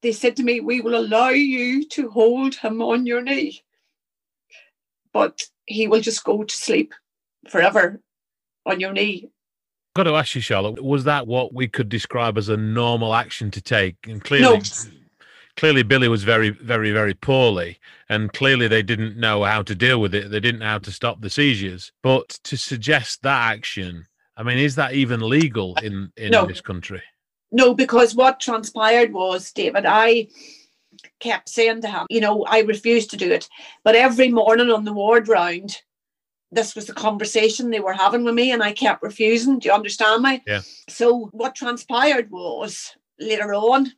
they 0.00 0.12
said 0.12 0.36
to 0.36 0.42
me, 0.42 0.60
we 0.60 0.80
will 0.80 0.98
allow 0.98 1.28
you 1.28 1.86
to 1.88 2.08
hold 2.10 2.54
him 2.54 2.80
on 2.80 3.04
your 3.04 3.20
knee. 3.20 3.62
But 5.12 5.42
he 5.66 5.86
will 5.86 6.00
just 6.00 6.24
go 6.24 6.44
to 6.44 6.54
sleep 6.54 6.94
forever 7.48 8.00
on 8.64 8.80
your 8.80 8.92
knee. 8.92 9.28
I've 9.90 10.04
got 10.04 10.10
to 10.10 10.16
ask 10.16 10.34
you, 10.34 10.40
Charlotte, 10.40 10.82
was 10.82 11.04
that 11.04 11.26
what 11.26 11.52
we 11.52 11.68
could 11.68 11.90
describe 11.90 12.38
as 12.38 12.48
a 12.48 12.56
normal 12.56 13.14
action 13.14 13.50
to 13.50 13.60
take? 13.60 13.96
And 14.08 14.24
clearly, 14.24 14.56
no 14.56 14.62
clearly 15.56 15.82
Billy 15.82 16.08
was 16.08 16.24
very, 16.24 16.50
very, 16.50 16.92
very 16.92 17.14
poorly, 17.14 17.78
and 18.08 18.32
clearly 18.32 18.68
they 18.68 18.82
didn't 18.82 19.16
know 19.16 19.44
how 19.44 19.62
to 19.62 19.74
deal 19.74 20.00
with 20.00 20.14
it. 20.14 20.30
They 20.30 20.40
didn't 20.40 20.60
know 20.60 20.66
how 20.66 20.78
to 20.78 20.92
stop 20.92 21.20
the 21.20 21.30
seizures. 21.30 21.92
But 22.02 22.28
to 22.44 22.56
suggest 22.56 23.22
that 23.22 23.52
action, 23.52 24.06
I 24.36 24.42
mean, 24.42 24.58
is 24.58 24.74
that 24.76 24.94
even 24.94 25.20
legal 25.20 25.76
in 25.82 26.12
in 26.16 26.30
no. 26.30 26.46
this 26.46 26.60
country? 26.60 27.02
No, 27.50 27.74
because 27.74 28.14
what 28.14 28.40
transpired 28.40 29.12
was, 29.12 29.52
David, 29.52 29.84
I 29.86 30.28
kept 31.20 31.48
saying 31.48 31.82
to 31.82 31.88
him, 31.88 32.06
you 32.08 32.20
know, 32.20 32.44
I 32.44 32.60
refused 32.60 33.10
to 33.10 33.16
do 33.16 33.30
it. 33.30 33.48
But 33.84 33.94
every 33.94 34.30
morning 34.30 34.70
on 34.70 34.84
the 34.84 34.92
ward 34.92 35.28
round, 35.28 35.76
this 36.50 36.74
was 36.74 36.86
the 36.86 36.94
conversation 36.94 37.70
they 37.70 37.80
were 37.80 37.92
having 37.92 38.24
with 38.24 38.34
me, 38.34 38.52
and 38.52 38.62
I 38.62 38.72
kept 38.72 39.02
refusing. 39.02 39.58
Do 39.58 39.68
you 39.68 39.74
understand 39.74 40.22
me? 40.22 40.42
Yeah. 40.46 40.62
So 40.88 41.28
what 41.32 41.54
transpired 41.54 42.30
was 42.30 42.94
later 43.18 43.54
on, 43.54 43.92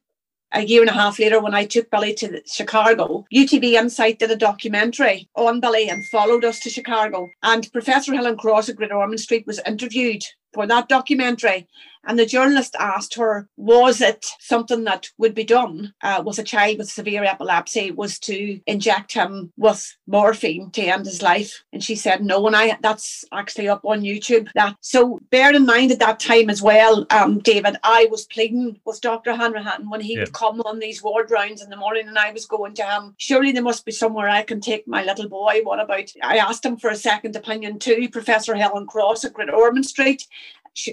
a 0.55 0.63
year 0.63 0.81
and 0.81 0.91
a 0.91 0.95
half 0.95 1.19
later 1.19 1.41
when 1.41 1.55
I 1.55 1.67
took 1.67 1.91
Billy 1.91 2.15
to 2.15 2.41
Chicago, 2.47 3.27
UTV 3.35 3.73
Insight 3.73 4.21
did 4.21 4.31
a 4.31 4.37
documentary 4.37 5.29
on 5.35 5.61
Billy 5.61 5.89
and 5.89 6.07
followed 6.07 6.45
us 6.45 6.61
to 6.61 6.71
Chicago. 6.71 7.29
And 7.43 7.71
Professor 7.73 8.15
Helen 8.15 8.37
Cross 8.37 8.69
at 8.69 8.77
Great 8.77 8.93
Ormond 8.93 9.21
Street 9.21 9.47
was 9.47 9.61
interviewed 9.67 10.23
for 10.55 10.67
that 10.67 10.89
documentary. 10.89 11.69
And 12.07 12.19
the 12.19 12.27
journalist 12.27 12.77
asked 12.79 13.15
her, 13.17 13.49
was 13.57 14.01
it 14.01 14.27
something 14.39 14.85
that 14.85 15.09
would 15.19 15.35
be 15.35 15.45
done 15.45 15.95
uh, 16.03 16.23
with 16.25 16.39
a 16.39 16.43
child 16.43 16.79
with 16.79 16.91
severe 16.91 17.25
epilepsy, 17.25 17.91
was 17.91 18.19
to 18.21 18.61
inject 18.67 19.15
him 19.15 19.53
with 19.57 19.97
morphine 20.07 20.71
to 20.73 20.83
end 20.83 21.07
his 21.07 21.23
life? 21.23 21.63
And 21.73 21.83
she 21.83 21.97
said, 21.97 22.23
no. 22.23 22.47
And 22.47 22.57
I 22.57 22.77
that's 22.83 23.25
actually 23.33 23.69
up 23.69 23.85
on 23.85 24.03
YouTube. 24.03 24.49
That 24.55 24.77
So 24.81 25.21
bear 25.31 25.55
in 25.55 25.67
mind 25.67 25.93
at 25.93 25.99
that 26.01 26.21
time 26.21 26.51
as 26.51 26.61
well, 26.61 27.07
um, 27.11 27.39
David, 27.39 27.77
I 27.83 28.07
was 28.11 28.27
pleading 28.27 28.81
with 28.85 29.01
Dr. 29.01 29.35
Hanrahan 29.35 29.89
when 29.89 30.01
he 30.01 30.15
yeah. 30.15 30.21
would 30.21 30.33
come 30.33 30.61
on 30.63 30.79
these 30.79 31.03
ward 31.03 31.31
rounds 31.31 31.63
in 31.63 31.71
the 31.71 31.77
morning 31.77 32.09
and 32.09 32.19
I 32.19 32.33
was 32.33 32.47
going 32.47 32.75
to 32.75 32.85
him, 32.85 33.15
surely 33.19 33.53
there 33.53 33.63
must 33.63 33.85
be 33.85 33.93
somewhere 33.93 34.29
I 34.29 34.43
can 34.43 34.61
take 34.61 34.87
my 34.87 35.05
little 35.05 35.29
boy. 35.29 35.61
What 35.63 35.81
about, 35.81 36.11
I 36.23 36.37
asked 36.37 36.65
him 36.65 36.77
for 36.77 36.91
a 36.91 36.97
second 36.97 37.35
opinion 37.37 37.79
too, 37.79 38.09
Professor 38.11 38.55
Helen 38.55 38.87
Cross 38.87 39.25
at 39.25 39.33
Great 39.33 39.51
Ormond 39.51 39.87
Street 39.87 40.27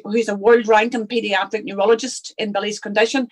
who's 0.05 0.29
a 0.29 0.35
world 0.35 0.67
ranking 0.67 1.07
pediatric 1.07 1.63
neurologist 1.63 2.33
in 2.37 2.51
Billy's 2.51 2.79
condition. 2.79 3.27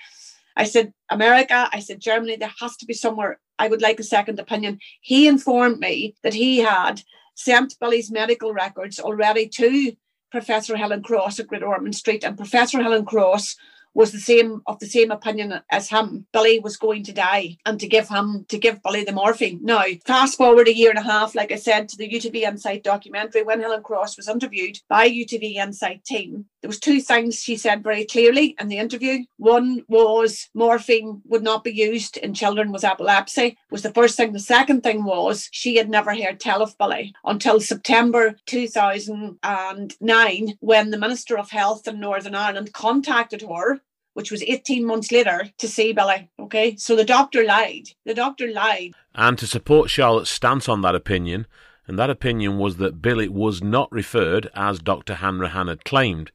I 0.56 0.66
said, 0.66 0.93
America, 1.10 1.70
I 1.72 1.80
said, 1.80 2.02
Germany, 2.02 2.36
there 2.36 2.54
has 2.60 2.76
to 2.78 2.86
be 2.86 2.93
somewhere. 2.93 3.39
I 3.58 3.68
would 3.68 3.82
like 3.82 4.00
a 4.00 4.04
second 4.04 4.39
opinion. 4.39 4.80
He 5.02 5.28
informed 5.28 5.80
me 5.80 6.16
that 6.24 6.34
he 6.34 6.58
had 6.58 7.02
sent 7.36 7.80
Billy's 7.80 8.12
medical 8.12 8.54
records 8.54 9.00
already 9.00 9.47
to 9.47 9.93
Professor 10.32 10.76
Helen 10.76 11.02
Cross 11.02 11.39
at 11.39 11.47
Great 11.47 11.64
Ormond 11.64 11.95
Street, 11.95 12.24
and 12.24 12.38
Professor 12.38 12.82
Helen 12.82 13.06
Cross 13.06 13.56
was 13.94 14.12
the 14.12 14.20
same 14.20 14.62
of 14.68 14.80
the 14.80 14.86
same 14.86 15.12
opinion 15.12 15.60
as 15.72 15.90
him. 15.90 16.26
Billy 16.32 16.60
was 16.60 16.78
going 16.78 17.04
to 17.04 17.14
die 17.14 17.58
and 17.66 17.80
to 17.80 17.88
give 17.88 18.10
him 18.10 18.46
to 18.50 18.58
give 18.58 18.84
Billy 18.84 19.04
the 19.04 19.12
morphine. 19.12 19.60
Now, 19.62 19.84
fast 20.06 20.38
forward 20.38 20.68
a 20.68 20.76
year 20.76 20.90
and 20.90 21.00
a 21.00 21.04
half, 21.04 21.36
like 21.36 21.52
I 21.52 21.56
said, 21.56 21.90
to 21.90 21.98
the 21.98 22.10
UTV 22.10 22.44
Insight 22.44 22.84
documentary, 22.84 23.44
when 23.44 23.62
Helen 23.62 23.84
Cross 23.84 24.18
was 24.18 24.30
interviewed 24.30 24.80
by 24.88 25.10
UTV 25.10 25.56
Insight 25.56 26.04
team, 26.06 26.46
there 26.62 26.70
was 26.70 26.80
two 26.80 27.00
things 27.00 27.42
she 27.42 27.56
said 27.56 27.84
very 27.84 28.06
clearly 28.06 28.56
in 28.60 28.68
the 28.68 28.78
interview. 28.78 29.24
One 29.38 29.84
was 29.88 30.50
morphine 30.54 31.22
would 31.26 31.44
not 31.44 31.64
be 31.64 31.72
used 31.72 32.18
in 32.18 32.34
children 32.34 32.72
with 32.72 32.84
epilepsy, 32.84 33.58
was 33.72 33.82
the 33.82 33.94
first 33.94 34.18
thing. 34.18 34.34
The 34.34 34.40
second 34.40 34.82
thing 34.82 35.06
was 35.06 35.48
she 35.52 35.78
had 35.78 35.90
never 35.90 36.14
heard 36.14 36.40
tell 36.40 36.62
of 36.62 36.78
Billy 36.78 37.14
until 37.24 37.62
September 37.62 38.36
2009 38.46 40.58
when 40.60 40.92
the 40.92 40.98
Minister 40.98 41.38
of 41.38 41.50
Health 41.50 41.88
in 41.88 42.00
Northern 42.00 42.36
Ireland 42.36 42.74
contacted 42.74 43.42
her 43.42 43.80
which 44.14 44.32
was 44.32 44.43
18 44.43 44.86
months 44.86 45.12
later, 45.12 45.49
to 45.57 45.68
see 45.68 45.93
Billy. 45.93 46.30
Okay, 46.39 46.76
so 46.76 46.95
the 46.95 47.05
doctor 47.05 47.43
lied. 47.43 47.89
The 48.05 48.14
doctor 48.14 48.51
lied. 48.51 48.91
And 49.16 49.38
to 49.38 49.47
support 49.47 49.89
Charlotte's 49.89 50.30
stance 50.30 50.68
on 50.68 50.82
that 50.82 50.95
opinion, 50.95 51.47
and 51.88 51.97
that 51.97 52.10
opinion 52.10 52.57
was 52.57 52.78
that 52.78 53.01
Billy 53.01 53.28
was 53.28 53.64
not 53.64 53.91
referred 53.91 54.49
as 54.53 54.80
Dr. 54.80 55.16
Hanrahan 55.16 55.68
had 55.68 55.86
claimed. 55.86 56.32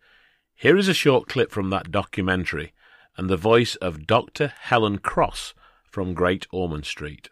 Here 0.55 0.77
is 0.77 0.89
a 0.89 0.95
short 0.95 1.29
clip 1.29 1.51
from 1.51 1.71
that 1.71 1.91
documentary 1.91 2.73
and 3.17 3.29
the 3.29 3.37
voice 3.37 3.77
of 3.77 4.07
Dr. 4.07 4.49
Helen 4.49 4.99
Cross 4.99 5.55
from 5.85 6.15
Great 6.15 6.47
Ormond 6.51 6.87
Street. 6.87 7.29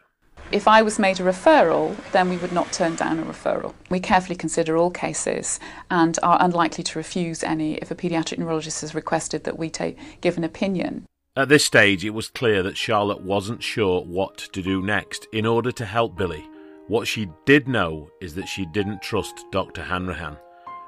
If 0.50 0.68
I 0.68 0.82
was 0.82 0.98
made 0.98 1.20
a 1.20 1.22
referral, 1.22 1.96
then 2.12 2.28
we 2.28 2.36
would 2.36 2.52
not 2.52 2.72
turn 2.72 2.94
down 2.96 3.18
a 3.18 3.24
referral. 3.24 3.72
We 3.88 4.00
carefully 4.00 4.36
consider 4.36 4.76
all 4.76 4.90
cases 4.90 5.60
and 5.90 6.18
are 6.22 6.36
unlikely 6.40 6.84
to 6.84 6.98
refuse 6.98 7.42
any 7.42 7.74
if 7.76 7.90
a 7.90 7.94
paediatric 7.94 8.38
neurologist 8.38 8.82
has 8.82 8.94
requested 8.94 9.44
that 9.44 9.58
we 9.58 9.70
take, 9.70 9.96
give 10.20 10.36
an 10.36 10.44
opinion. 10.44 11.06
At 11.34 11.48
this 11.48 11.64
stage, 11.64 12.04
it 12.04 12.10
was 12.10 12.28
clear 12.28 12.62
that 12.62 12.76
Charlotte 12.76 13.22
wasn't 13.22 13.62
sure 13.62 14.02
what 14.02 14.36
to 14.52 14.62
do 14.62 14.82
next 14.82 15.26
in 15.32 15.46
order 15.46 15.72
to 15.72 15.86
help 15.86 16.16
Billy. 16.16 16.46
What 16.88 17.08
she 17.08 17.30
did 17.46 17.68
know 17.68 18.10
is 18.20 18.34
that 18.34 18.48
she 18.48 18.66
didn't 18.66 19.00
trust 19.00 19.46
Dr. 19.50 19.82
Hanrahan. 19.82 20.36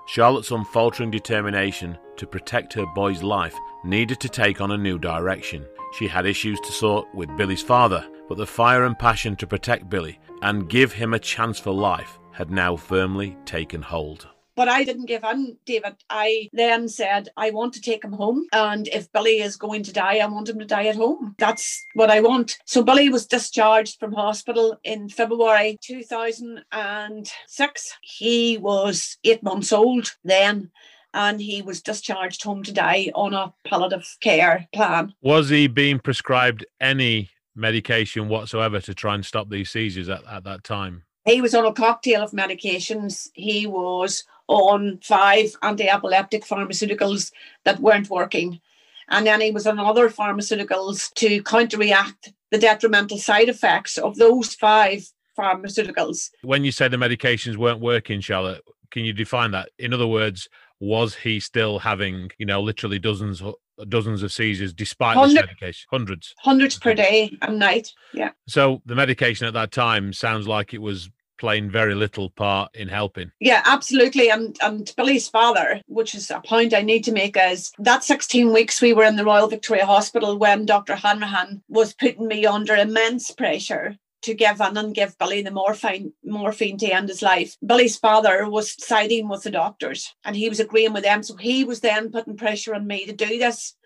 Charlotte's 0.06 0.50
unfaltering 0.50 1.10
determination 1.10 1.96
to 2.18 2.26
protect 2.26 2.74
her 2.74 2.84
boy's 2.94 3.22
life 3.22 3.56
needed 3.84 4.20
to 4.20 4.28
take 4.28 4.60
on 4.60 4.72
a 4.72 4.76
new 4.76 4.98
direction. 4.98 5.64
She 5.96 6.08
had 6.08 6.26
issues 6.26 6.58
to 6.60 6.72
sort 6.72 7.06
with 7.14 7.36
Billy's 7.36 7.62
father, 7.62 8.04
but 8.28 8.36
the 8.36 8.46
fire 8.46 8.84
and 8.84 8.98
passion 8.98 9.36
to 9.36 9.46
protect 9.46 9.88
Billy 9.88 10.18
and 10.42 10.68
give 10.68 10.92
him 10.92 11.14
a 11.14 11.20
chance 11.20 11.60
for 11.60 11.72
life 11.72 12.18
had 12.32 12.50
now 12.50 12.74
firmly 12.74 13.36
taken 13.44 13.80
hold. 13.80 14.26
But 14.56 14.68
I 14.68 14.82
didn't 14.82 15.06
give 15.06 15.22
in, 15.22 15.56
David. 15.64 15.94
I 16.10 16.48
then 16.52 16.88
said, 16.88 17.28
I 17.36 17.50
want 17.50 17.74
to 17.74 17.80
take 17.80 18.02
him 18.02 18.12
home. 18.12 18.48
And 18.52 18.88
if 18.88 19.12
Billy 19.12 19.40
is 19.40 19.56
going 19.56 19.84
to 19.84 19.92
die, 19.92 20.18
I 20.18 20.26
want 20.26 20.48
him 20.48 20.58
to 20.58 20.64
die 20.64 20.86
at 20.86 20.96
home. 20.96 21.36
That's 21.38 21.86
what 21.94 22.10
I 22.10 22.20
want. 22.20 22.56
So 22.64 22.82
Billy 22.82 23.08
was 23.08 23.26
discharged 23.26 24.00
from 24.00 24.12
hospital 24.12 24.76
in 24.82 25.08
February 25.08 25.78
2006. 25.80 27.98
He 28.00 28.58
was 28.58 29.16
eight 29.22 29.44
months 29.44 29.72
old 29.72 30.16
then 30.24 30.72
and 31.14 31.40
he 31.40 31.62
was 31.62 31.80
discharged 31.80 32.42
home 32.42 32.62
today 32.62 33.10
on 33.14 33.32
a 33.32 33.54
palliative 33.64 34.16
care 34.20 34.68
plan. 34.74 35.14
Was 35.22 35.48
he 35.48 35.68
being 35.68 36.00
prescribed 36.00 36.66
any 36.80 37.30
medication 37.54 38.28
whatsoever 38.28 38.80
to 38.80 38.94
try 38.94 39.14
and 39.14 39.24
stop 39.24 39.48
these 39.48 39.70
seizures 39.70 40.08
at, 40.08 40.22
at 40.26 40.44
that 40.44 40.64
time? 40.64 41.04
He 41.24 41.40
was 41.40 41.54
on 41.54 41.64
a 41.64 41.72
cocktail 41.72 42.22
of 42.22 42.32
medications. 42.32 43.28
He 43.32 43.66
was 43.66 44.24
on 44.48 44.98
five 45.02 45.56
anti 45.62 45.88
epileptic 45.88 46.44
pharmaceuticals 46.44 47.32
that 47.64 47.80
weren't 47.80 48.10
working. 48.10 48.60
And 49.08 49.26
then 49.26 49.40
he 49.40 49.50
was 49.50 49.66
on 49.66 49.78
other 49.78 50.10
pharmaceuticals 50.10 51.12
to 51.14 51.42
counteract 51.42 52.32
the 52.50 52.58
detrimental 52.58 53.18
side 53.18 53.48
effects 53.48 53.98
of 53.98 54.16
those 54.16 54.54
five 54.54 55.06
pharmaceuticals. 55.38 56.30
When 56.42 56.64
you 56.64 56.72
say 56.72 56.88
the 56.88 56.96
medications 56.96 57.56
weren't 57.56 57.80
working, 57.80 58.20
Charlotte, 58.20 58.62
can 58.90 59.04
you 59.04 59.12
define 59.12 59.50
that? 59.50 59.70
In 59.78 59.92
other 59.92 60.06
words, 60.06 60.48
was 60.84 61.14
he 61.14 61.40
still 61.40 61.78
having, 61.78 62.30
you 62.38 62.46
know, 62.46 62.60
literally 62.60 62.98
dozens 62.98 63.42
dozens 63.88 64.22
of 64.22 64.32
seizures 64.32 64.72
despite 64.72 65.16
Hundred, 65.16 65.34
this 65.34 65.42
medication? 65.42 65.86
Hundreds. 65.90 66.34
Hundreds 66.38 66.78
per 66.78 66.94
day 66.94 67.36
and 67.42 67.58
night. 67.58 67.92
Yeah. 68.12 68.30
So 68.46 68.82
the 68.86 68.94
medication 68.94 69.46
at 69.46 69.54
that 69.54 69.72
time 69.72 70.12
sounds 70.12 70.46
like 70.46 70.74
it 70.74 70.82
was 70.82 71.10
playing 71.38 71.70
very 71.70 71.94
little 71.94 72.30
part 72.30 72.74
in 72.74 72.88
helping. 72.88 73.30
Yeah, 73.40 73.62
absolutely. 73.64 74.30
And 74.30 74.56
and 74.62 74.92
Billy's 74.96 75.28
father, 75.28 75.80
which 75.86 76.14
is 76.14 76.30
a 76.30 76.40
point 76.40 76.74
I 76.74 76.82
need 76.82 77.04
to 77.04 77.12
make, 77.12 77.36
is 77.36 77.72
that 77.78 78.04
16 78.04 78.52
weeks 78.52 78.80
we 78.80 78.92
were 78.92 79.04
in 79.04 79.16
the 79.16 79.24
Royal 79.24 79.48
Victoria 79.48 79.86
Hospital 79.86 80.38
when 80.38 80.66
Dr. 80.66 80.94
Hanrahan 80.94 81.62
was 81.68 81.94
putting 81.94 82.28
me 82.28 82.46
under 82.46 82.74
immense 82.74 83.30
pressure 83.30 83.96
to 84.24 84.34
give 84.34 84.60
in 84.60 84.76
and 84.76 84.94
give 84.94 85.18
Billy 85.18 85.42
the 85.42 85.50
morphine 85.50 86.12
morphine 86.24 86.78
to 86.78 86.86
end 86.86 87.08
his 87.08 87.22
life. 87.22 87.56
Billy's 87.64 87.96
father 87.96 88.48
was 88.48 88.74
siding 88.84 89.28
with 89.28 89.42
the 89.42 89.50
doctors 89.50 90.14
and 90.24 90.34
he 90.34 90.48
was 90.48 90.60
agreeing 90.60 90.92
with 90.92 91.04
them. 91.04 91.22
So 91.22 91.36
he 91.36 91.64
was 91.64 91.80
then 91.80 92.10
putting 92.10 92.36
pressure 92.36 92.74
on 92.74 92.86
me 92.86 93.06
to 93.06 93.12
do 93.12 93.38
this 93.38 93.76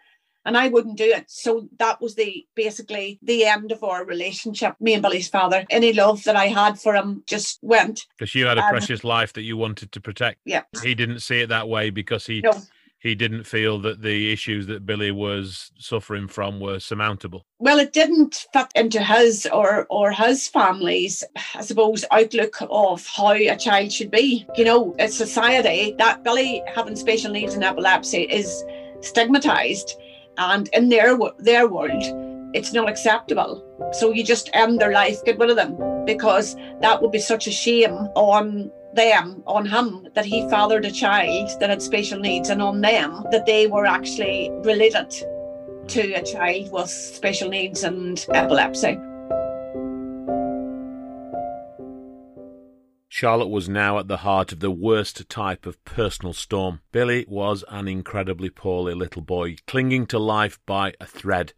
and 0.45 0.57
I 0.57 0.69
wouldn't 0.69 0.97
do 0.97 1.05
it. 1.05 1.25
So 1.29 1.69
that 1.79 2.01
was 2.01 2.15
the 2.15 2.47
basically 2.55 3.19
the 3.23 3.45
end 3.45 3.71
of 3.73 3.85
our 3.85 4.05
relationship, 4.05 4.75
me 4.81 4.95
and 4.95 5.03
Billy's 5.03 5.29
father. 5.29 5.65
Any 5.69 5.93
love 5.93 6.25
that 6.25 6.37
I 6.37 6.47
had 6.47 6.81
for 6.81 6.95
him 6.95 7.23
just 7.27 7.59
went. 7.63 8.07
Because 8.17 8.35
you 8.35 8.47
had 8.47 8.59
a 8.59 8.65
um, 8.65 8.71
precious 8.71 9.05
life 9.05 9.35
that 9.35 9.43
you 9.43 9.57
wanted 9.57 9.93
to 9.93 10.01
protect. 10.01 10.41
Yeah. 10.45 10.63
He 10.83 10.95
didn't 10.95 11.21
see 11.21 11.41
it 11.41 11.49
that 11.49 11.69
way 11.69 11.91
because 11.91 12.27
he 12.27 12.41
no. 12.41 12.53
He 13.01 13.15
didn't 13.15 13.45
feel 13.45 13.79
that 13.81 14.03
the 14.03 14.33
issues 14.33 14.67
that 14.67 14.87
Billy 14.87 15.11
was 15.11 15.71
suffering 15.79 16.27
from 16.29 16.61
were 16.61 16.81
surmountable. 16.81 17.47
Well, 17.59 17.79
it 17.79 17.93
didn't 17.93 18.47
fit 18.53 18.69
into 18.75 19.03
his 19.03 19.47
or 19.53 19.87
or 19.91 20.13
his 20.13 20.49
family's, 20.49 21.25
I 21.55 21.63
suppose, 21.63 22.05
outlook 22.11 22.57
of 22.71 23.07
how 23.07 23.33
a 23.33 23.57
child 23.57 23.93
should 23.93 24.11
be. 24.11 24.47
You 24.57 24.65
know, 24.65 24.97
a 24.99 25.09
society 25.09 25.95
that 25.99 26.25
Billy 26.25 26.63
having 26.75 26.97
special 26.97 27.33
needs 27.33 27.55
and 27.55 27.65
epilepsy 27.65 28.23
is 28.23 28.65
stigmatized 29.01 29.95
and 30.39 30.69
in 30.73 30.89
their 30.89 31.19
their 31.39 31.69
world 31.69 32.03
it's 32.55 32.73
not 32.73 32.89
acceptable 32.89 33.65
so 33.93 34.11
you 34.11 34.25
just 34.25 34.51
end 34.55 34.81
their 34.81 34.93
life 34.93 35.23
get 35.25 35.39
rid 35.39 35.51
of 35.51 35.57
them 35.57 35.77
because 36.07 36.57
that 36.81 37.01
would 37.01 37.13
be 37.13 37.19
such 37.19 37.47
a 37.47 37.51
shame 37.51 37.93
on 38.15 38.71
them 38.99 39.43
on 39.47 39.65
him 39.65 40.09
that 40.15 40.27
he 40.27 40.49
fathered 40.51 40.85
a 40.85 40.91
child 40.91 41.49
that 41.61 41.71
had 41.71 41.81
special 41.81 42.19
needs 42.19 42.51
and 42.51 42.61
on 42.61 42.81
them 42.81 43.25
that 43.31 43.47
they 43.47 43.67
were 43.69 43.87
actually 43.87 44.51
related 44.65 45.09
to 45.87 46.13
a 46.15 46.23
child 46.23 46.71
with 46.73 46.91
special 46.91 47.49
needs 47.49 47.85
and 47.85 48.27
epilepsy 48.35 48.99
Charlotte 53.09 53.49
was 53.49 53.69
now 53.69 53.99
at 53.99 54.07
the 54.07 54.19
heart 54.19 54.53
of 54.53 54.61
the 54.61 54.71
worst 54.71 55.29
type 55.29 55.67
of 55.67 55.83
personal 55.85 56.33
storm. 56.33 56.83
Billy 56.93 57.25
was 57.27 57.65
an 57.69 57.89
incredibly 57.89 58.49
poorly 58.49 58.95
little 58.95 59.23
boy, 59.23 59.57
clinging 59.67 60.07
to 60.07 60.21
life 60.21 60.61
by 60.67 60.93
a 61.01 61.07
thread, 61.07 61.53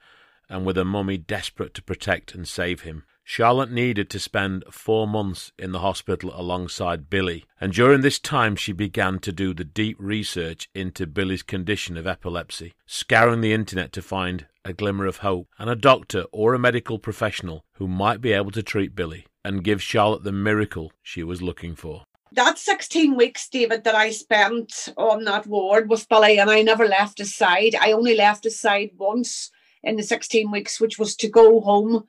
and 0.49 0.65
with 0.65 0.79
a 0.79 0.87
mummy 0.87 1.19
desperate 1.19 1.75
to 1.75 1.83
protect 1.83 2.35
and 2.35 2.49
save 2.49 2.81
him. 2.81 3.05
Charlotte 3.25 3.71
needed 3.71 4.11
to 4.11 4.19
spend 4.19 4.65
four 4.71 5.07
months 5.07 5.53
in 5.59 5.73
the 5.73 5.81
hospital 5.81 6.33
alongside 6.35 7.09
Billy, 7.09 7.45
and 7.61 7.73
during 7.73 8.01
this 8.01 8.19
time 8.19 8.57
she 8.57 8.73
began 8.73 9.19
to 9.21 9.33
do 9.33 9.55
the 9.55 9.65
deep 9.65 9.97
research 10.01 10.69
into 10.75 11.07
Billy's 11.07 11.43
condition 11.43 11.97
of 11.97 12.07
epilepsy, 12.07 12.75
scouring 12.87 13.41
the 13.41 13.53
internet 13.53 13.93
to 13.93 14.03
find 14.03 14.47
a 14.65 14.73
glimmer 14.73 15.07
of 15.07 15.19
hope 15.19 15.49
and 15.59 15.71
a 15.71 15.77
doctor 15.77 16.25
or 16.33 16.55
a 16.55 16.59
medical 16.59 16.99
professional 16.99 17.65
who 17.75 17.89
might 17.89 18.21
be 18.21 18.33
able 18.33 18.51
to 18.51 18.63
treat 18.63 18.95
Billy 18.95 19.27
and 19.45 19.65
give 19.65 19.83
Charlotte 19.83 20.25
the 20.25 20.33
miracle 20.33 20.93
she 21.03 21.23
was 21.23 21.41
looking 21.41 21.75
for. 21.75 22.05
That 22.33 22.59
16 22.59 23.17
weeks, 23.17 23.49
David, 23.49 23.85
that 23.85 23.95
I 23.95 24.11
spent 24.11 24.89
on 24.97 25.25
that 25.25 25.47
ward 25.47 25.91
with 25.91 26.09
Billy, 26.09 26.39
and 26.39 26.49
I 26.51 26.63
never 26.63 26.87
left 26.87 27.19
his 27.19 27.35
side. 27.35 27.75
I 27.81 27.91
only 27.91 28.15
left 28.15 28.45
his 28.45 28.61
side 28.61 28.91
once 28.97 29.51
in 29.83 29.97
the 29.97 30.03
16 30.03 30.51
weeks, 30.51 30.81
which 30.81 30.99
was 30.99 31.17
to 31.17 31.29
go 31.29 31.61
home 31.61 32.07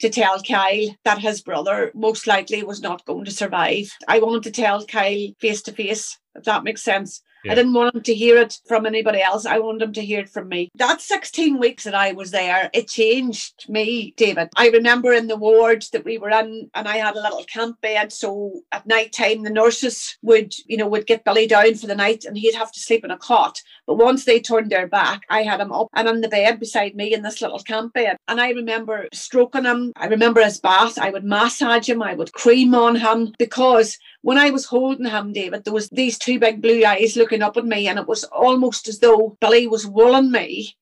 to 0.00 0.10
tell 0.10 0.42
Kyle 0.42 0.96
that 1.04 1.18
his 1.18 1.40
brother 1.42 1.90
most 1.94 2.26
likely 2.26 2.62
was 2.62 2.80
not 2.80 3.04
going 3.04 3.24
to 3.24 3.30
survive. 3.30 3.90
I 4.08 4.18
wanted 4.18 4.42
to 4.44 4.50
tell 4.50 4.84
Kyle 4.84 5.28
face 5.40 5.62
to 5.62 5.72
face, 5.72 6.18
if 6.34 6.44
that 6.44 6.64
makes 6.64 6.82
sense. 6.82 7.22
Yeah. 7.44 7.52
I 7.52 7.54
didn't 7.54 7.74
want 7.74 7.94
him 7.94 8.02
to 8.02 8.14
hear 8.14 8.38
it 8.38 8.58
from 8.66 8.86
anybody 8.86 9.20
else. 9.20 9.46
I 9.46 9.58
wanted 9.58 9.82
him 9.82 9.92
to 9.94 10.04
hear 10.04 10.20
it 10.20 10.28
from 10.28 10.48
me. 10.48 10.70
That 10.76 11.00
16 11.00 11.58
weeks 11.58 11.84
that 11.84 11.94
I 11.94 12.12
was 12.12 12.30
there, 12.30 12.70
it 12.72 12.88
changed 12.88 13.68
me, 13.68 14.14
David. 14.16 14.48
I 14.56 14.68
remember 14.68 15.12
in 15.12 15.26
the 15.26 15.36
ward 15.36 15.84
that 15.92 16.04
we 16.04 16.18
were 16.18 16.30
in, 16.30 16.70
and 16.74 16.88
I 16.88 16.96
had 16.96 17.16
a 17.16 17.22
little 17.22 17.44
camp 17.44 17.80
bed. 17.80 18.12
So 18.12 18.60
at 18.72 18.86
night 18.86 19.12
time, 19.12 19.42
the 19.42 19.50
nurses 19.50 20.16
would, 20.22 20.54
you 20.66 20.76
know, 20.76 20.88
would 20.88 21.06
get 21.06 21.24
Billy 21.24 21.46
down 21.46 21.74
for 21.74 21.86
the 21.86 21.94
night 21.94 22.24
and 22.24 22.36
he'd 22.36 22.54
have 22.54 22.72
to 22.72 22.80
sleep 22.80 23.04
in 23.04 23.10
a 23.10 23.18
cot. 23.18 23.60
But 23.86 23.96
once 23.96 24.24
they 24.24 24.40
turned 24.40 24.70
their 24.70 24.86
back, 24.86 25.22
I 25.28 25.42
had 25.42 25.60
him 25.60 25.72
up 25.72 25.88
and 25.94 26.08
on 26.08 26.20
the 26.20 26.28
bed 26.28 26.60
beside 26.60 26.94
me 26.94 27.12
in 27.12 27.22
this 27.22 27.42
little 27.42 27.58
camp 27.58 27.92
bed. 27.92 28.16
And 28.28 28.40
I 28.40 28.50
remember 28.50 29.08
stroking 29.12 29.64
him. 29.64 29.92
I 29.96 30.06
remember 30.06 30.42
his 30.42 30.60
bath. 30.60 30.98
I 30.98 31.10
would 31.10 31.24
massage 31.24 31.88
him. 31.88 32.02
I 32.02 32.14
would 32.14 32.32
cream 32.32 32.74
on 32.74 32.96
him 32.96 33.34
because 33.38 33.98
when 34.22 34.38
I 34.38 34.50
was 34.50 34.64
holding 34.64 35.06
him, 35.06 35.32
David, 35.32 35.64
there 35.64 35.74
was 35.74 35.88
these 35.90 36.18
two 36.18 36.38
big 36.38 36.62
blue 36.62 36.84
eyes 36.84 37.16
looking 37.16 37.33
up 37.42 37.56
at 37.56 37.64
me, 37.64 37.88
and 37.88 37.98
it 37.98 38.06
was 38.06 38.24
almost 38.24 38.88
as 38.88 38.98
though 38.98 39.36
Billy 39.40 39.66
was 39.66 39.86
wooling 39.86 40.30
me 40.30 40.76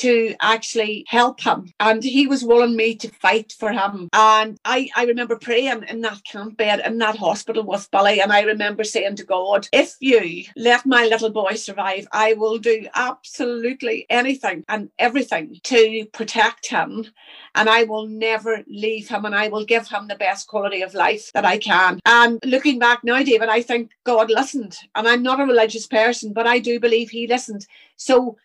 to 0.00 0.34
actually 0.40 1.04
help 1.08 1.40
him. 1.40 1.72
And 1.78 2.02
he 2.02 2.26
was 2.26 2.42
willing 2.42 2.74
me 2.74 2.94
to 2.96 3.08
fight 3.08 3.54
for 3.58 3.70
him. 3.70 4.08
And 4.14 4.58
I, 4.64 4.88
I 4.96 5.04
remember 5.04 5.36
praying 5.36 5.84
in 5.88 6.00
that 6.00 6.24
camp 6.24 6.56
bed 6.56 6.80
in 6.84 6.96
that 6.98 7.16
hospital 7.16 7.64
with 7.64 7.90
Billy. 7.90 8.20
And 8.20 8.32
I 8.32 8.40
remember 8.40 8.82
saying 8.82 9.16
to 9.16 9.24
God, 9.24 9.68
if 9.72 9.96
you 10.00 10.44
let 10.56 10.86
my 10.86 11.04
little 11.04 11.28
boy 11.28 11.54
survive, 11.54 12.06
I 12.12 12.32
will 12.32 12.56
do 12.56 12.86
absolutely 12.94 14.06
anything 14.08 14.64
and 14.68 14.90
everything 14.98 15.60
to 15.64 16.06
protect 16.14 16.68
him. 16.68 17.06
And 17.54 17.68
I 17.68 17.84
will 17.84 18.06
never 18.06 18.64
leave 18.68 19.08
him 19.08 19.26
and 19.26 19.34
I 19.34 19.48
will 19.48 19.66
give 19.66 19.88
him 19.88 20.08
the 20.08 20.14
best 20.14 20.48
quality 20.48 20.80
of 20.80 20.94
life 20.94 21.30
that 21.34 21.44
I 21.44 21.58
can. 21.58 22.00
And 22.06 22.38
looking 22.44 22.78
back 22.78 23.04
now, 23.04 23.22
David, 23.22 23.50
I 23.50 23.60
think 23.60 23.90
God 24.04 24.30
listened. 24.30 24.78
And 24.94 25.06
I'm 25.06 25.22
not 25.22 25.40
a 25.40 25.44
religious 25.44 25.86
person, 25.86 26.32
but 26.32 26.46
I 26.46 26.58
do 26.58 26.80
believe 26.80 27.10
he 27.10 27.26
listened. 27.26 27.66
So 27.96 28.38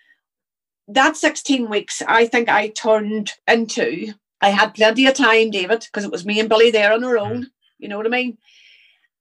that 0.87 1.17
16 1.17 1.69
weeks, 1.69 2.01
I 2.07 2.27
think 2.27 2.49
I 2.49 2.69
turned 2.69 3.31
into, 3.47 4.13
I 4.41 4.49
had 4.49 4.75
plenty 4.75 5.07
of 5.07 5.15
time, 5.15 5.51
David, 5.51 5.85
because 5.85 6.03
it 6.03 6.11
was 6.11 6.25
me 6.25 6.39
and 6.39 6.49
Billy 6.49 6.71
there 6.71 6.93
on 6.93 7.03
our 7.03 7.17
own. 7.17 7.43
Mm. 7.43 7.47
You 7.79 7.89
know 7.89 7.97
what 7.97 8.05
I 8.05 8.09
mean? 8.09 8.37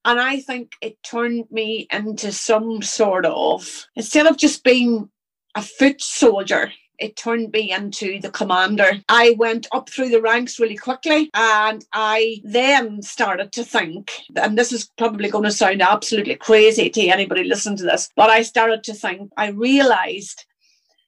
And 0.05 0.19
I 0.19 0.39
think 0.39 0.73
it 0.81 1.01
turned 1.03 1.45
me 1.49 1.87
into 1.91 2.31
some 2.31 2.81
sort 2.83 3.25
of, 3.25 3.87
instead 3.95 4.27
of 4.27 4.37
just 4.37 4.63
being 4.63 5.09
a 5.55 5.61
foot 5.61 6.01
soldier, 6.01 6.71
it 6.99 7.15
turned 7.15 7.51
me 7.51 7.71
into 7.71 8.19
the 8.21 8.29
commander. 8.29 9.01
I 9.09 9.35
went 9.37 9.67
up 9.71 9.89
through 9.89 10.09
the 10.09 10.21
ranks 10.21 10.59
really 10.59 10.77
quickly 10.77 11.29
and 11.33 11.83
I 11.91 12.41
then 12.43 13.01
started 13.01 13.51
to 13.53 13.63
think, 13.63 14.11
and 14.35 14.57
this 14.57 14.71
is 14.71 14.89
probably 14.97 15.29
going 15.29 15.43
to 15.43 15.51
sound 15.51 15.81
absolutely 15.81 16.35
crazy 16.35 16.89
to 16.89 17.07
anybody 17.07 17.43
listening 17.43 17.77
to 17.77 17.83
this, 17.83 18.09
but 18.15 18.29
I 18.29 18.43
started 18.43 18.83
to 18.85 18.93
think, 18.93 19.31
I 19.37 19.49
realized 19.49 20.45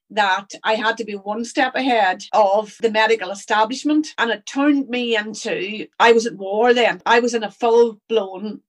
that 0.10 0.50
I 0.64 0.76
had 0.76 0.98
to 0.98 1.06
be 1.06 1.16
one 1.16 1.44
step 1.44 1.76
ahead 1.76 2.24
of 2.34 2.76
the 2.82 2.92
medical 2.92 3.32
establishment. 3.32 4.08
And 4.18 4.32
it 4.32 4.46
turned 4.46 4.90
me 4.90 5.18
into, 5.18 5.88
I 6.00 6.12
was 6.14 6.26
at 6.26 6.36
war 6.36 6.74
then. 6.74 7.02
I 7.06 7.20
was 7.20 7.34
in 7.34 7.44
a 7.44 7.52
full 7.52 8.00
blown 8.08 8.62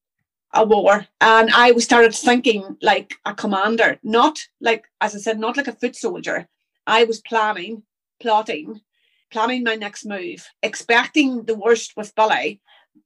a 0.54 0.64
war 0.64 1.06
and 1.20 1.50
I 1.54 1.72
started 1.76 2.14
thinking 2.14 2.76
like 2.80 3.14
a 3.24 3.34
commander, 3.34 3.98
not 4.02 4.38
like, 4.60 4.86
as 5.00 5.14
I 5.14 5.18
said, 5.18 5.38
not 5.38 5.56
like 5.56 5.68
a 5.68 5.72
foot 5.72 5.94
soldier. 5.94 6.48
I 6.86 7.04
was 7.04 7.20
planning, 7.20 7.82
plotting, 8.20 8.80
planning 9.30 9.62
my 9.62 9.74
next 9.74 10.06
move, 10.06 10.48
expecting 10.62 11.44
the 11.44 11.54
worst 11.54 11.96
with 11.96 12.14
Billy, 12.14 12.60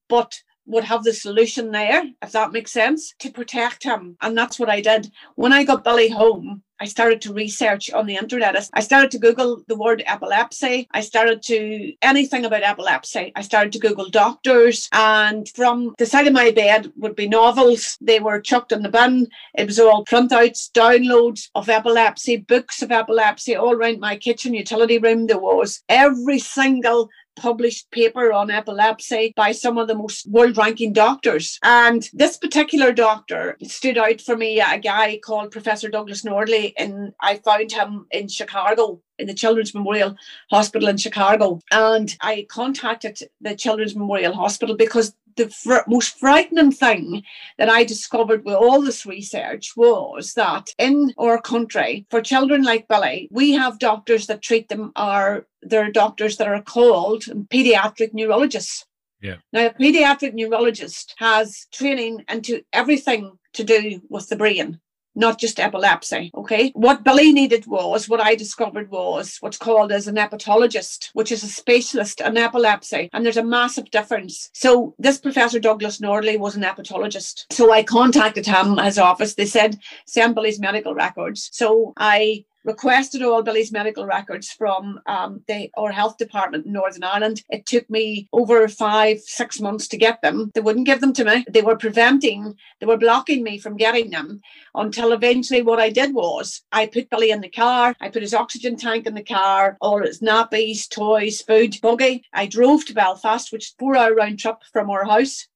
but 0.09 0.41
would 0.67 0.85
have 0.85 1.03
the 1.03 1.13
solution 1.13 1.73
there, 1.73 2.05
if 2.23 2.33
that 2.33 2.53
makes 2.53 2.71
sense, 2.71 3.15
to 3.19 3.31
protect 3.33 3.83
him. 3.83 4.17
And 4.21 4.39
that's 4.39 4.61
what 4.61 4.71
I 4.71 4.81
did. 4.81 5.11
When 5.35 5.53
I 5.53 5.65
got 5.65 5.83
Billy 5.83 6.09
home, 6.09 6.63
I 6.83 6.87
started 6.87 7.21
to 7.23 7.33
research 7.33 7.93
on 7.93 8.07
the 8.07 8.17
internet. 8.17 8.69
I 8.75 8.81
started 8.81 9.13
to 9.13 9.19
Google 9.21 9.63
the 9.69 9.77
word 9.77 10.03
epilepsy. 10.05 10.89
I 10.91 11.01
started 11.01 11.41
to 11.45 11.93
anything 12.03 12.45
about 12.45 12.65
epilepsy. 12.65 13.31
I 13.37 13.43
started 13.43 13.73
to 13.75 13.79
Google 13.79 14.11
doctors, 14.11 14.89
and 14.91 15.49
from 15.51 15.95
the 15.99 16.07
side 16.07 16.27
of 16.27 16.33
my 16.33 16.51
bed 16.51 16.93
would 16.97 17.15
be 17.15 17.29
novels. 17.29 17.97
They 18.01 18.19
were 18.19 18.41
chucked 18.41 18.73
in 18.73 18.83
the 18.83 18.89
bin. 18.89 19.29
It 19.55 19.69
was 19.69 19.79
all 19.79 20.05
printouts, 20.05 20.73
downloads 20.73 21.51
of 21.55 21.69
epilepsy, 21.69 22.39
books 22.39 22.83
of 22.83 22.91
epilepsy 22.91 23.55
all 23.55 23.75
around 23.75 24.01
my 24.01 24.17
kitchen 24.17 24.53
utility 24.53 24.99
room. 24.99 25.29
There 25.29 25.39
was 25.39 25.85
every 25.89 26.41
single 26.41 27.11
published 27.37 27.91
paper 27.91 28.33
on 28.33 28.51
epilepsy 28.51 29.33
by 29.37 29.53
some 29.53 29.79
of 29.79 29.89
the 29.89 29.95
most 29.95 30.29
world 30.29 30.57
ranking 30.57 30.93
doctors. 30.93 31.59
And 31.63 32.09
this 32.13 32.37
particular 32.37 32.93
doctor 32.93 33.57
stood 33.63 33.99
out 33.99 34.21
for 34.21 34.37
me, 34.37 34.61
a 34.61 34.79
guy 34.79 35.19
called 35.25 35.51
Professor 35.51 35.89
Douglas 35.89 36.23
Nordli, 36.23 36.73
and 36.77 37.13
I 37.21 37.37
found 37.37 37.73
him 37.73 38.07
in 38.11 38.29
Chicago 38.29 39.01
in 39.19 39.27
the 39.27 39.35
Children's 39.35 39.75
Memorial 39.75 40.17
Hospital 40.51 40.89
in 40.89 40.97
Chicago. 40.97 41.61
And 41.71 42.15
I 42.21 42.47
contacted 42.51 43.19
the 43.41 43.55
Children's 43.55 43.95
Memorial 43.95 44.35
Hospital 44.35 44.77
because 44.77 45.15
the 45.37 45.49
fr- 45.51 45.89
most 45.89 46.19
frightening 46.19 46.73
thing 46.73 47.23
that 47.59 47.69
I 47.69 47.85
discovered 47.85 48.45
with 48.45 48.55
all 48.55 48.83
this 48.83 49.07
research 49.07 49.73
was 49.77 50.35
that 50.35 50.69
in 50.79 51.13
our 51.19 51.41
country, 51.41 52.07
for 52.11 52.21
children 52.21 52.63
like 52.63 52.89
Billy, 52.89 53.29
we 53.31 53.53
have 53.53 53.79
doctors 53.79 54.27
that 54.27 54.43
treat 54.43 54.69
them 54.69 54.93
are 54.97 55.47
they're 55.63 55.93
doctors 55.93 56.37
that 56.37 56.49
are 56.49 56.63
called 56.63 57.23
pediatric 57.49 58.13
neurologists. 58.13 58.85
Yeah. 59.21 59.37
Now, 59.53 59.67
a 59.67 59.71
pediatric 59.71 60.35
neurologist 60.35 61.15
has 61.19 61.67
training 61.73 62.25
into 62.29 62.63
everything 62.73 63.39
to 63.55 63.63
do 63.63 64.01
with 64.09 64.29
the 64.29 64.37
brain 64.37 64.81
not 65.15 65.39
just 65.39 65.61
epilepsy. 65.61 66.31
Okay. 66.35 66.71
What 66.75 67.05
Billy 67.05 67.33
needed 67.33 67.67
was 67.67 68.09
what 68.09 68.21
I 68.21 68.35
discovered 68.35 68.91
was 68.91 69.37
what's 69.41 69.59
called 69.59 69.93
as 69.93 70.09
an 70.09 70.17
epileptologist, 70.17 71.11
which 71.13 71.33
is 71.33 71.43
a 71.43 71.49
specialist 71.49 72.21
in 72.21 72.37
epilepsy. 72.37 73.11
And 73.13 73.25
there's 73.25 73.37
a 73.37 73.45
massive 73.45 73.91
difference. 73.91 74.51
So 74.55 74.95
this 74.99 75.19
Professor 75.19 75.61
Douglas 75.61 76.01
Nordli 76.01 76.39
was 76.39 76.57
an 76.57 76.63
epileptologist. 76.63 77.45
So 77.51 77.73
I 77.73 77.83
contacted 77.83 78.47
him, 78.47 78.79
his 78.79 78.99
office. 78.99 79.35
They 79.35 79.47
said, 79.47 79.79
send 80.07 80.35
Billy's 80.35 80.61
medical 80.61 80.95
records. 80.95 81.51
So 81.53 81.93
I 81.97 82.45
requested 82.65 83.23
all 83.23 83.43
Billy's 83.43 83.73
medical 83.73 84.07
records 84.07 84.51
from 84.51 85.01
um, 85.07 85.43
the 85.49 85.71
our 85.77 85.93
health 85.93 86.17
department 86.17 86.67
in 86.67 86.73
Northern 86.73 87.05
Ireland. 87.05 87.43
It 87.51 87.67
took 87.67 87.89
me 87.91 88.29
over 88.33 88.69
five, 88.69 89.21
six 89.21 89.61
months 89.61 89.89
to 89.89 89.97
get 89.97 90.23
them. 90.23 90.51
They 90.55 90.61
wouldn't 90.61 90.87
give 90.87 91.01
them 91.01 91.13
to 91.15 91.25
me. 91.25 91.45
They 91.49 91.63
were 91.63 91.77
preventing, 91.77 92.55
they 92.81 92.87
were 92.87 92.97
blocking 92.97 93.43
me 93.43 93.59
from 93.59 93.77
getting 93.77 94.11
them 94.11 94.41
until 94.75 95.13
eventually 95.13 95.63
what 95.63 95.81
I 95.81 95.91
did 95.91 96.15
was 96.15 96.63
I 96.73 96.87
put 96.87 97.11
Billy 97.11 97.31
in 97.31 97.41
the 97.41 97.49
car. 97.49 97.95
I 98.01 98.09
put 98.09 98.23
his 98.23 98.35
oxygen 98.35 98.77
tank 98.77 99.07
in 99.07 99.15
the 99.15 99.25
car, 99.25 99.77
all 99.81 100.03
his 100.03 100.21
nappies, 100.21 100.89
toys, 100.89 101.43
food, 101.43 101.77
buggy. 101.83 102.25
I 102.33 102.47
drove 102.47 102.85
to 102.87 102.95
Belfast, 102.95 103.53
which 103.53 103.67
is 103.67 103.75
four 103.79 103.97
hour 103.97 104.15
round 104.15 104.39
trip 104.39 104.57
from 104.73 104.91
our 104.91 105.05
house. 105.05 105.49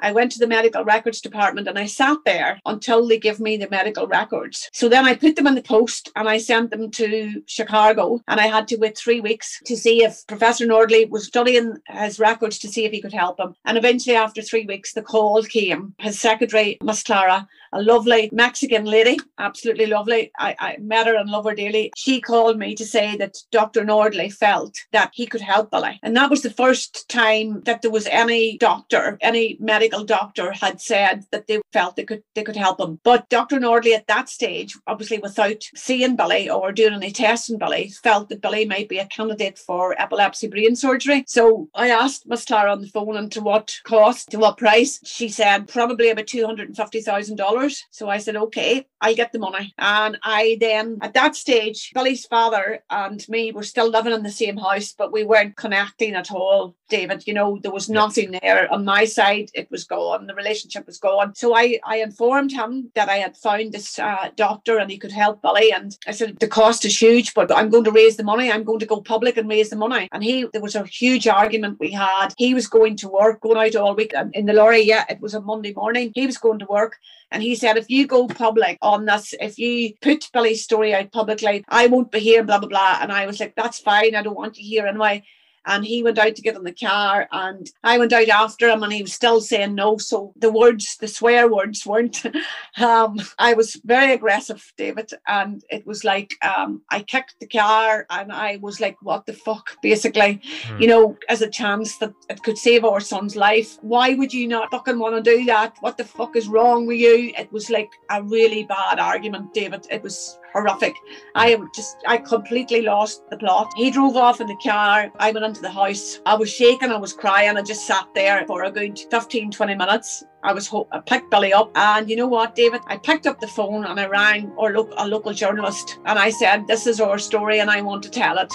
I 0.00 0.12
went 0.12 0.32
to 0.32 0.38
the 0.38 0.46
medical 0.46 0.84
records 0.84 1.20
department 1.20 1.68
and 1.68 1.78
I 1.78 1.86
sat 1.86 2.18
there 2.24 2.60
until 2.66 3.06
they 3.06 3.18
give 3.18 3.40
me 3.40 3.56
the 3.56 3.68
medical 3.70 4.06
records. 4.06 4.68
So 4.72 4.88
then 4.88 5.04
I 5.04 5.14
put 5.14 5.36
them 5.36 5.46
in 5.46 5.54
the 5.54 5.62
post 5.62 6.10
and 6.16 6.28
I 6.28 6.38
sent 6.38 6.70
them 6.70 6.90
to 6.92 7.42
Chicago 7.46 8.20
and 8.28 8.40
I 8.40 8.46
had 8.46 8.68
to 8.68 8.76
wait 8.76 8.96
three 8.96 9.20
weeks 9.20 9.60
to 9.66 9.76
see 9.76 10.04
if 10.04 10.26
Professor 10.26 10.66
Nordli 10.66 11.08
was 11.08 11.26
studying 11.26 11.76
his 11.88 12.18
records 12.18 12.58
to 12.60 12.68
see 12.68 12.84
if 12.84 12.92
he 12.92 13.00
could 13.00 13.12
help 13.12 13.40
him. 13.40 13.54
And 13.64 13.76
eventually 13.76 14.16
after 14.16 14.42
three 14.42 14.66
weeks, 14.66 14.92
the 14.92 15.02
call 15.02 15.42
came. 15.42 15.94
His 15.98 16.20
secretary, 16.20 16.78
Miss 16.82 17.02
Clara, 17.02 17.48
a 17.72 17.82
lovely 17.82 18.30
Mexican 18.32 18.84
lady, 18.84 19.18
absolutely 19.38 19.86
lovely. 19.86 20.30
I, 20.38 20.54
I 20.58 20.76
met 20.78 21.06
her 21.06 21.16
and 21.16 21.28
love 21.28 21.44
her 21.44 21.54
dearly. 21.54 21.92
She 21.96 22.20
called 22.20 22.58
me 22.58 22.74
to 22.74 22.84
say 22.84 23.16
that 23.16 23.36
Dr. 23.50 23.84
Nordli 23.84 24.32
felt 24.32 24.76
that 24.92 25.10
he 25.12 25.26
could 25.26 25.40
help 25.40 25.70
Billy. 25.70 25.98
And 26.02 26.16
that 26.16 26.30
was 26.30 26.42
the 26.42 26.50
first 26.50 27.08
time 27.08 27.62
that 27.62 27.82
there 27.82 27.90
was 27.90 28.06
any 28.06 28.58
doctor, 28.58 29.18
any 29.20 29.56
medical 29.60 29.87
doctor 29.88 30.52
had 30.52 30.80
said 30.80 31.24
that 31.32 31.46
they 31.46 31.60
felt 31.72 31.96
they 31.96 32.04
could 32.04 32.22
they 32.34 32.42
could 32.42 32.56
help 32.56 32.80
him. 32.80 33.00
But 33.04 33.28
Dr. 33.28 33.58
Nordli 33.58 33.94
at 33.94 34.06
that 34.06 34.28
stage, 34.28 34.76
obviously 34.86 35.18
without 35.18 35.62
seeing 35.74 36.16
Billy 36.16 36.48
or 36.48 36.72
doing 36.72 36.94
any 36.94 37.10
tests 37.10 37.50
on 37.50 37.58
Billy, 37.58 37.88
felt 38.02 38.28
that 38.28 38.42
Billy 38.42 38.64
might 38.66 38.88
be 38.88 38.98
a 38.98 39.06
candidate 39.06 39.58
for 39.58 40.00
epilepsy 40.00 40.48
brain 40.48 40.76
surgery. 40.76 41.24
So 41.26 41.68
I 41.74 41.90
asked 41.90 42.26
Miss 42.26 42.44
Clara 42.44 42.72
on 42.72 42.80
the 42.80 42.88
phone 42.88 43.16
and 43.16 43.30
to 43.32 43.40
what 43.40 43.74
cost, 43.84 44.30
to 44.30 44.38
what 44.38 44.58
price. 44.58 45.00
She 45.04 45.28
said 45.28 45.68
probably 45.68 46.10
about 46.10 46.26
two 46.26 46.46
hundred 46.46 46.68
and 46.68 46.76
fifty 46.76 47.00
thousand 47.00 47.36
dollars 47.36 47.84
so 47.90 48.08
I 48.08 48.18
said, 48.18 48.36
okay, 48.36 48.86
I'll 49.00 49.14
get 49.14 49.32
the 49.32 49.38
money. 49.38 49.74
And 49.78 50.18
I 50.22 50.56
then, 50.60 50.98
at 51.02 51.14
that 51.14 51.36
stage, 51.36 51.90
Billy's 51.94 52.26
father 52.26 52.80
and 52.90 53.26
me 53.28 53.52
were 53.52 53.62
still 53.62 53.88
living 53.90 54.12
in 54.12 54.22
the 54.22 54.30
same 54.30 54.56
house, 54.56 54.94
but 54.96 55.12
we 55.12 55.24
weren't 55.24 55.56
connecting 55.56 56.14
at 56.14 56.30
all, 56.30 56.76
David. 56.88 57.26
You 57.26 57.34
know, 57.34 57.58
there 57.62 57.72
was 57.72 57.88
nothing 57.88 58.32
there. 58.32 58.72
On 58.72 58.84
my 58.84 59.04
side, 59.04 59.50
it 59.54 59.70
was 59.70 59.77
gone. 59.84 60.26
The 60.26 60.34
relationship 60.34 60.86
was 60.86 60.98
gone. 60.98 61.34
So 61.34 61.54
I, 61.54 61.78
I 61.84 61.98
informed 61.98 62.52
him 62.52 62.90
that 62.94 63.08
I 63.08 63.16
had 63.16 63.36
found 63.36 63.72
this 63.72 63.98
uh, 63.98 64.30
doctor 64.36 64.78
and 64.78 64.90
he 64.90 64.98
could 64.98 65.12
help 65.12 65.42
Billy. 65.42 65.72
And 65.72 65.96
I 66.06 66.12
said, 66.12 66.38
the 66.38 66.48
cost 66.48 66.84
is 66.84 67.00
huge, 67.00 67.34
but 67.34 67.50
I'm 67.54 67.70
going 67.70 67.84
to 67.84 67.92
raise 67.92 68.16
the 68.16 68.24
money. 68.24 68.50
I'm 68.50 68.64
going 68.64 68.80
to 68.80 68.86
go 68.86 69.00
public 69.00 69.36
and 69.36 69.48
raise 69.48 69.70
the 69.70 69.76
money. 69.76 70.08
And 70.12 70.22
he, 70.22 70.46
there 70.52 70.62
was 70.62 70.74
a 70.74 70.84
huge 70.84 71.26
argument 71.26 71.78
we 71.80 71.90
had. 71.90 72.28
He 72.36 72.54
was 72.54 72.66
going 72.66 72.96
to 72.96 73.08
work, 73.08 73.40
going 73.40 73.58
out 73.58 73.76
all 73.76 73.94
week 73.94 74.12
in 74.32 74.46
the 74.46 74.52
lorry. 74.52 74.82
Yeah, 74.82 75.04
it 75.08 75.20
was 75.20 75.34
a 75.34 75.40
Monday 75.40 75.72
morning. 75.74 76.12
He 76.14 76.26
was 76.26 76.38
going 76.38 76.58
to 76.60 76.66
work. 76.66 76.96
And 77.30 77.42
he 77.42 77.54
said, 77.54 77.76
if 77.76 77.90
you 77.90 78.06
go 78.06 78.26
public 78.26 78.78
on 78.80 79.04
this, 79.04 79.34
if 79.40 79.58
you 79.58 79.94
put 80.00 80.30
Billy's 80.32 80.64
story 80.64 80.94
out 80.94 81.12
publicly, 81.12 81.64
I 81.68 81.86
won't 81.86 82.10
be 82.10 82.20
here, 82.20 82.42
blah, 82.42 82.58
blah, 82.58 82.68
blah. 82.68 82.98
And 83.00 83.12
I 83.12 83.26
was 83.26 83.38
like, 83.38 83.54
that's 83.54 83.78
fine. 83.78 84.14
I 84.14 84.22
don't 84.22 84.36
want 84.36 84.56
you 84.58 84.64
here 84.64 84.86
anyway. 84.86 85.24
And 85.68 85.84
he 85.84 86.02
went 86.02 86.18
out 86.18 86.34
to 86.34 86.42
get 86.42 86.56
in 86.56 86.64
the 86.64 86.72
car 86.72 87.28
and 87.30 87.70
I 87.84 87.98
went 87.98 88.12
out 88.12 88.28
after 88.28 88.68
him 88.68 88.82
and 88.82 88.92
he 88.92 89.02
was 89.02 89.12
still 89.12 89.40
saying 89.40 89.74
no. 89.74 89.98
So 89.98 90.32
the 90.36 90.50
words, 90.50 90.96
the 90.96 91.06
swear 91.06 91.52
words 91.52 91.84
weren't. 91.86 92.24
um, 92.78 93.18
I 93.38 93.52
was 93.52 93.80
very 93.84 94.14
aggressive, 94.14 94.72
David, 94.76 95.12
and 95.26 95.62
it 95.70 95.86
was 95.86 96.04
like 96.04 96.34
um, 96.42 96.82
I 96.90 97.02
kicked 97.02 97.36
the 97.38 97.46
car 97.46 98.06
and 98.08 98.32
I 98.32 98.56
was 98.62 98.80
like, 98.80 98.96
what 99.02 99.26
the 99.26 99.34
fuck, 99.34 99.76
basically, 99.82 100.40
mm. 100.64 100.80
you 100.80 100.88
know, 100.88 101.16
as 101.28 101.42
a 101.42 101.50
chance 101.50 101.98
that 101.98 102.14
it 102.30 102.42
could 102.42 102.56
save 102.56 102.84
our 102.84 103.00
son's 103.00 103.36
life. 103.36 103.76
Why 103.82 104.14
would 104.14 104.32
you 104.32 104.48
not 104.48 104.70
fucking 104.70 104.98
want 104.98 105.22
to 105.22 105.36
do 105.36 105.44
that? 105.44 105.76
What 105.80 105.98
the 105.98 106.04
fuck 106.04 106.34
is 106.34 106.48
wrong 106.48 106.86
with 106.86 106.98
you? 106.98 107.32
It 107.36 107.52
was 107.52 107.68
like 107.68 107.90
a 108.10 108.22
really 108.22 108.64
bad 108.64 108.98
argument, 108.98 109.52
David. 109.52 109.86
It 109.90 110.02
was 110.02 110.38
horrific. 110.52 110.94
I 111.34 111.56
just, 111.74 111.98
I 112.06 112.18
completely 112.18 112.82
lost 112.82 113.22
the 113.30 113.36
plot. 113.36 113.72
He 113.76 113.90
drove 113.90 114.16
off 114.16 114.40
in 114.40 114.46
the 114.46 114.56
car. 114.56 115.10
I 115.18 115.30
went 115.30 115.46
into 115.46 115.60
the 115.60 115.70
house. 115.70 116.20
I 116.26 116.34
was 116.36 116.50
shaking. 116.52 116.90
I 116.90 116.96
was 116.96 117.12
crying. 117.12 117.56
I 117.56 117.62
just 117.62 117.86
sat 117.86 118.08
there 118.14 118.44
for 118.46 118.64
a 118.64 118.70
good 118.70 118.98
15, 119.10 119.50
20 119.50 119.74
minutes. 119.74 120.24
I 120.42 120.52
was 120.52 120.66
ho- 120.68 120.88
I 120.92 121.00
picked 121.00 121.30
Billy 121.30 121.52
up, 121.52 121.70
and 121.74 122.08
you 122.08 122.14
know 122.16 122.28
what, 122.28 122.54
David? 122.54 122.80
I 122.86 122.96
picked 122.96 123.26
up 123.26 123.40
the 123.40 123.48
phone 123.48 123.84
and 123.84 123.98
I 123.98 124.06
rang 124.06 124.52
lo- 124.56 124.88
a 124.96 125.06
local 125.08 125.32
journalist, 125.32 125.98
and 126.06 126.16
I 126.18 126.30
said, 126.30 126.66
"This 126.68 126.86
is 126.86 127.00
our 127.00 127.18
story, 127.18 127.58
and 127.58 127.68
I 127.70 127.80
want 127.80 128.04
to 128.04 128.10
tell 128.10 128.38
it." 128.38 128.52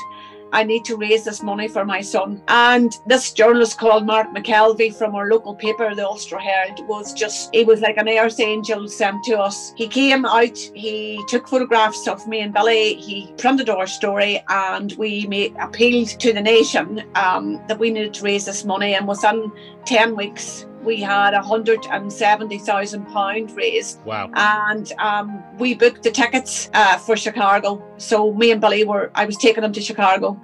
I 0.54 0.64
need 0.64 0.86
to 0.86 0.96
raise 0.96 1.26
this 1.26 1.42
money 1.42 1.68
for 1.68 1.84
my 1.84 2.02
son. 2.02 2.42
And 2.48 2.96
this 3.08 3.34
journalist 3.34 3.80
called 3.80 4.06
Mark 4.06 4.30
McKelvey 4.30 4.96
from 4.96 5.16
our 5.16 5.28
local 5.28 5.56
paper, 5.56 5.94
the 5.96 6.06
Ulster 6.06 6.38
Herald, 6.38 6.88
was 6.88 7.14
just, 7.14 7.54
he 7.54 7.64
was 7.64 7.82
like 7.82 7.98
an 7.98 8.08
earth 8.08 8.40
angel 8.40 8.88
sent 8.88 9.24
to 9.26 9.40
us. 9.40 9.74
He 9.76 9.88
came 9.88 10.26
out, 10.26 10.58
he 10.58 11.24
took 11.28 11.48
photographs 11.48 12.08
of 12.08 12.28
me 12.28 12.42
and 12.42 12.54
Billy, 12.54 12.94
he 12.96 13.34
printed 13.38 13.70
our 13.70 13.88
story, 13.88 14.44
and 14.48 14.94
we 14.94 15.26
made 15.28 15.56
appealed 15.60 16.10
to 16.20 16.34
the 16.34 16.42
nation 16.42 17.04
um, 17.16 17.62
that 17.68 17.80
we 17.80 17.90
needed 17.90 18.14
to 18.16 18.24
raise 18.24 18.46
this 18.46 18.64
money. 18.64 18.94
And 18.94 19.08
within 19.08 19.52
10 19.86 20.16
weeks, 20.16 20.66
we 20.84 21.02
had 21.02 21.34
a 21.34 21.42
hundred 21.42 21.86
and 21.90 22.12
seventy 22.12 22.58
thousand 22.58 23.06
pound 23.06 23.56
raised. 23.56 24.04
Wow! 24.06 24.30
And 24.34 24.92
um, 25.00 25.44
we 25.58 25.74
booked 25.74 26.04
the 26.04 26.12
tickets 26.12 26.70
uh, 26.74 26.98
for 26.98 27.16
Chicago. 27.16 27.84
So 27.98 28.34
me 28.34 28.52
and 28.52 28.62
Billy 28.62 28.84
were. 28.84 29.12
I 29.16 29.26
was 29.26 29.38
taking 29.38 29.62
them 29.62 29.74
to 29.74 29.82
Chicago. 29.82 30.40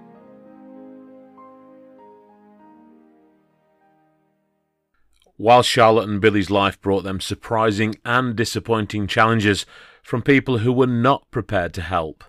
While 5.39 5.63
Charlotte 5.63 6.09
and 6.09 6.19
Billy's 6.19 6.49
life 6.49 6.81
brought 6.81 7.05
them 7.05 7.21
surprising 7.21 7.95
and 8.03 8.35
disappointing 8.35 9.07
challenges 9.07 9.65
from 10.03 10.21
people 10.21 10.57
who 10.57 10.73
were 10.73 10.85
not 10.85 11.31
prepared 11.31 11.73
to 11.75 11.81
help, 11.81 12.25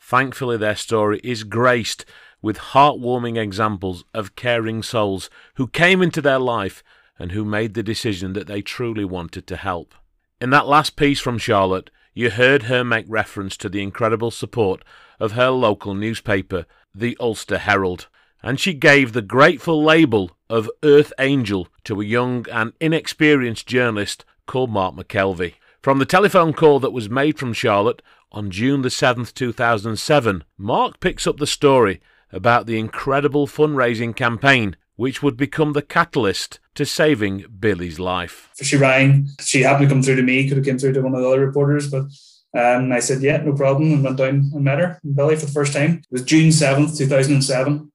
thankfully 0.00 0.56
their 0.56 0.74
story 0.74 1.20
is 1.22 1.44
graced 1.44 2.04
with 2.42 2.58
heartwarming 2.58 3.36
examples 3.36 4.04
of 4.12 4.34
caring 4.34 4.82
souls 4.82 5.30
who 5.54 5.68
came 5.68 6.02
into 6.02 6.20
their 6.20 6.40
life 6.40 6.82
and 7.18 7.32
who 7.32 7.44
made 7.44 7.74
the 7.74 7.82
decision 7.82 8.32
that 8.32 8.46
they 8.46 8.62
truly 8.62 9.04
wanted 9.04 9.46
to 9.46 9.56
help. 9.56 9.94
In 10.40 10.50
that 10.50 10.66
last 10.66 10.96
piece 10.96 11.20
from 11.20 11.38
Charlotte, 11.38 11.90
you 12.14 12.30
heard 12.30 12.64
her 12.64 12.84
make 12.84 13.06
reference 13.08 13.56
to 13.56 13.68
the 13.68 13.82
incredible 13.82 14.30
support 14.30 14.84
of 15.20 15.32
her 15.32 15.50
local 15.50 15.94
newspaper, 15.94 16.66
the 16.94 17.16
Ulster 17.20 17.58
Herald, 17.58 18.08
and 18.42 18.58
she 18.58 18.72
gave 18.72 19.12
the 19.12 19.22
grateful 19.22 19.82
label 19.82 20.30
of 20.48 20.70
Earth 20.82 21.12
Angel 21.18 21.68
to 21.84 22.00
a 22.00 22.04
young 22.04 22.46
and 22.50 22.72
inexperienced 22.80 23.66
journalist 23.66 24.24
called 24.46 24.70
Mark 24.70 24.94
McKelvey. 24.94 25.54
From 25.82 25.98
the 25.98 26.06
telephone 26.06 26.52
call 26.52 26.80
that 26.80 26.92
was 26.92 27.10
made 27.10 27.38
from 27.38 27.52
Charlotte 27.52 28.02
on 28.32 28.50
June 28.50 28.82
the 28.82 28.88
7th, 28.88 29.34
2007, 29.34 30.44
Mark 30.56 31.00
picks 31.00 31.26
up 31.26 31.38
the 31.38 31.46
story 31.46 32.00
about 32.32 32.66
the 32.66 32.78
incredible 32.78 33.46
fundraising 33.46 34.14
campaign 34.14 34.76
which 34.96 35.22
would 35.22 35.36
become 35.36 35.72
the 35.72 35.82
catalyst 35.82 36.58
to 36.78 36.86
saving 36.86 37.44
Billy's 37.58 37.98
life. 37.98 38.48
She 38.62 38.76
rang. 38.76 39.28
She 39.40 39.62
happened 39.62 39.88
to 39.88 39.94
come 39.94 40.02
through 40.02 40.14
to 40.16 40.22
me. 40.22 40.48
Could 40.48 40.58
have 40.58 40.66
come 40.66 40.78
through 40.78 40.92
to 40.92 41.02
one 41.02 41.12
of 41.12 41.20
the 41.20 41.28
other 41.28 41.44
reporters, 41.44 41.90
but 41.90 42.04
um, 42.56 42.92
I 42.92 43.00
said, 43.00 43.20
"Yeah, 43.20 43.38
no 43.38 43.52
problem," 43.52 43.92
and 43.92 44.04
went 44.04 44.16
down 44.16 44.50
and 44.54 44.64
met 44.64 44.78
her 44.78 45.00
in 45.02 45.12
Billy 45.12 45.34
for 45.34 45.46
the 45.46 45.52
first 45.52 45.72
time. 45.72 45.98
It 45.98 46.12
was 46.12 46.22
June 46.22 46.52
seventh, 46.52 46.96
two 46.96 47.06
thousand 47.06 47.34
and 47.34 47.44
seven. 47.44 47.90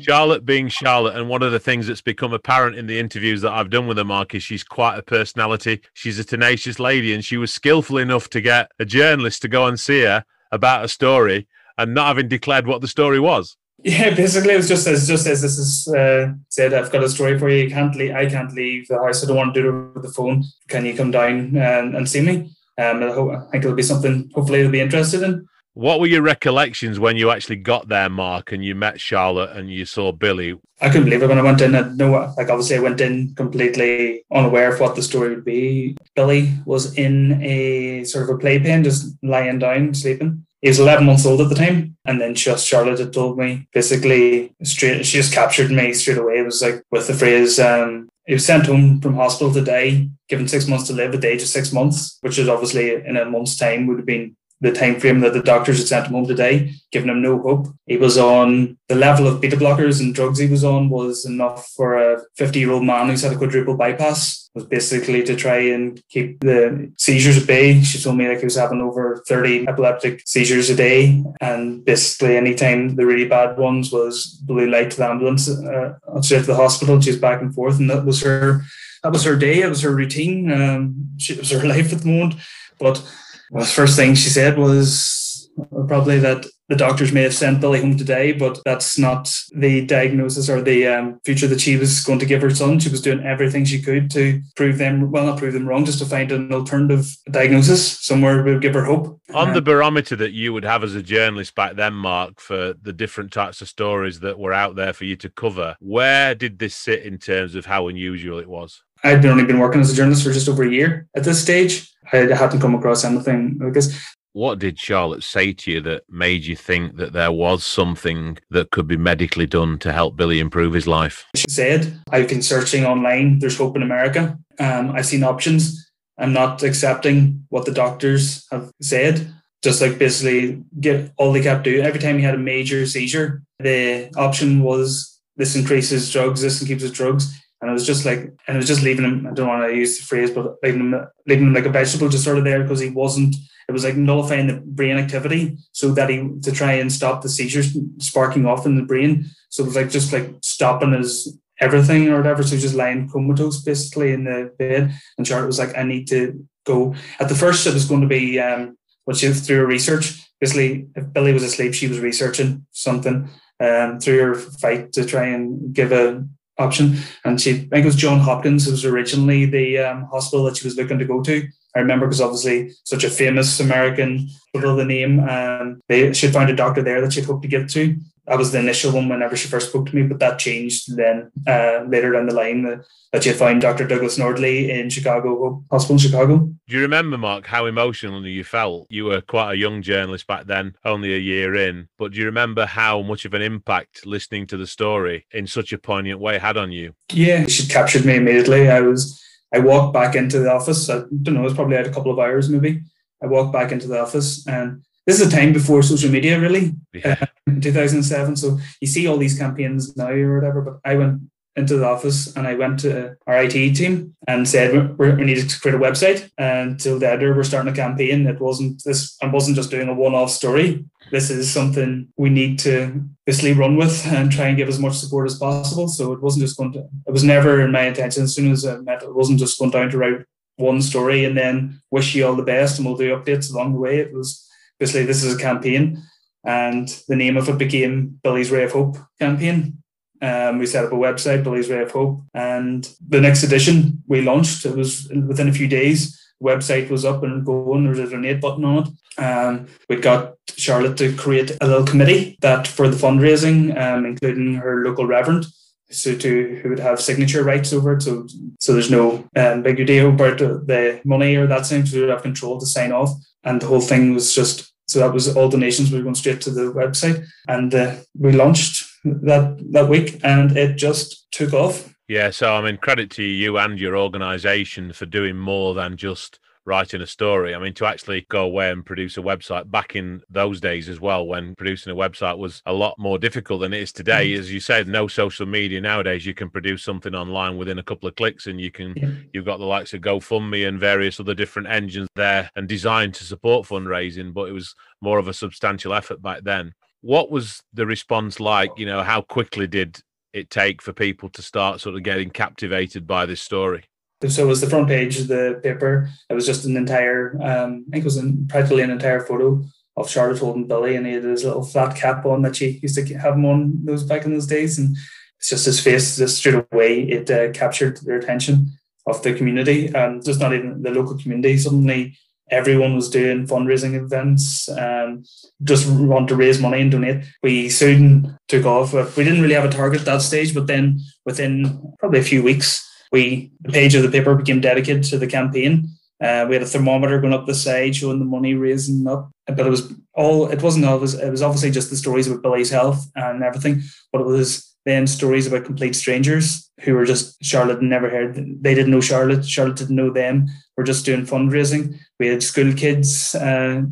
Charlotte 0.00 0.44
being 0.44 0.68
Charlotte, 0.68 1.16
and 1.16 1.28
one 1.28 1.42
of 1.42 1.52
the 1.52 1.60
things 1.60 1.86
that's 1.86 2.02
become 2.02 2.32
apparent 2.32 2.76
in 2.76 2.86
the 2.86 2.98
interviews 2.98 3.40
that 3.42 3.52
I've 3.52 3.70
done 3.70 3.86
with 3.86 3.98
her, 3.98 4.04
Mark, 4.04 4.34
is 4.34 4.42
she's 4.42 4.64
quite 4.64 4.98
a 4.98 5.02
personality. 5.02 5.80
She's 5.94 6.18
a 6.18 6.24
tenacious 6.24 6.80
lady, 6.80 7.14
and 7.14 7.24
she 7.24 7.36
was 7.36 7.54
skillful 7.54 7.98
enough 7.98 8.28
to 8.30 8.40
get 8.40 8.70
a 8.80 8.84
journalist 8.84 9.42
to 9.42 9.48
go 9.48 9.66
and 9.66 9.78
see 9.78 10.02
her 10.02 10.24
about 10.50 10.84
a 10.84 10.88
story 10.88 11.46
and 11.78 11.94
not 11.94 12.08
having 12.08 12.28
declared 12.28 12.66
what 12.66 12.80
the 12.80 12.88
story 12.88 13.20
was. 13.20 13.56
Yeah, 13.84 14.14
basically, 14.14 14.54
it 14.54 14.56
was 14.56 14.68
just 14.68 14.86
as 14.86 15.06
just 15.06 15.26
as 15.26 15.42
this 15.42 15.58
is 15.58 15.88
uh, 15.88 16.32
said. 16.48 16.72
I've 16.72 16.90
got 16.90 17.04
a 17.04 17.08
story 17.08 17.38
for 17.38 17.50
you. 17.50 17.64
you 17.64 17.70
can't 17.70 17.94
leave. 17.94 18.14
I 18.14 18.24
can't 18.24 18.54
leave 18.54 18.88
the 18.88 18.98
house. 18.98 19.22
I 19.22 19.26
don't 19.26 19.36
want 19.36 19.52
to 19.52 19.62
do 19.62 19.68
it 19.68 19.72
over 19.72 20.00
the 20.00 20.12
phone. 20.12 20.42
Can 20.68 20.86
you 20.86 20.96
come 20.96 21.10
down 21.10 21.54
and, 21.54 21.94
and 21.94 22.08
see 22.08 22.22
me? 22.22 22.50
Um, 22.78 23.02
I, 23.02 23.12
hope, 23.12 23.32
I 23.32 23.50
think 23.50 23.64
it'll 23.64 23.76
be 23.76 23.82
something. 23.82 24.30
Hopefully, 24.34 24.60
you'll 24.60 24.70
be 24.70 24.80
interested 24.80 25.22
in. 25.22 25.46
What 25.74 26.00
were 26.00 26.06
your 26.06 26.22
recollections 26.22 26.98
when 26.98 27.16
you 27.18 27.30
actually 27.30 27.56
got 27.56 27.88
there, 27.88 28.08
Mark, 28.08 28.52
and 28.52 28.64
you 28.64 28.74
met 28.74 28.98
Charlotte 28.98 29.54
and 29.54 29.70
you 29.70 29.84
saw 29.84 30.12
Billy? 30.12 30.58
I 30.80 30.88
couldn't 30.88 31.04
believe 31.04 31.22
it 31.22 31.28
when 31.28 31.38
I 31.38 31.42
went 31.42 31.60
in. 31.60 31.74
I 31.74 31.82
know, 31.90 32.32
like 32.38 32.48
obviously, 32.48 32.76
I 32.76 32.80
went 32.80 33.02
in 33.02 33.34
completely 33.34 34.24
unaware 34.32 34.72
of 34.72 34.80
what 34.80 34.96
the 34.96 35.02
story 35.02 35.28
would 35.28 35.44
be. 35.44 35.94
Billy 36.16 36.54
was 36.64 36.96
in 36.96 37.42
a 37.42 38.04
sort 38.04 38.30
of 38.30 38.34
a 38.34 38.38
playpen, 38.38 38.82
just 38.82 39.14
lying 39.22 39.58
down, 39.58 39.92
sleeping 39.92 40.46
he 40.64 40.70
was 40.70 40.80
11 40.80 41.04
months 41.04 41.26
old 41.26 41.42
at 41.42 41.50
the 41.50 41.54
time. 41.54 41.94
And 42.06 42.18
then 42.18 42.34
just 42.34 42.66
Charlotte 42.66 42.98
had 42.98 43.12
told 43.12 43.36
me 43.36 43.68
basically 43.74 44.54
straight, 44.62 45.04
she 45.04 45.18
just 45.18 45.34
captured 45.34 45.70
me 45.70 45.92
straight 45.92 46.16
away. 46.16 46.38
It 46.38 46.46
was 46.46 46.62
like 46.62 46.82
with 46.90 47.06
the 47.06 47.12
phrase, 47.12 47.60
um, 47.60 48.08
he 48.26 48.32
was 48.32 48.46
sent 48.46 48.64
home 48.64 48.98
from 49.02 49.14
hospital 49.14 49.52
today, 49.52 50.08
given 50.26 50.48
six 50.48 50.66
months 50.66 50.86
to 50.86 50.94
live, 50.94 51.12
a 51.12 51.18
day 51.18 51.36
to 51.36 51.46
six 51.46 51.70
months, 51.70 52.16
which 52.22 52.38
is 52.38 52.48
obviously 52.48 52.94
in 52.94 53.18
a 53.18 53.26
month's 53.26 53.58
time 53.58 53.86
would 53.86 53.98
have 53.98 54.06
been 54.06 54.34
the 54.60 54.72
time 54.72 54.98
frame 54.98 55.20
that 55.20 55.32
the 55.32 55.42
doctors 55.42 55.78
had 55.78 55.86
sent 55.86 56.06
him 56.06 56.14
home 56.14 56.26
today, 56.26 56.72
giving 56.90 57.10
him 57.10 57.20
no 57.20 57.38
hope. 57.40 57.66
He 57.86 57.96
was 57.96 58.16
on 58.16 58.78
the 58.88 58.94
level 58.94 59.26
of 59.26 59.40
beta 59.40 59.56
blockers 59.56 60.00
and 60.00 60.14
drugs 60.14 60.38
he 60.38 60.46
was 60.46 60.64
on 60.64 60.88
was 60.88 61.26
enough 61.26 61.68
for 61.76 61.98
a 61.98 62.22
50 62.36 62.58
year 62.58 62.70
old 62.70 62.84
man 62.84 63.08
who's 63.08 63.22
had 63.22 63.32
a 63.32 63.36
quadruple 63.36 63.76
bypass. 63.76 64.50
It 64.54 64.58
was 64.58 64.64
basically 64.66 65.22
to 65.24 65.34
try 65.34 65.58
and 65.58 66.00
keep 66.08 66.40
the 66.40 66.92
seizures 66.96 67.36
at 67.36 67.46
bay. 67.46 67.82
She 67.82 68.00
told 68.00 68.16
me 68.16 68.28
like 68.28 68.38
he 68.38 68.44
was 68.44 68.54
having 68.56 68.80
over 68.80 69.22
30 69.26 69.66
epileptic 69.68 70.22
seizures 70.26 70.70
a 70.70 70.76
day, 70.76 71.22
and 71.40 71.84
basically 71.84 72.36
anytime 72.36 72.94
the 72.94 73.04
really 73.04 73.28
bad 73.28 73.58
ones 73.58 73.90
was 73.90 74.40
blue 74.44 74.70
light 74.70 74.92
to 74.92 74.96
the 74.98 75.06
ambulance, 75.06 75.48
uh, 75.48 75.94
straight 76.22 76.42
to 76.42 76.46
the 76.46 76.54
hospital. 76.54 77.00
She 77.00 77.10
was 77.10 77.18
back 77.18 77.42
and 77.42 77.52
forth, 77.52 77.80
and 77.80 77.90
that 77.90 78.04
was 78.04 78.22
her. 78.22 78.62
That 79.02 79.12
was 79.12 79.24
her 79.24 79.36
day. 79.36 79.62
It 79.62 79.68
was 79.68 79.82
her 79.82 79.94
routine. 79.94 80.50
Um, 80.50 81.10
she, 81.18 81.34
it 81.34 81.40
was 81.40 81.50
her 81.50 81.66
life 81.74 81.92
at 81.92 82.00
the 82.02 82.08
moment, 82.08 82.36
but 82.78 83.02
well, 83.50 83.64
the 83.64 83.70
first 83.70 83.96
thing 83.96 84.14
she 84.14 84.30
said 84.30 84.58
was 84.58 85.50
probably 85.86 86.18
that 86.18 86.46
the 86.68 86.76
doctors 86.76 87.12
may 87.12 87.22
have 87.22 87.34
sent 87.34 87.60
Billy 87.60 87.80
home 87.80 87.96
today, 87.96 88.32
but 88.32 88.58
that's 88.64 88.98
not 88.98 89.30
the 89.54 89.84
diagnosis 89.84 90.48
or 90.48 90.62
the 90.62 90.86
um, 90.86 91.20
future 91.24 91.46
that 91.46 91.60
she 91.60 91.76
was 91.76 92.02
going 92.02 92.18
to 92.18 92.26
give 92.26 92.40
her 92.40 92.50
son. 92.50 92.78
She 92.78 92.88
was 92.88 93.02
doing 93.02 93.22
everything 93.22 93.64
she 93.64 93.82
could 93.82 94.10
to 94.12 94.40
prove 94.56 94.78
them, 94.78 95.10
well, 95.10 95.26
not 95.26 95.38
prove 95.38 95.52
them 95.52 95.68
wrong, 95.68 95.84
just 95.84 95.98
to 95.98 96.06
find 96.06 96.32
an 96.32 96.52
alternative 96.52 97.14
diagnosis 97.30 98.00
somewhere 98.00 98.42
would 98.42 98.62
give 98.62 98.74
her 98.74 98.84
hope. 98.84 99.20
On 99.34 99.52
the 99.52 99.60
barometer 99.60 100.16
that 100.16 100.32
you 100.32 100.52
would 100.54 100.64
have 100.64 100.82
as 100.82 100.94
a 100.94 101.02
journalist 101.02 101.54
back 101.54 101.76
then, 101.76 101.92
Mark, 101.92 102.40
for 102.40 102.74
the 102.80 102.92
different 102.92 103.32
types 103.32 103.60
of 103.60 103.68
stories 103.68 104.20
that 104.20 104.38
were 104.38 104.52
out 104.52 104.74
there 104.74 104.94
for 104.94 105.04
you 105.04 105.16
to 105.16 105.28
cover, 105.28 105.76
where 105.80 106.34
did 106.34 106.58
this 106.58 106.74
sit 106.74 107.02
in 107.02 107.18
terms 107.18 107.54
of 107.54 107.66
how 107.66 107.88
unusual 107.88 108.38
it 108.38 108.48
was? 108.48 108.82
I'd 109.02 109.26
only 109.26 109.44
been 109.44 109.58
working 109.58 109.82
as 109.82 109.92
a 109.92 109.94
journalist 109.94 110.24
for 110.24 110.32
just 110.32 110.48
over 110.48 110.62
a 110.62 110.70
year 110.70 111.06
at 111.14 111.24
this 111.24 111.42
stage. 111.42 111.93
I 112.12 112.34
hadn't 112.34 112.60
come 112.60 112.74
across 112.74 113.04
anything 113.04 113.58
like 113.60 113.72
this. 113.72 114.14
What 114.32 114.58
did 114.58 114.80
Charlotte 114.80 115.22
say 115.22 115.52
to 115.52 115.70
you 115.70 115.80
that 115.82 116.02
made 116.10 116.44
you 116.44 116.56
think 116.56 116.96
that 116.96 117.12
there 117.12 117.30
was 117.30 117.64
something 117.64 118.36
that 118.50 118.72
could 118.72 118.88
be 118.88 118.96
medically 118.96 119.46
done 119.46 119.78
to 119.78 119.92
help 119.92 120.16
Billy 120.16 120.40
improve 120.40 120.72
his 120.72 120.88
life? 120.88 121.24
She 121.36 121.46
said, 121.48 122.00
I've 122.10 122.28
been 122.28 122.42
searching 122.42 122.84
online. 122.84 123.38
There's 123.38 123.56
hope 123.56 123.76
in 123.76 123.82
America. 123.82 124.36
Um, 124.58 124.90
I've 124.90 125.06
seen 125.06 125.22
options. 125.22 125.88
I'm 126.18 126.32
not 126.32 126.64
accepting 126.64 127.46
what 127.48 127.64
the 127.64 127.72
doctors 127.72 128.44
have 128.50 128.72
said. 128.82 129.32
Just 129.62 129.80
like 129.80 129.98
basically 129.98 130.64
get 130.80 131.12
all 131.16 131.32
they 131.32 131.40
kept 131.40 131.62
doing. 131.62 131.84
Every 131.84 132.00
time 132.00 132.18
he 132.18 132.24
had 132.24 132.34
a 132.34 132.38
major 132.38 132.86
seizure, 132.86 133.42
the 133.60 134.10
option 134.16 134.62
was 134.62 135.20
this 135.36 135.54
increases 135.54 136.12
drugs, 136.12 136.42
this 136.42 136.62
keeps 136.62 136.82
his 136.82 136.92
drugs 136.92 137.40
and 137.64 137.70
it 137.70 137.72
was 137.72 137.86
just 137.86 138.04
like, 138.04 138.18
and 138.18 138.54
it 138.54 138.56
was 138.56 138.66
just 138.66 138.82
leaving 138.82 139.06
him. 139.06 139.26
I 139.26 139.32
don't 139.32 139.48
want 139.48 139.66
to 139.66 139.74
use 139.74 139.98
the 139.98 140.04
phrase, 140.04 140.30
but 140.30 140.56
leaving 140.62 140.80
him, 140.80 141.06
leaving 141.26 141.46
him 141.46 141.54
like 141.54 141.64
a 141.64 141.70
vegetable, 141.70 142.10
just 142.10 142.22
sort 142.22 142.36
of 142.36 142.44
there 142.44 142.62
because 142.62 142.78
he 142.78 142.90
wasn't. 142.90 143.34
It 143.66 143.72
was 143.72 143.84
like 143.84 143.96
nullifying 143.96 144.48
the 144.48 144.60
brain 144.66 144.98
activity 144.98 145.56
so 145.72 145.90
that 145.92 146.10
he 146.10 146.28
to 146.42 146.52
try 146.52 146.72
and 146.72 146.92
stop 146.92 147.22
the 147.22 147.30
seizures 147.30 147.74
sparking 148.00 148.44
off 148.44 148.66
in 148.66 148.76
the 148.76 148.82
brain. 148.82 149.24
So 149.48 149.62
it 149.62 149.66
was 149.66 149.76
like 149.76 149.88
just 149.88 150.12
like 150.12 150.28
stopping 150.42 150.92
his 150.92 151.38
everything 151.58 152.10
or 152.10 152.18
whatever. 152.18 152.42
So 152.42 152.58
just 152.58 152.74
lying 152.74 153.08
comatose 153.08 153.62
basically 153.62 154.12
in 154.12 154.24
the 154.24 154.52
bed. 154.58 154.92
And 155.16 155.26
Charlotte 155.26 155.46
was 155.46 155.58
like, 155.58 155.74
I 155.74 155.84
need 155.84 156.06
to 156.08 156.46
go. 156.66 156.94
At 157.18 157.30
the 157.30 157.34
first, 157.34 157.66
it 157.66 157.72
was 157.72 157.86
going 157.86 158.02
to 158.02 158.06
be 158.06 158.38
um, 158.38 158.76
what 159.06 159.16
she 159.16 159.32
through 159.32 159.60
her 159.60 159.66
research. 159.66 160.20
Basically, 160.38 160.88
if 160.94 161.10
Billy 161.14 161.32
was 161.32 161.44
asleep, 161.44 161.72
she 161.72 161.88
was 161.88 162.00
researching 162.00 162.66
something 162.72 163.30
um, 163.58 164.00
through 164.00 164.18
her 164.18 164.34
fight 164.34 164.92
to 164.92 165.06
try 165.06 165.28
and 165.28 165.72
give 165.72 165.92
a 165.92 166.26
option. 166.58 166.96
And 167.24 167.40
she, 167.40 167.50
I 167.50 167.54
think 167.54 167.72
it 167.72 167.84
was 167.84 167.96
John 167.96 168.20
Hopkins, 168.20 168.64
who 168.64 168.70
was 168.70 168.84
originally 168.84 169.46
the 169.46 169.78
um, 169.78 170.04
hospital 170.04 170.44
that 170.44 170.56
she 170.56 170.66
was 170.66 170.76
looking 170.76 170.98
to 170.98 171.04
go 171.04 171.22
to. 171.22 171.46
I 171.76 171.80
remember 171.80 172.06
because 172.06 172.20
obviously 172.20 172.70
such 172.84 173.02
a 173.02 173.10
famous 173.10 173.58
American 173.58 174.28
hospital, 174.54 174.76
the 174.76 174.84
name, 174.84 175.18
and 175.20 175.82
they 175.88 176.12
she'd 176.12 176.32
found 176.32 176.50
a 176.50 176.56
doctor 176.56 176.82
there 176.82 177.00
that 177.00 177.12
she'd 177.12 177.24
hoped 177.24 177.42
to 177.42 177.48
get 177.48 177.68
to 177.70 177.96
that 178.26 178.38
was 178.38 178.52
the 178.52 178.58
initial 178.58 178.92
one 178.92 179.08
whenever 179.08 179.36
she 179.36 179.48
first 179.48 179.68
spoke 179.68 179.86
to 179.86 179.94
me, 179.94 180.02
but 180.02 180.18
that 180.18 180.38
changed 180.38 180.96
then 180.96 181.30
uh, 181.46 181.84
later 181.86 182.12
down 182.12 182.26
the 182.26 182.34
line 182.34 182.64
uh, 182.64 182.82
that 183.12 183.26
you 183.26 183.34
find 183.34 183.60
Dr. 183.60 183.86
Douglas 183.86 184.18
Nordli 184.18 184.70
in 184.70 184.88
Chicago 184.88 185.62
Hospital 185.70 185.96
in 185.96 185.98
Chicago. 185.98 186.36
Do 186.66 186.76
you 186.76 186.80
remember, 186.80 187.18
Mark, 187.18 187.46
how 187.46 187.66
emotionally 187.66 188.30
you 188.30 188.42
felt? 188.42 188.86
You 188.88 189.06
were 189.06 189.20
quite 189.20 189.52
a 189.52 189.56
young 189.56 189.82
journalist 189.82 190.26
back 190.26 190.46
then, 190.46 190.74
only 190.84 191.14
a 191.14 191.18
year 191.18 191.54
in, 191.54 191.88
but 191.98 192.12
do 192.12 192.18
you 192.18 192.26
remember 192.26 192.64
how 192.64 193.02
much 193.02 193.26
of 193.26 193.34
an 193.34 193.42
impact 193.42 194.06
listening 194.06 194.46
to 194.48 194.56
the 194.56 194.66
story 194.66 195.26
in 195.30 195.46
such 195.46 195.72
a 195.72 195.78
poignant 195.78 196.18
way 196.18 196.38
had 196.38 196.56
on 196.56 196.72
you? 196.72 196.94
Yeah, 197.12 197.46
she 197.46 197.66
captured 197.66 198.06
me 198.06 198.16
immediately. 198.16 198.70
I 198.70 198.80
was, 198.80 199.22
I 199.52 199.58
walked 199.58 199.92
back 199.92 200.14
into 200.14 200.38
the 200.38 200.50
office. 200.50 200.88
I 200.88 201.00
don't 201.22 201.34
know, 201.34 201.40
it 201.40 201.44
was 201.44 201.54
probably 201.54 201.76
had 201.76 201.86
a 201.86 201.92
couple 201.92 202.12
of 202.12 202.18
hours 202.18 202.48
maybe. 202.48 202.82
I 203.22 203.26
walked 203.26 203.52
back 203.52 203.70
into 203.70 203.86
the 203.86 204.00
office 204.00 204.46
and 204.46 204.82
this 205.06 205.20
is 205.20 205.26
a 205.26 205.36
time 205.36 205.52
before 205.52 205.82
social 205.82 206.10
media, 206.10 206.40
really, 206.40 206.72
yeah. 206.92 207.16
uh, 207.20 207.26
in 207.46 207.60
2007. 207.60 208.36
So 208.36 208.58
you 208.80 208.86
see 208.86 209.06
all 209.06 209.18
these 209.18 209.38
campaigns 209.38 209.96
now 209.96 210.10
or 210.10 210.36
whatever. 210.36 210.62
But 210.62 210.80
I 210.84 210.96
went 210.96 211.20
into 211.56 211.76
the 211.76 211.86
office 211.86 212.34
and 212.36 212.48
I 212.48 212.54
went 212.54 212.80
to 212.80 213.16
our 213.26 213.44
IT 213.44 213.74
team 213.74 214.16
and 214.26 214.48
said 214.48 214.98
we 214.98 215.10
we 215.12 215.24
need 215.24 215.48
to 215.48 215.60
create 215.60 215.74
a 215.74 215.78
website. 215.78 216.30
And 216.38 216.80
told 216.80 217.00
the 217.00 217.08
editor 217.08 217.34
we're 217.34 217.44
starting 217.44 217.72
a 217.72 217.76
campaign. 217.76 218.26
It 218.26 218.40
wasn't 218.40 218.82
this. 218.84 219.16
I 219.22 219.26
wasn't 219.26 219.56
just 219.56 219.70
doing 219.70 219.88
a 219.88 219.94
one-off 219.94 220.30
story. 220.30 220.84
This 221.10 221.30
is 221.30 221.52
something 221.52 222.08
we 222.16 222.30
need 222.30 222.58
to 222.60 223.02
basically 223.26 223.52
run 223.52 223.76
with 223.76 224.06
and 224.06 224.32
try 224.32 224.48
and 224.48 224.56
give 224.56 224.68
as 224.68 224.78
much 224.78 224.94
support 224.94 225.26
as 225.26 225.38
possible. 225.38 225.86
So 225.88 226.12
it 226.12 226.22
wasn't 226.22 226.44
just 226.44 226.56
going 226.56 226.72
to. 226.72 226.88
It 227.06 227.12
was 227.12 227.24
never 227.24 227.60
in 227.60 227.72
my 227.72 227.82
intention. 227.82 228.24
As 228.24 228.34
soon 228.34 228.50
as 228.52 228.64
I 228.64 228.78
met, 228.78 229.02
it 229.02 229.14
wasn't 229.14 229.38
just 229.38 229.58
going 229.58 229.70
down 229.70 229.90
to 229.90 229.98
write 229.98 230.24
one 230.56 230.80
story 230.80 231.24
and 231.24 231.36
then 231.36 231.80
wish 231.90 232.14
you 232.14 232.26
all 232.26 232.36
the 232.36 232.42
best 232.42 232.78
and 232.78 232.86
we'll 232.86 232.96
do 232.96 233.16
updates 233.16 233.52
along 233.52 233.72
the 233.72 233.80
way. 233.80 233.98
It 233.98 234.12
was 234.12 234.48
obviously 234.76 235.04
this 235.04 235.22
is 235.22 235.34
a 235.34 235.38
campaign, 235.38 236.02
and 236.44 236.88
the 237.08 237.16
name 237.16 237.36
of 237.36 237.48
it 237.48 237.58
became 237.58 238.20
Billy's 238.22 238.50
Ray 238.50 238.64
of 238.64 238.72
Hope 238.72 238.96
campaign. 239.18 239.78
Um, 240.22 240.58
we 240.58 240.66
set 240.66 240.84
up 240.84 240.92
a 240.92 240.96
website, 240.96 241.44
Billy's 241.44 241.68
Ray 241.68 241.82
of 241.82 241.90
Hope, 241.90 242.20
and 242.32 242.88
the 243.06 243.20
next 243.20 243.42
edition 243.42 244.02
we 244.06 244.22
launched. 244.22 244.64
It 244.64 244.76
was 244.76 245.08
within 245.28 245.48
a 245.48 245.52
few 245.52 245.68
days. 245.68 246.20
Website 246.42 246.90
was 246.90 247.04
up 247.04 247.22
and 247.22 247.44
going. 247.44 247.82
There 247.82 247.90
was 247.90 247.98
a 248.00 248.10
donate 248.10 248.40
button 248.40 248.64
on 248.64 248.84
it. 248.84 249.22
Um, 249.22 249.66
we 249.88 249.96
got 249.96 250.34
Charlotte 250.56 250.96
to 250.98 251.14
create 251.16 251.56
a 251.60 251.66
little 251.66 251.86
committee 251.86 252.36
that 252.40 252.66
for 252.66 252.88
the 252.88 252.96
fundraising, 252.96 253.78
um, 253.80 254.04
including 254.04 254.54
her 254.54 254.84
local 254.84 255.06
reverend, 255.06 255.46
so 255.94 256.16
to 256.16 256.60
who 256.62 256.68
would 256.70 256.78
have 256.78 257.00
signature 257.00 257.44
rights 257.44 257.72
over 257.72 257.94
it. 257.94 258.02
So 258.02 258.26
so 258.60 258.72
there's 258.72 258.90
no 258.90 259.28
um, 259.36 259.62
big 259.62 259.86
deal 259.86 260.10
about 260.10 260.38
the 260.38 261.00
money 261.04 261.36
or 261.36 261.46
that 261.46 261.66
thing. 261.66 261.86
So 261.86 262.02
we 262.02 262.08
have 262.08 262.22
control 262.22 262.58
to 262.58 262.66
sign 262.66 262.92
off, 262.92 263.10
and 263.44 263.60
the 263.60 263.66
whole 263.66 263.80
thing 263.80 264.14
was 264.14 264.34
just 264.34 264.72
so 264.86 264.98
that 264.98 265.12
was 265.12 265.34
all 265.36 265.48
donations 265.48 265.90
were 265.90 266.02
going 266.02 266.14
straight 266.14 266.40
to 266.42 266.50
the 266.50 266.72
website, 266.72 267.26
and 267.48 267.74
uh, 267.74 267.96
we 268.18 268.32
launched 268.32 268.84
that 269.04 269.64
that 269.72 269.88
week, 269.88 270.20
and 270.22 270.56
it 270.56 270.76
just 270.76 271.30
took 271.32 271.52
off. 271.52 271.94
Yeah, 272.08 272.30
so 272.30 272.54
I 272.54 272.60
mean, 272.60 272.76
credit 272.76 273.10
to 273.12 273.22
you 273.22 273.56
and 273.58 273.80
your 273.80 273.96
organisation 273.96 274.92
for 274.92 275.06
doing 275.06 275.36
more 275.36 275.74
than 275.74 275.96
just 275.96 276.38
writing 276.66 277.02
a 277.02 277.06
story. 277.06 277.54
I 277.54 277.58
mean, 277.58 277.74
to 277.74 277.86
actually 277.86 278.26
go 278.30 278.44
away 278.44 278.70
and 278.70 278.84
produce 278.84 279.16
a 279.16 279.20
website 279.22 279.70
back 279.70 279.96
in 279.96 280.22
those 280.30 280.60
days 280.60 280.88
as 280.88 281.00
well, 281.00 281.26
when 281.26 281.54
producing 281.56 281.92
a 281.92 281.96
website 281.96 282.38
was 282.38 282.62
a 282.66 282.72
lot 282.72 282.98
more 282.98 283.18
difficult 283.18 283.60
than 283.60 283.72
it 283.72 283.82
is 283.82 283.92
today. 283.92 284.30
Mm. 284.30 284.38
As 284.38 284.52
you 284.52 284.60
said, 284.60 284.88
no 284.88 285.06
social 285.06 285.46
media 285.46 285.80
nowadays. 285.80 286.26
You 286.26 286.34
can 286.34 286.50
produce 286.50 286.82
something 286.82 287.14
online 287.14 287.56
within 287.56 287.78
a 287.78 287.82
couple 287.82 288.08
of 288.08 288.16
clicks, 288.16 288.46
and 288.46 288.60
you 288.60 288.70
can 288.70 288.94
yeah. 288.96 289.10
you've 289.32 289.44
got 289.44 289.58
the 289.58 289.64
likes 289.64 289.92
of 289.94 290.00
GoFundMe 290.00 290.66
and 290.66 290.78
various 290.78 291.20
other 291.20 291.34
different 291.34 291.68
engines 291.68 292.08
there 292.16 292.50
and 292.56 292.68
designed 292.68 293.14
to 293.14 293.24
support 293.24 293.66
fundraising. 293.66 294.32
But 294.32 294.48
it 294.48 294.52
was 294.52 294.74
more 295.00 295.18
of 295.18 295.28
a 295.28 295.34
substantial 295.34 295.94
effort 295.94 296.22
back 296.22 296.42
then. 296.44 296.72
What 297.02 297.30
was 297.30 297.62
the 297.74 297.86
response 297.86 298.40
like? 298.40 298.70
You 298.76 298.86
know, 298.86 299.02
how 299.02 299.20
quickly 299.20 299.66
did 299.66 300.00
it 300.32 300.50
take 300.50 300.82
for 300.82 300.92
people 300.92 301.28
to 301.28 301.42
start 301.42 301.80
sort 301.80 301.94
of 301.94 302.02
getting 302.02 302.30
captivated 302.30 303.06
by 303.06 303.26
this 303.26 303.42
story? 303.42 303.84
So 304.28 304.44
it 304.44 304.48
was 304.48 304.60
the 304.60 304.70
front 304.70 304.88
page 304.88 305.18
of 305.20 305.28
the 305.28 305.60
paper. 305.62 306.08
It 306.30 306.34
was 306.34 306.46
just 306.46 306.64
an 306.64 306.76
entire, 306.76 307.36
um, 307.42 307.84
I 307.88 307.90
think 307.92 308.02
it 308.02 308.04
was 308.04 308.16
an, 308.16 308.46
practically 308.48 308.82
an 308.82 308.90
entire 308.90 309.20
photo 309.20 309.62
of 309.96 310.10
Charlotte 310.10 310.38
holding 310.38 310.66
Billy, 310.66 310.96
and 310.96 311.06
he 311.06 311.12
had 311.12 311.24
his 311.24 311.44
little 311.44 311.64
flat 311.64 311.96
cap 311.96 312.24
on 312.26 312.42
that 312.42 312.56
she 312.56 312.80
used 312.82 312.94
to 312.94 313.14
have 313.18 313.34
him 313.34 313.44
on 313.44 313.84
those 313.84 314.02
back 314.02 314.24
in 314.24 314.32
those 314.32 314.46
days, 314.46 314.78
and 314.78 314.96
it's 315.38 315.50
just 315.50 315.66
his 315.66 315.80
face. 315.80 316.16
Just 316.16 316.38
straight 316.38 316.64
away, 316.72 317.02
it 317.02 317.30
uh, 317.30 317.52
captured 317.52 317.98
their 317.98 318.18
attention 318.18 318.66
of 319.06 319.22
the 319.22 319.34
community, 319.34 319.88
and 319.94 320.24
just 320.24 320.40
not 320.40 320.54
even 320.54 320.82
the 320.82 320.90
local 320.90 321.16
community. 321.18 321.56
Suddenly, 321.58 322.16
everyone 322.50 322.94
was 322.94 323.08
doing 323.08 323.46
fundraising 323.46 323.94
events, 323.94 324.68
um, 324.70 325.24
just 325.62 325.88
want 325.88 326.28
to 326.28 326.36
raise 326.36 326.60
money 326.60 326.80
and 326.80 326.90
donate. 326.90 327.24
We 327.42 327.68
soon 327.68 328.36
took 328.48 328.64
off. 328.64 328.92
We 329.16 329.24
didn't 329.24 329.42
really 329.42 329.54
have 329.54 329.64
a 329.64 329.70
target 329.70 330.00
at 330.00 330.06
that 330.06 330.22
stage, 330.22 330.54
but 330.54 330.66
then 330.66 331.00
within 331.24 331.94
probably 331.98 332.20
a 332.20 332.24
few 332.24 332.42
weeks 332.42 332.84
we 333.14 333.52
the 333.60 333.72
page 333.72 333.94
of 333.94 334.02
the 334.02 334.10
paper 334.10 334.34
became 334.34 334.60
dedicated 334.60 335.04
to 335.04 335.18
the 335.18 335.26
campaign. 335.26 335.88
Uh, 336.20 336.46
we 336.48 336.54
had 336.54 336.62
a 336.62 336.66
thermometer 336.66 337.20
going 337.20 337.32
up 337.32 337.46
the 337.46 337.54
side 337.54 337.94
showing 337.94 338.18
the 338.18 338.24
money 338.24 338.54
raising 338.54 339.06
up, 339.06 339.30
but 339.46 339.66
it 339.66 339.70
was 339.70 339.92
all. 340.14 340.48
It 340.50 340.62
wasn't 340.62 340.84
always. 340.84 341.14
It 341.14 341.30
was 341.30 341.42
obviously 341.42 341.70
just 341.70 341.90
the 341.90 341.96
stories 341.96 342.26
about 342.26 342.42
Billy's 342.42 342.70
health 342.70 343.00
and 343.14 343.42
everything, 343.42 343.82
but 344.12 344.20
it 344.20 344.26
was 344.26 344.76
then 344.84 345.06
stories 345.06 345.46
about 345.46 345.64
complete 345.64 345.94
strangers 345.94 346.70
who 346.80 346.94
were 346.94 347.06
just 347.06 347.42
Charlotte 347.42 347.82
never 347.82 348.10
heard. 348.10 348.34
They 348.62 348.74
didn't 348.74 348.90
know 348.90 349.00
Charlotte. 349.00 349.46
Charlotte 349.46 349.76
didn't 349.76 349.96
know 349.96 350.10
them. 350.10 350.46
We're 350.76 350.84
just 350.84 351.06
doing 351.06 351.24
fundraising. 351.24 351.98
We 352.18 352.26
had 352.28 352.42
school 352.42 352.72
kids 352.74 353.34
uh, 353.34 353.82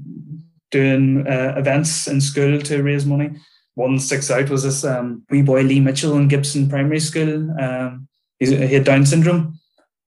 doing 0.71 1.27
uh, 1.27 1.55
events 1.57 2.09
in 2.09 2.21
school 2.21 2.61
to 2.61 2.83
raise 2.83 3.07
money. 3.07 3.31
One 3.75 3.99
sticks 3.99 4.31
out 4.31 4.51
was 4.51 4.65
this 4.65 4.85
um, 4.85 5.25
wee 5.31 5.43
boy 5.43 5.63
Lee 5.63 5.81
Mitchell 5.81 6.17
in 6.17 6.29
Gibson 6.29 6.69
Primary 6.69 7.01
School. 7.01 7.51
Um, 7.59 8.09
he 8.51 8.75
had 8.75 8.85
Down 8.85 9.07
syndrome, 9.07 9.59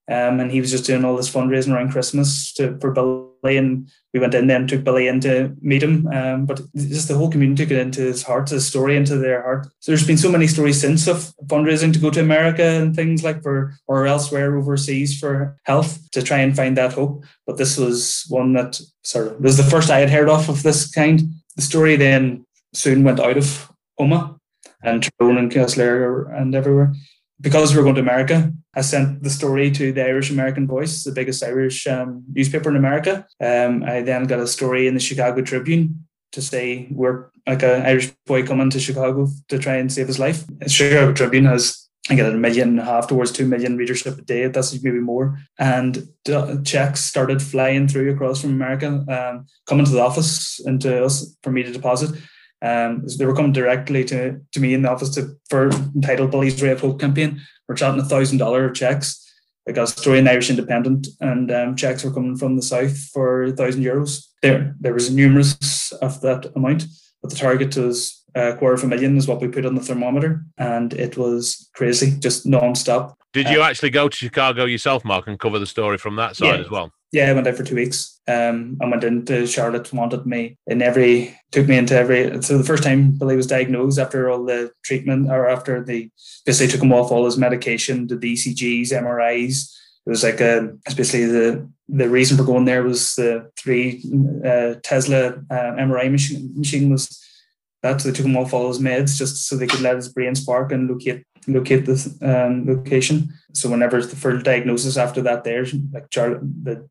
um, 0.07 0.39
and 0.39 0.51
he 0.51 0.61
was 0.61 0.69
just 0.69 0.85
doing 0.85 1.03
all 1.03 1.15
this 1.15 1.33
fundraising 1.33 1.73
around 1.73 1.91
Christmas 1.91 2.53
to, 2.53 2.77
for 2.79 2.91
Billy. 2.91 3.57
And 3.57 3.89
we 4.13 4.19
went 4.19 4.35
in 4.35 4.47
then, 4.47 4.67
took 4.67 4.83
Billy 4.83 5.07
in 5.07 5.19
to 5.21 5.55
meet 5.61 5.81
him. 5.81 6.07
Um, 6.07 6.45
but 6.45 6.61
just 6.75 7.07
the 7.07 7.15
whole 7.15 7.31
community 7.31 7.63
it 7.63 7.71
into 7.71 8.01
his 8.01 8.21
heart, 8.21 8.49
his 8.49 8.67
story 8.67 8.97
into 8.97 9.17
their 9.17 9.41
heart. 9.41 9.67
So 9.79 9.91
there's 9.91 10.05
been 10.05 10.17
so 10.17 10.31
many 10.31 10.45
stories 10.45 10.79
since 10.79 11.07
of 11.07 11.33
fundraising 11.47 11.91
to 11.93 11.99
go 11.99 12.11
to 12.11 12.19
America 12.19 12.63
and 12.63 12.95
things 12.95 13.23
like 13.23 13.41
for 13.41 13.73
or 13.87 14.05
elsewhere 14.05 14.55
overseas 14.55 15.19
for 15.19 15.57
health 15.63 15.99
to 16.11 16.21
try 16.21 16.37
and 16.37 16.55
find 16.55 16.77
that 16.77 16.93
hope. 16.93 17.23
But 17.47 17.57
this 17.57 17.77
was 17.77 18.25
one 18.29 18.53
that 18.53 18.79
sort 19.03 19.27
of 19.27 19.39
was 19.39 19.57
the 19.57 19.63
first 19.63 19.89
I 19.89 19.99
had 19.99 20.11
heard 20.11 20.29
of 20.29 20.49
of 20.49 20.61
this 20.61 20.89
kind. 20.89 21.21
The 21.55 21.63
story 21.63 21.95
then 21.95 22.45
soon 22.73 23.03
went 23.03 23.19
out 23.19 23.37
of 23.37 23.71
Omagh 23.99 24.37
and 24.83 25.01
Tyrone 25.01 25.37
and 25.37 25.51
Kessler 25.51 26.29
and 26.29 26.53
everywhere 26.53 26.93
because 27.41 27.71
we 27.71 27.77
were 27.77 27.83
going 27.83 27.95
to 27.95 28.01
America, 28.01 28.51
I 28.75 28.81
sent 28.81 29.23
the 29.23 29.29
story 29.29 29.71
to 29.71 29.91
the 29.91 30.05
Irish 30.05 30.29
American 30.29 30.67
Voice, 30.67 31.03
the 31.03 31.11
biggest 31.11 31.43
Irish 31.43 31.87
um, 31.87 32.23
newspaper 32.33 32.69
in 32.69 32.75
America. 32.75 33.25
Um, 33.41 33.83
I 33.83 34.01
then 34.01 34.25
got 34.25 34.39
a 34.39 34.47
story 34.47 34.87
in 34.87 34.93
the 34.93 34.99
Chicago 34.99 35.41
Tribune 35.41 36.05
to 36.31 36.41
say 36.41 36.87
we're 36.91 37.29
like 37.47 37.63
an 37.63 37.85
Irish 37.85 38.11
boy 38.25 38.45
coming 38.45 38.69
to 38.69 38.79
Chicago 38.79 39.27
to 39.49 39.57
try 39.57 39.75
and 39.75 39.91
save 39.91 40.07
his 40.07 40.19
life. 40.19 40.45
The 40.59 40.69
Chicago 40.69 41.13
Tribune 41.13 41.45
has 41.45 41.85
I 42.09 42.13
get 42.13 42.31
a 42.31 42.37
million 42.37 42.69
and 42.69 42.79
a 42.79 42.85
half 42.85 43.07
towards 43.07 43.31
two 43.31 43.47
million 43.47 43.77
readership 43.77 44.19
a 44.19 44.21
day. 44.21 44.47
That's 44.47 44.79
maybe 44.83 44.99
more. 44.99 45.39
And 45.57 46.07
checks 46.63 46.99
started 46.99 47.41
flying 47.41 47.87
through 47.87 48.13
across 48.13 48.41
from 48.41 48.51
America, 48.51 49.03
um, 49.09 49.47
coming 49.65 49.85
to 49.85 49.91
the 49.91 50.01
office 50.01 50.59
and 50.59 50.79
to 50.81 51.05
us 51.05 51.35
for 51.41 51.51
me 51.51 51.63
to 51.63 51.71
deposit. 51.71 52.11
Um, 52.65 53.05
they 53.17 53.25
were 53.25 53.35
coming 53.35 53.51
directly 53.51 54.03
to, 54.05 54.39
to 54.53 54.59
me 54.59 54.73
in 54.73 54.81
the 54.81 54.89
office 54.89 55.11
to 55.15 55.35
for 55.49 55.69
entitled 55.95 56.31
Billy's 56.31 56.61
Ray 56.61 56.71
of 56.71 56.81
Hope 56.81 56.99
campaign. 56.99 57.39
We're 57.67 57.75
chatting 57.75 57.99
a 57.99 58.05
thousand 58.05 58.39
dollar 58.39 58.71
checks. 58.71 59.21
I 59.67 59.71
got 59.71 59.83
a 59.83 59.87
story 59.87 60.19
in 60.19 60.27
Irish 60.27 60.49
Independent, 60.49 61.07
and 61.19 61.51
um, 61.51 61.75
checks 61.75 62.03
were 62.03 62.13
coming 62.13 62.37
from 62.37 62.55
the 62.55 62.61
south 62.61 62.97
for 63.13 63.43
a 63.43 63.51
thousand 63.51 63.83
euros. 63.83 64.25
There, 64.41 64.75
there 64.79 64.93
was 64.93 65.11
numerous 65.11 65.91
of 65.93 66.21
that 66.21 66.51
amount, 66.55 66.85
but 67.21 67.31
the 67.31 67.37
target 67.37 67.75
was 67.75 68.23
a 68.35 68.55
quarter 68.55 68.75
of 68.75 68.83
a 68.83 68.87
million 68.87 69.17
is 69.17 69.27
what 69.27 69.41
we 69.41 69.47
put 69.47 69.65
on 69.65 69.75
the 69.75 69.81
thermometer, 69.81 70.43
and 70.57 70.93
it 70.93 71.17
was 71.17 71.69
crazy, 71.73 72.17
just 72.19 72.45
non-stop. 72.45 73.17
Did 73.33 73.49
you 73.49 73.61
uh, 73.61 73.69
actually 73.69 73.89
go 73.89 74.07
to 74.07 74.15
Chicago 74.15 74.65
yourself, 74.65 75.03
Mark, 75.03 75.27
and 75.27 75.39
cover 75.39 75.59
the 75.59 75.65
story 75.65 75.97
from 75.97 76.15
that 76.17 76.35
side 76.35 76.59
yeah. 76.59 76.65
as 76.65 76.69
well? 76.69 76.91
Yeah, 77.11 77.29
I 77.29 77.33
went 77.33 77.47
out 77.47 77.55
for 77.55 77.63
two 77.63 77.75
weeks. 77.75 78.19
Um, 78.27 78.77
I 78.81 78.87
went 78.87 79.03
into 79.03 79.47
Charlotte, 79.47 79.93
wanted 79.93 80.25
me 80.25 80.57
in 80.67 80.81
every, 80.81 81.37
took 81.51 81.67
me 81.67 81.77
into 81.77 81.95
every. 81.95 82.41
So 82.41 82.57
the 82.57 82.63
first 82.63 82.83
time 82.83 83.11
Billy 83.11 83.35
was 83.35 83.47
diagnosed 83.47 83.99
after 83.99 84.29
all 84.29 84.43
the 84.43 84.71
treatment 84.83 85.29
or 85.29 85.47
after 85.47 85.83
the, 85.83 86.09
basically 86.45 86.71
took 86.71 86.83
him 86.83 86.91
off 86.91 87.11
all 87.11 87.25
his 87.25 87.37
medication, 87.37 88.07
the 88.07 88.15
ECGs, 88.15 88.91
MRIs. 88.91 89.71
It 90.05 90.09
was 90.09 90.23
like 90.23 90.41
a, 90.41 90.75
especially 90.85 91.25
the 91.25 91.69
the 91.87 92.09
reason 92.09 92.37
for 92.37 92.43
going 92.43 92.65
there 92.65 92.83
was 92.83 93.15
the 93.15 93.51
three 93.57 94.03
uh, 94.43 94.75
Tesla 94.83 95.33
uh, 95.51 95.75
MRI 95.77 96.11
machine, 96.11 96.51
machine 96.55 96.89
was 96.89 97.23
that. 97.83 98.01
So 98.01 98.09
they 98.09 98.15
took 98.15 98.25
him 98.25 98.37
off 98.37 98.53
all 98.53 98.67
his 98.67 98.79
meds 98.79 99.17
just 99.17 99.47
so 99.47 99.55
they 99.55 99.67
could 99.67 99.81
let 99.81 99.95
his 99.95 100.09
brain 100.09 100.35
spark 100.35 100.71
and 100.71 100.89
locate 100.89 101.23
locate 101.47 101.85
the 101.85 102.17
um, 102.21 102.65
location. 102.65 103.29
So 103.53 103.69
whenever 103.69 103.97
it's 103.97 104.07
the 104.07 104.15
full 104.15 104.39
diagnosis 104.39 104.97
after 104.97 105.21
that, 105.21 105.43
there, 105.43 105.65
like 105.91 106.07
Charlotte, 106.11 106.41
the 106.63 106.89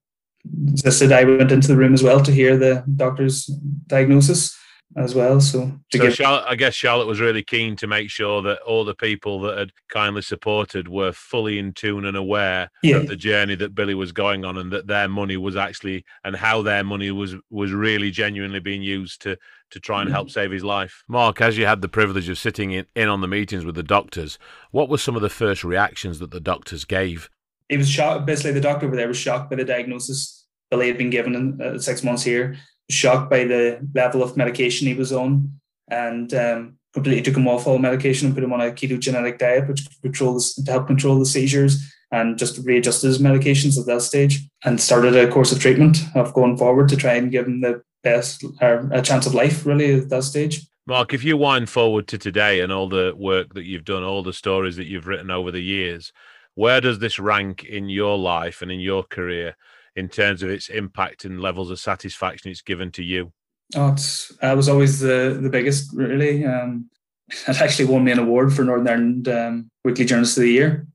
insisted 0.67 1.13
I 1.13 1.17
said, 1.17 1.29
I 1.29 1.37
went 1.37 1.53
into 1.53 1.69
the 1.69 1.77
room 1.77 1.95
as 1.95 2.03
well 2.03 2.23
to 2.23 2.33
hear 2.33 2.57
the 2.57 2.85
doctor's 2.97 3.47
diagnosis 3.87 4.57
as 4.97 5.15
well. 5.15 5.41
So, 5.41 5.73
so 5.93 5.99
give- 5.99 6.15
Charlotte, 6.15 6.45
I 6.47 6.55
guess 6.55 6.75
Charlotte 6.75 7.07
was 7.07 7.21
really 7.21 7.43
keen 7.43 7.77
to 7.77 7.87
make 7.87 8.11
sure 8.11 8.43
that 8.43 8.61
all 8.63 8.85
the 8.85 8.95
people 8.95 9.41
that 9.43 9.59
had 9.59 9.73
kindly 9.89 10.23
supported 10.23 10.89
were 10.89 11.13
fully 11.13 11.59
in 11.59 11.73
tune 11.73 12.05
and 12.05 12.17
aware 12.17 12.71
yeah. 12.83 12.97
of 12.97 13.09
the 13.09 13.17
journey 13.17 13.57
that 13.57 13.75
Billy 13.75 13.95
was 13.95 14.13
going 14.13 14.45
on, 14.45 14.57
and 14.57 14.73
that 14.73 14.87
their 14.87 15.09
money 15.09 15.37
was 15.37 15.57
actually 15.57 16.05
and 16.23 16.37
how 16.37 16.63
their 16.63 16.85
money 16.85 17.11
was 17.11 17.35
was 17.51 17.73
really 17.73 18.11
genuinely 18.11 18.61
being 18.61 18.83
used 18.83 19.23
to 19.23 19.37
to 19.71 19.81
try 19.81 20.03
and 20.03 20.11
help 20.11 20.29
mm-hmm. 20.29 20.33
save 20.33 20.53
his 20.53 20.63
life. 20.63 21.03
Mark, 21.09 21.41
as 21.41 21.59
you 21.59 21.67
had 21.67 21.81
the 21.81 21.89
privilege 21.89 22.29
of 22.29 22.39
sitting 22.39 22.71
in, 22.71 22.87
in 22.95 23.09
on 23.09 23.21
the 23.21 23.29
meetings 23.29 23.65
with 23.65 23.75
the 23.75 23.83
doctors, 23.83 24.39
what 24.71 24.89
were 24.89 24.99
some 24.99 25.17
of 25.17 25.23
the 25.23 25.31
first 25.31 25.65
reactions 25.65 26.21
that 26.21 26.31
the 26.31 26.41
doctors 26.41 26.85
gave? 26.85 27.29
He 27.69 27.77
was 27.77 27.89
shocked. 27.89 28.27
Basically, 28.27 28.53
the 28.53 28.61
doctor 28.61 28.87
over 28.87 28.97
there 28.97 29.09
was 29.09 29.17
shocked 29.17 29.51
by 29.51 29.57
the 29.57 29.65
diagnosis 29.65 30.47
Billy 30.71 30.89
had 30.89 30.99
been 30.99 31.11
given 31.11 31.35
in 31.35 31.61
uh, 31.61 31.79
six 31.79 32.03
months 32.03 32.23
here 32.23 32.57
shocked 32.91 33.31
by 33.31 33.45
the 33.45 33.87
level 33.95 34.23
of 34.23 34.37
medication 34.37 34.87
he 34.87 34.95
was 34.95 35.13
on 35.13 35.51
and 35.89 36.35
um, 36.35 36.79
completely 36.93 37.23
took 37.23 37.37
him 37.37 37.49
off 37.49 37.67
all 37.67 37.79
medication 37.79 38.27
and 38.27 38.35
put 38.35 38.45
him 38.45 38.53
on 38.53 38.61
a 38.61 38.71
ketogenic 38.71 39.39
diet, 39.39 39.69
which 39.69 39.87
controls 40.03 40.55
to 40.55 40.71
help 40.71 40.87
control 40.87 41.19
the 41.19 41.27
seizures 41.27 41.83
and 42.13 42.39
just 42.39 42.59
readjusted 42.65 43.09
his 43.09 43.19
medications 43.19 43.79
at 43.79 43.87
that 43.87 44.03
stage 44.03 44.41
and 44.65 44.81
started 44.81 45.17
a 45.17 45.31
course 45.31 45.51
of 45.51 45.59
treatment 45.59 45.99
of 46.15 46.33
going 46.35 46.57
forward 46.57 46.89
to 46.89 46.97
try 46.97 47.15
and 47.15 47.33
give 47.33 47.47
him 47.47 47.61
the 47.61 47.83
best 48.03 48.45
a 48.61 49.01
chance 49.03 49.27
of 49.27 49.35
life 49.35 49.65
really 49.65 49.95
at 49.95 50.11
that 50.11 50.23
stage. 50.23 50.67
Mark, 50.87 51.15
if 51.15 51.25
you 51.25 51.39
wind 51.39 51.71
forward 51.71 52.07
to 52.09 52.19
today 52.19 52.61
and 52.61 52.71
all 52.71 52.89
the 52.91 53.15
work 53.17 53.55
that 53.55 53.65
you've 53.65 53.87
done, 53.87 54.05
all 54.05 54.23
the 54.23 54.35
stories 54.35 54.77
that 54.77 54.87
you've 54.87 55.07
written 55.07 55.31
over 55.31 55.51
the 55.51 55.63
years, 55.63 56.13
where 56.55 56.81
does 56.81 56.99
this 56.99 57.19
rank 57.19 57.65
in 57.65 57.89
your 57.89 58.17
life 58.17 58.63
and 58.63 58.71
in 58.71 58.81
your 58.81 59.03
career? 59.03 59.57
in 59.97 60.09
terms 60.09 60.43
of 60.43 60.51
its 60.51 60.69
impact 60.69 61.25
and 61.25 61.41
levels 61.41 61.71
of 61.71 61.79
satisfaction 61.79 62.51
it's 62.51 62.63
given 62.63 62.91
to 62.93 63.03
you? 63.03 63.33
Oh, 63.77 63.97
I 64.43 64.55
was 64.55 64.69
always 64.69 65.01
the 65.01 65.39
the 65.41 65.49
biggest, 65.49 65.93
really. 65.95 66.45
Um, 66.45 66.91
it 67.49 67.61
actually 67.61 67.87
won 67.87 68.05
me 68.05 68.13
an 68.13 68.19
award 68.19 68.53
for 68.53 68.65
Northern 68.65 68.89
Ireland 68.89 69.29
um, 69.29 69.71
Weekly 69.85 70.05
Journalist 70.05 70.37
of 70.37 70.43
the 70.43 70.51
Year 70.51 70.87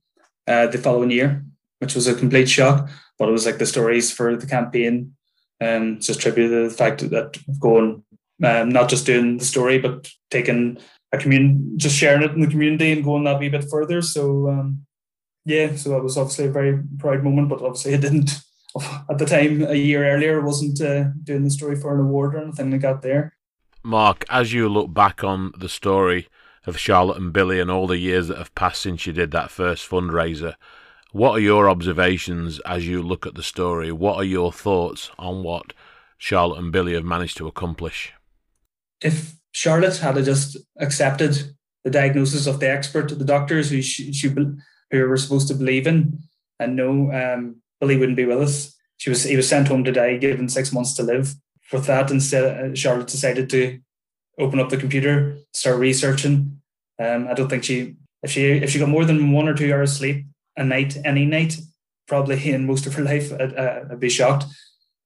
uh, 0.48 0.68
the 0.68 0.78
following 0.78 1.12
year, 1.12 1.44
which 1.80 1.96
was 1.96 2.08
a 2.08 2.16
complete 2.16 2.50
shock. 2.50 2.90
But 3.18 3.30
it 3.30 3.34
was 3.34 3.46
like 3.46 3.58
the 3.58 3.66
stories 3.66 4.12
for 4.12 4.36
the 4.38 4.48
campaign, 4.48 5.16
um, 5.60 6.00
just 6.00 6.22
tribute 6.22 6.50
to 6.50 6.70
the 6.70 6.76
fact 6.76 7.02
that 7.10 7.38
going, 7.60 8.04
um, 8.44 8.70
not 8.70 8.90
just 8.90 9.06
doing 9.06 9.38
the 9.38 9.46
story, 9.46 9.78
but 9.80 10.10
taking 10.30 10.78
a 11.12 11.18
community, 11.18 11.60
just 11.76 11.98
sharing 11.98 12.22
it 12.22 12.32
in 12.32 12.42
the 12.42 12.48
community 12.48 12.92
and 12.92 13.04
going 13.04 13.26
that 13.26 13.40
wee 13.40 13.50
bit 13.50 13.66
further. 13.70 14.02
So, 14.02 14.48
um, 14.48 14.86
yeah, 15.50 15.76
so 15.76 15.90
that 15.90 16.04
was 16.04 16.18
obviously 16.18 16.46
a 16.46 16.52
very 16.52 16.80
proud 17.00 17.24
moment, 17.24 17.50
but 17.50 17.62
obviously 17.62 17.94
it 17.94 18.02
didn't 18.02 18.40
at 19.10 19.18
the 19.18 19.26
time 19.26 19.64
a 19.64 19.74
year 19.74 20.06
earlier 20.08 20.42
wasn't 20.42 20.80
uh, 20.80 21.06
doing 21.24 21.44
the 21.44 21.50
story 21.50 21.76
for 21.76 21.94
an 21.94 22.02
award 22.02 22.36
or 22.36 22.44
anything 22.44 22.72
like 22.72 22.82
that 22.82 23.02
there. 23.02 23.34
Mark, 23.84 24.26
as 24.30 24.54
you 24.54 24.70
look 24.70 24.94
back 24.94 25.24
on 25.24 25.52
the 25.58 25.70
story 25.70 26.28
of 26.68 26.78
Charlotte 26.78 27.18
and 27.18 27.34
Billy 27.34 27.60
and 27.60 27.72
all 27.72 27.88
the 27.88 27.98
years 27.98 28.28
that 28.28 28.38
have 28.38 28.54
passed 28.54 28.84
since 28.84 29.08
you 29.08 29.14
did 29.14 29.32
that 29.32 29.50
first 29.50 29.90
fundraiser, 29.90 30.54
what 31.12 31.32
are 31.32 31.40
your 31.40 31.68
observations 31.68 32.60
as 32.60 32.88
you 32.88 33.02
look 33.02 33.26
at 33.26 33.34
the 33.34 33.42
story? 33.42 33.92
What 33.92 34.18
are 34.18 34.24
your 34.24 34.52
thoughts 34.52 35.10
on 35.18 35.42
what 35.42 35.74
Charlotte 36.20 36.60
and 36.60 36.72
Billy 36.72 36.94
have 36.94 37.06
managed 37.06 37.38
to 37.38 37.48
accomplish? 37.48 38.14
If 39.02 39.34
Charlotte 39.52 39.98
had 39.98 40.24
just 40.24 40.58
accepted 40.80 41.56
the 41.84 41.90
diagnosis 41.90 42.46
of 42.46 42.60
the 42.60 42.70
expert, 42.70 43.10
the 43.18 43.26
doctors 43.26 43.72
who 43.72 43.82
she, 43.82 44.14
she 44.14 44.28
who 44.92 45.08
were 45.08 45.18
supposed 45.18 45.48
to 45.50 45.54
believe 45.56 45.88
in, 45.88 46.20
and 46.60 46.76
know 46.76 47.12
um, 47.12 47.62
Billy 47.80 47.98
wouldn't 47.98 48.18
be 48.18 48.26
with 48.26 48.42
us. 48.42 48.76
She 48.98 49.10
was 49.10 49.24
he 49.24 49.36
was 49.36 49.48
sent 49.48 49.68
home 49.68 49.84
today, 49.84 50.18
given 50.18 50.50
six 50.50 50.74
months 50.74 50.94
to 50.96 51.04
live. 51.04 51.34
With 51.72 51.86
that, 51.86 52.12
instead, 52.12 52.44
uh, 52.44 52.76
Charlotte 52.76 53.08
decided 53.08 53.50
to 53.52 53.80
open 54.38 54.60
up 54.60 54.70
the 54.70 54.78
computer, 54.78 55.38
start 55.54 55.80
researching. 55.80 56.62
Um, 56.98 57.28
I 57.28 57.34
don't 57.34 57.50
think 57.50 57.64
she 57.64 57.96
if 58.24 58.32
she 58.32 58.46
if 58.46 58.72
she 58.72 58.80
got 58.80 58.90
more 58.90 59.06
than 59.06 59.32
one 59.32 59.48
or 59.48 59.54
two 59.54 59.72
hours 59.72 59.96
sleep 59.96 60.26
a 60.58 60.64
night, 60.64 60.98
any 61.06 61.26
night, 61.26 61.58
probably 62.08 62.52
in 62.54 62.66
most 62.66 62.86
of 62.86 62.96
her 62.96 63.04
life, 63.04 63.32
I'd, 63.34 63.56
uh, 63.56 63.82
I'd 63.92 64.00
be 64.00 64.10
shocked. 64.10 64.46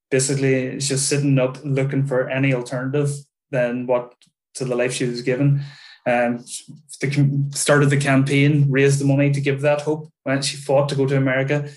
Basically, 0.10 0.80
she's 0.80 1.02
sitting 1.02 1.40
up 1.40 1.58
looking 1.64 2.06
for 2.06 2.30
any 2.30 2.54
alternative 2.54 3.12
than 3.52 3.88
what 3.88 4.14
to 4.56 4.66
the 4.66 4.76
life 4.76 4.94
she 4.94 5.06
was 5.06 5.22
given. 5.22 5.64
Um, 6.06 6.44
the 7.00 7.50
started 7.54 7.90
the 7.90 7.98
campaign, 7.98 8.68
raised 8.70 9.00
the 9.00 9.06
money 9.06 9.32
to 9.32 9.42
give 9.42 9.62
that 9.62 9.82
hope. 9.82 10.10
When 10.24 10.42
she 10.42 10.58
fought 10.58 10.90
to 10.90 10.96
go 10.96 11.06
to 11.06 11.18
America, 11.18 11.70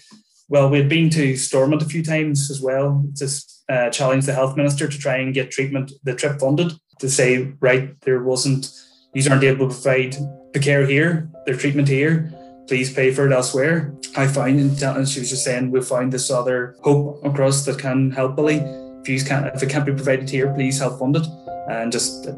well, 0.48 0.68
we'd 0.68 0.88
been 0.88 1.10
to 1.10 1.36
Stormont 1.36 1.82
a 1.82 1.86
few 1.86 2.02
times 2.02 2.50
as 2.50 2.60
well 2.60 3.04
to 3.16 3.28
uh, 3.68 3.90
challenge 3.90 4.26
the 4.26 4.32
health 4.32 4.56
minister 4.56 4.86
to 4.88 4.98
try 4.98 5.16
and 5.16 5.34
get 5.34 5.50
treatment, 5.50 5.92
the 6.04 6.14
trip 6.14 6.38
funded, 6.38 6.72
to 7.00 7.10
say, 7.10 7.52
right, 7.60 8.00
there 8.02 8.22
wasn't, 8.22 8.70
these 9.12 9.28
aren't 9.28 9.42
able 9.42 9.68
to 9.68 9.74
provide 9.74 10.16
the 10.52 10.60
care 10.60 10.86
here, 10.86 11.28
their 11.46 11.56
treatment 11.56 11.88
here, 11.88 12.32
please 12.68 12.92
pay 12.92 13.12
for 13.12 13.26
it 13.26 13.32
elsewhere. 13.32 13.94
I 14.16 14.28
find, 14.28 14.80
and 14.80 15.08
she 15.08 15.20
was 15.20 15.30
just 15.30 15.44
saying, 15.44 15.70
we 15.70 15.82
found 15.82 16.12
this 16.12 16.30
other 16.30 16.76
hope 16.82 17.24
across 17.24 17.64
that 17.64 17.78
can 17.78 18.12
help 18.12 18.36
Billy. 18.36 18.56
If, 19.02 19.08
you 19.08 19.22
can't, 19.22 19.46
if 19.54 19.62
it 19.62 19.68
can't 19.68 19.86
be 19.86 19.92
provided 19.92 20.30
here, 20.30 20.52
please 20.54 20.78
help 20.78 20.98
fund 20.98 21.16
it 21.16 21.26
and 21.68 21.90
just 21.90 22.28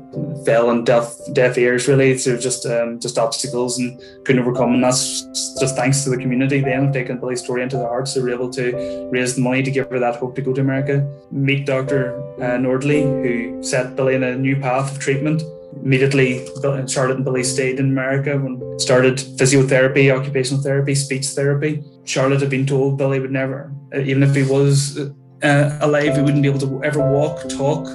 fell 0.44 0.70
on 0.70 0.84
deaf 0.84 1.14
deaf 1.32 1.58
ears 1.58 1.86
really 1.88 2.16
so 2.16 2.36
just 2.36 2.64
um, 2.66 2.98
just 2.98 3.18
obstacles 3.18 3.78
and 3.78 4.00
couldn't 4.24 4.42
overcome. 4.42 4.74
And 4.74 4.84
that's 4.84 5.22
just 5.60 5.76
thanks 5.76 6.04
to 6.04 6.10
the 6.10 6.16
community 6.16 6.60
then 6.60 6.92
taking 6.92 7.18
Billy's 7.18 7.42
story 7.42 7.62
into 7.62 7.76
their 7.76 7.88
hearts. 7.88 8.14
They 8.14 8.20
were 8.20 8.30
able 8.30 8.50
to 8.50 9.08
raise 9.12 9.34
the 9.34 9.42
money 9.42 9.62
to 9.62 9.70
give 9.70 9.90
her 9.90 9.98
that 9.98 10.16
hope 10.16 10.34
to 10.36 10.42
go 10.42 10.52
to 10.52 10.60
America. 10.60 11.06
Meet 11.30 11.66
Dr 11.66 12.18
uh, 12.38 12.58
Nordli 12.58 13.02
who 13.02 13.62
set 13.62 13.96
Billy 13.96 14.14
in 14.14 14.22
a 14.22 14.36
new 14.36 14.56
path 14.56 14.92
of 14.92 14.98
treatment. 14.98 15.42
Immediately 15.82 16.48
Charlotte 16.88 17.16
and 17.16 17.24
Billy 17.24 17.44
stayed 17.44 17.78
in 17.78 17.86
America 17.90 18.32
and 18.32 18.80
started 18.80 19.18
physiotherapy 19.18 20.10
occupational 20.16 20.62
therapy 20.62 20.94
speech 20.94 21.26
therapy. 21.26 21.84
Charlotte 22.04 22.40
had 22.40 22.50
been 22.50 22.66
told 22.66 22.98
Billy 22.98 23.20
would 23.20 23.30
never 23.30 23.72
even 23.94 24.22
if 24.22 24.34
he 24.34 24.42
was 24.42 24.98
uh, 25.42 25.78
alive 25.80 26.16
he 26.16 26.22
wouldn't 26.22 26.42
be 26.42 26.48
able 26.48 26.58
to 26.58 26.82
ever 26.82 27.00
walk 27.00 27.48
talk 27.48 27.86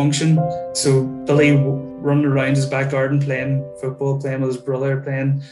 function. 0.00 0.30
So 0.72 1.04
Billy 1.26 1.50
running 2.06 2.24
around 2.24 2.56
his 2.56 2.66
back 2.74 2.90
garden 2.90 3.20
playing 3.20 3.52
football, 3.80 4.18
playing 4.18 4.40
with 4.40 4.52
his 4.54 4.62
brother, 4.68 4.92
playing, 5.06 5.42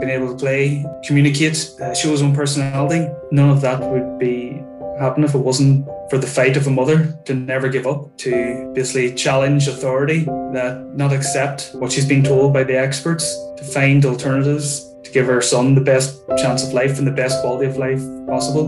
being 0.00 0.12
able 0.16 0.28
to 0.32 0.38
play, 0.44 0.84
communicate, 1.06 1.56
uh, 1.82 1.94
show 1.94 2.10
his 2.10 2.22
own 2.22 2.34
personality. 2.34 3.02
None 3.30 3.50
of 3.50 3.60
that 3.60 3.78
would 3.90 4.18
be 4.18 4.62
happen 4.98 5.22
if 5.24 5.34
it 5.34 5.44
wasn't 5.50 5.86
for 6.10 6.18
the 6.18 6.26
fight 6.26 6.56
of 6.56 6.66
a 6.66 6.70
mother 6.70 6.98
to 7.26 7.34
never 7.34 7.68
give 7.68 7.86
up, 7.86 8.16
to 8.18 8.72
basically 8.74 9.14
challenge 9.14 9.68
authority, 9.68 10.20
that 10.56 10.72
not 10.94 11.12
accept 11.12 11.70
what 11.74 11.92
she's 11.92 12.08
been 12.08 12.24
told 12.24 12.52
by 12.52 12.64
the 12.64 12.76
experts, 12.76 13.24
to 13.58 13.64
find 13.76 14.04
alternatives, 14.04 14.68
to 15.04 15.10
give 15.12 15.26
her 15.26 15.40
son 15.42 15.74
the 15.74 15.86
best 15.92 16.08
chance 16.38 16.66
of 16.66 16.72
life 16.72 16.98
and 16.98 17.06
the 17.06 17.18
best 17.22 17.40
quality 17.42 17.66
of 17.70 17.76
life 17.76 18.02
possible 18.26 18.66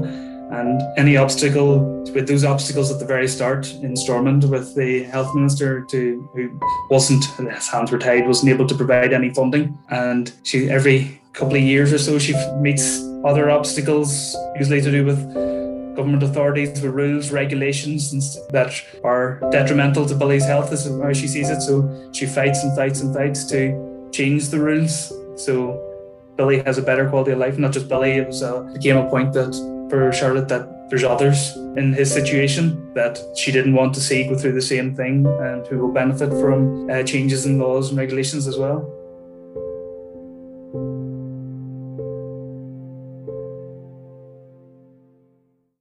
and 0.50 0.82
any 0.98 1.16
obstacle 1.16 2.02
with 2.12 2.26
those 2.26 2.44
obstacles 2.44 2.90
at 2.90 2.98
the 2.98 3.04
very 3.04 3.28
start 3.28 3.72
in 3.82 3.96
Stormont 3.96 4.44
with 4.44 4.74
the 4.74 5.04
health 5.04 5.34
minister 5.34 5.84
to 5.90 6.28
who 6.34 6.60
wasn't 6.90 7.24
his 7.52 7.68
hands 7.68 7.92
were 7.92 7.98
tied 7.98 8.26
wasn't 8.26 8.50
able 8.50 8.66
to 8.66 8.74
provide 8.74 9.12
any 9.12 9.30
funding. 9.30 9.78
And 9.90 10.32
she 10.42 10.68
every 10.68 11.20
couple 11.32 11.54
of 11.54 11.62
years 11.62 11.92
or 11.92 11.98
so 11.98 12.18
she 12.18 12.34
meets 12.56 13.00
other 13.24 13.50
obstacles 13.50 14.36
usually 14.58 14.80
to 14.80 14.90
do 14.90 15.04
with 15.04 15.20
government 15.94 16.22
authorities 16.22 16.70
with 16.80 16.92
rules 16.92 17.30
regulations 17.30 18.36
that 18.50 18.72
are 19.04 19.40
detrimental 19.50 20.06
to 20.06 20.14
Billy's 20.14 20.44
health 20.44 20.72
as 20.72 20.86
how 20.86 21.12
she 21.12 21.28
sees 21.28 21.50
it. 21.50 21.60
So 21.60 22.10
she 22.12 22.26
fights 22.26 22.62
and 22.64 22.74
fights 22.76 23.00
and 23.02 23.14
fights 23.14 23.44
to 23.46 24.08
change 24.12 24.48
the 24.48 24.58
rules. 24.58 25.12
So 25.36 25.86
Billy 26.36 26.62
has 26.62 26.78
a 26.78 26.82
better 26.82 27.08
quality 27.08 27.32
of 27.32 27.38
life 27.38 27.58
not 27.58 27.72
just 27.72 27.88
Billy 27.88 28.12
it 28.12 28.26
was 28.26 28.42
a, 28.42 28.62
became 28.72 28.96
a 28.96 29.08
point 29.10 29.32
that 29.34 29.52
for 29.90 30.12
Charlotte 30.12 30.48
that 30.48 30.88
there's 30.88 31.04
others 31.04 31.56
in 31.76 31.92
his 31.92 32.12
situation 32.12 32.92
that 32.94 33.18
she 33.36 33.52
didn't 33.52 33.74
want 33.74 33.94
to 33.94 34.00
see 34.00 34.26
go 34.26 34.36
through 34.36 34.52
the 34.52 34.62
same 34.62 34.94
thing 34.94 35.26
and 35.26 35.66
who 35.66 35.78
will 35.78 35.92
benefit 35.92 36.30
from 36.40 36.88
uh, 36.90 37.02
changes 37.02 37.46
in 37.46 37.58
laws 37.58 37.90
and 37.90 37.98
regulations 37.98 38.46
as 38.46 38.56
well. 38.56 38.96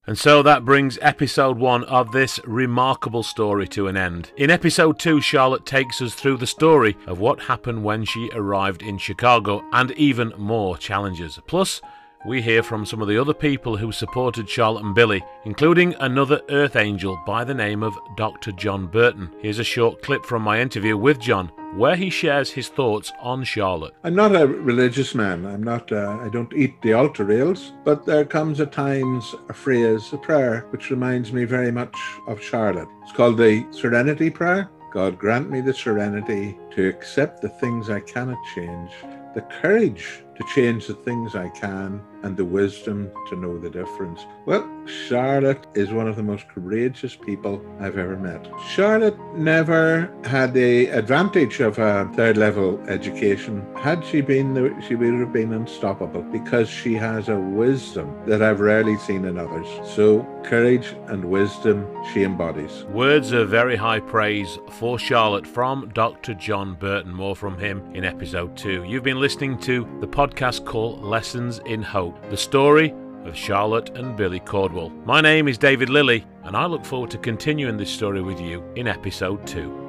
And 0.10 0.18
so 0.18 0.42
that 0.42 0.66
brings 0.66 0.98
episode 1.04 1.60
one 1.60 1.84
of 1.84 2.12
this 2.12 2.40
remarkable 2.44 3.22
story 3.22 3.68
to 3.68 3.86
an 3.86 3.96
end. 3.96 4.32
In 4.38 4.50
episode 4.50 4.98
two, 4.98 5.22
Charlotte 5.22 5.68
takes 5.68 6.02
us 6.02 6.16
through 6.16 6.38
the 6.38 6.48
story 6.48 6.98
of 7.06 7.20
what 7.20 7.42
happened 7.42 7.84
when 7.84 8.06
she 8.06 8.32
arrived 8.34 8.82
in 8.82 8.98
Chicago 8.98 9.64
and 9.72 9.92
even 9.92 10.34
more 10.36 10.80
challenges. 10.80 11.40
Plus, 11.46 11.80
we 12.26 12.42
hear 12.42 12.62
from 12.62 12.86
some 12.86 13.02
of 13.02 13.08
the 13.08 13.18
other 13.18 13.34
people 13.34 13.78
who 13.78 13.92
supported 13.92 14.50
Charlotte 14.50 14.84
and 14.84 14.94
Billy, 14.94 15.24
including 15.46 15.96
another 16.00 16.42
Earth 16.50 16.76
Angel 16.76 17.18
by 17.26 17.44
the 17.44 17.54
name 17.54 17.82
of 17.82 17.98
Dr. 18.18 18.52
John 18.52 18.88
Burton. 18.88 19.32
Here's 19.40 19.60
a 19.60 19.64
short 19.64 20.02
clip 20.02 20.26
from 20.26 20.42
my 20.42 20.60
interview 20.60 20.98
with 20.98 21.20
John 21.20 21.52
where 21.76 21.96
he 21.96 22.10
shares 22.10 22.52
his 22.52 22.68
thoughts 22.68 23.12
on 23.22 23.44
Charlotte. 23.44 23.94
I'm 24.04 24.16
not 24.16 24.36
a 24.36 24.48
religious 24.48 25.14
man. 25.14 25.46
I'm 25.46 25.64
not. 25.64 25.92
Uh, 25.92 26.18
I 26.22 26.30
don't 26.30 26.52
eat 26.54 26.82
the 26.82 26.94
altar 26.94 27.26
rails. 27.26 27.74
But 27.84 28.06
there 28.06 28.26
comes 28.26 28.60
at 28.60 28.72
times 28.72 29.36
a 29.50 29.54
phrase, 29.54 30.12
a 30.12 30.18
prayer, 30.18 30.66
which 30.72 30.90
reminds 30.90 31.32
me 31.32 31.46
very 31.46 31.72
much 31.72 31.96
of 32.28 32.42
Charlotte. 32.42 32.90
It's 33.04 33.12
called 33.12 33.38
the 33.38 33.66
Serenity 33.72 34.30
Prayer. 34.30 34.70
God 34.92 35.20
grant 35.20 35.52
me 35.52 35.62
the 35.62 35.74
serenity 35.74 36.58
to 36.72 36.90
accept 36.90 37.42
the 37.42 37.50
things 37.50 37.92
I 37.92 38.00
cannot 38.00 38.40
change, 38.56 38.92
the 39.36 39.46
courage 39.62 40.24
to 40.36 40.44
change 40.56 40.88
the 40.88 40.96
things 40.96 41.36
I 41.36 41.50
can, 41.50 42.02
and 42.24 42.36
the 42.36 42.46
wisdom 42.46 43.12
to 43.30 43.36
know 43.36 43.58
the 43.58 43.70
difference. 43.70 44.26
Well, 44.46 44.68
Charlotte 45.08 45.66
is 45.76 45.92
one 45.92 46.08
of 46.08 46.16
the 46.16 46.24
most 46.24 46.48
courageous 46.50 47.16
people 47.16 47.64
I've 47.80 47.98
ever 47.98 48.18
met. 48.18 48.48
Charlotte 48.70 49.18
never 49.36 50.12
had 50.26 50.54
the 50.54 50.88
advantage 50.88 51.60
of 51.60 51.78
a 51.80 52.10
third 52.16 52.38
level 52.38 52.80
education. 52.88 53.66
Had 53.76 54.04
she 54.04 54.22
been, 54.22 54.82
she 54.88 54.96
would 54.96 55.20
have 55.20 55.34
been 55.34 55.54
unstoppable 55.54 56.24
because 56.24 56.70
she 56.70 56.94
has 56.96 57.30
a 57.30 57.40
wisdom 57.40 58.14
that 58.26 58.42
I've 58.42 58.60
rarely 58.60 58.98
seen 58.98 59.26
in 59.26 59.38
others. 59.38 59.68
So, 59.96 60.28
courage 60.44 60.96
and 61.08 61.24
wisdom 61.24 61.88
she 62.12 62.24
embodies. 62.24 62.84
Words 62.86 63.32
of 63.32 63.50
very 63.50 63.76
high 63.76 64.00
praise 64.00 64.58
for 64.72 65.00
Charlotte 65.00 65.46
from 65.46 65.90
Dr. 65.94 66.34
John 66.34 66.76
Burton. 66.76 67.14
More 67.14 67.36
from 67.36 67.58
him 67.58 67.84
in 67.94 68.04
episode 68.04 68.56
2. 68.58 68.84
You've 68.84 69.04
been 69.04 69.20
listening 69.20 69.58
to 69.60 69.88
the 70.00 70.08
podcast 70.08 70.66
called 70.66 71.04
Lessons 71.04 71.60
in 71.66 71.82
Hope, 71.82 72.18
the 72.30 72.38
story 72.38 72.94
of 73.26 73.36
Charlotte 73.36 73.98
and 73.98 74.16
Billy 74.16 74.40
Caldwell. 74.40 74.90
My 75.06 75.22
name 75.22 75.48
is 75.48 75.58
David 75.58 75.90
Lilly, 75.90 76.26
and 76.44 76.56
I 76.56 76.66
look 76.66 76.86
forward 76.86 77.12
to 77.12 77.18
continuing 77.18 77.78
this 77.78 77.90
story 77.92 78.22
with 78.22 78.40
you 78.40 78.64
in 78.76 78.88
episode 78.88 79.46
2. 79.46 79.89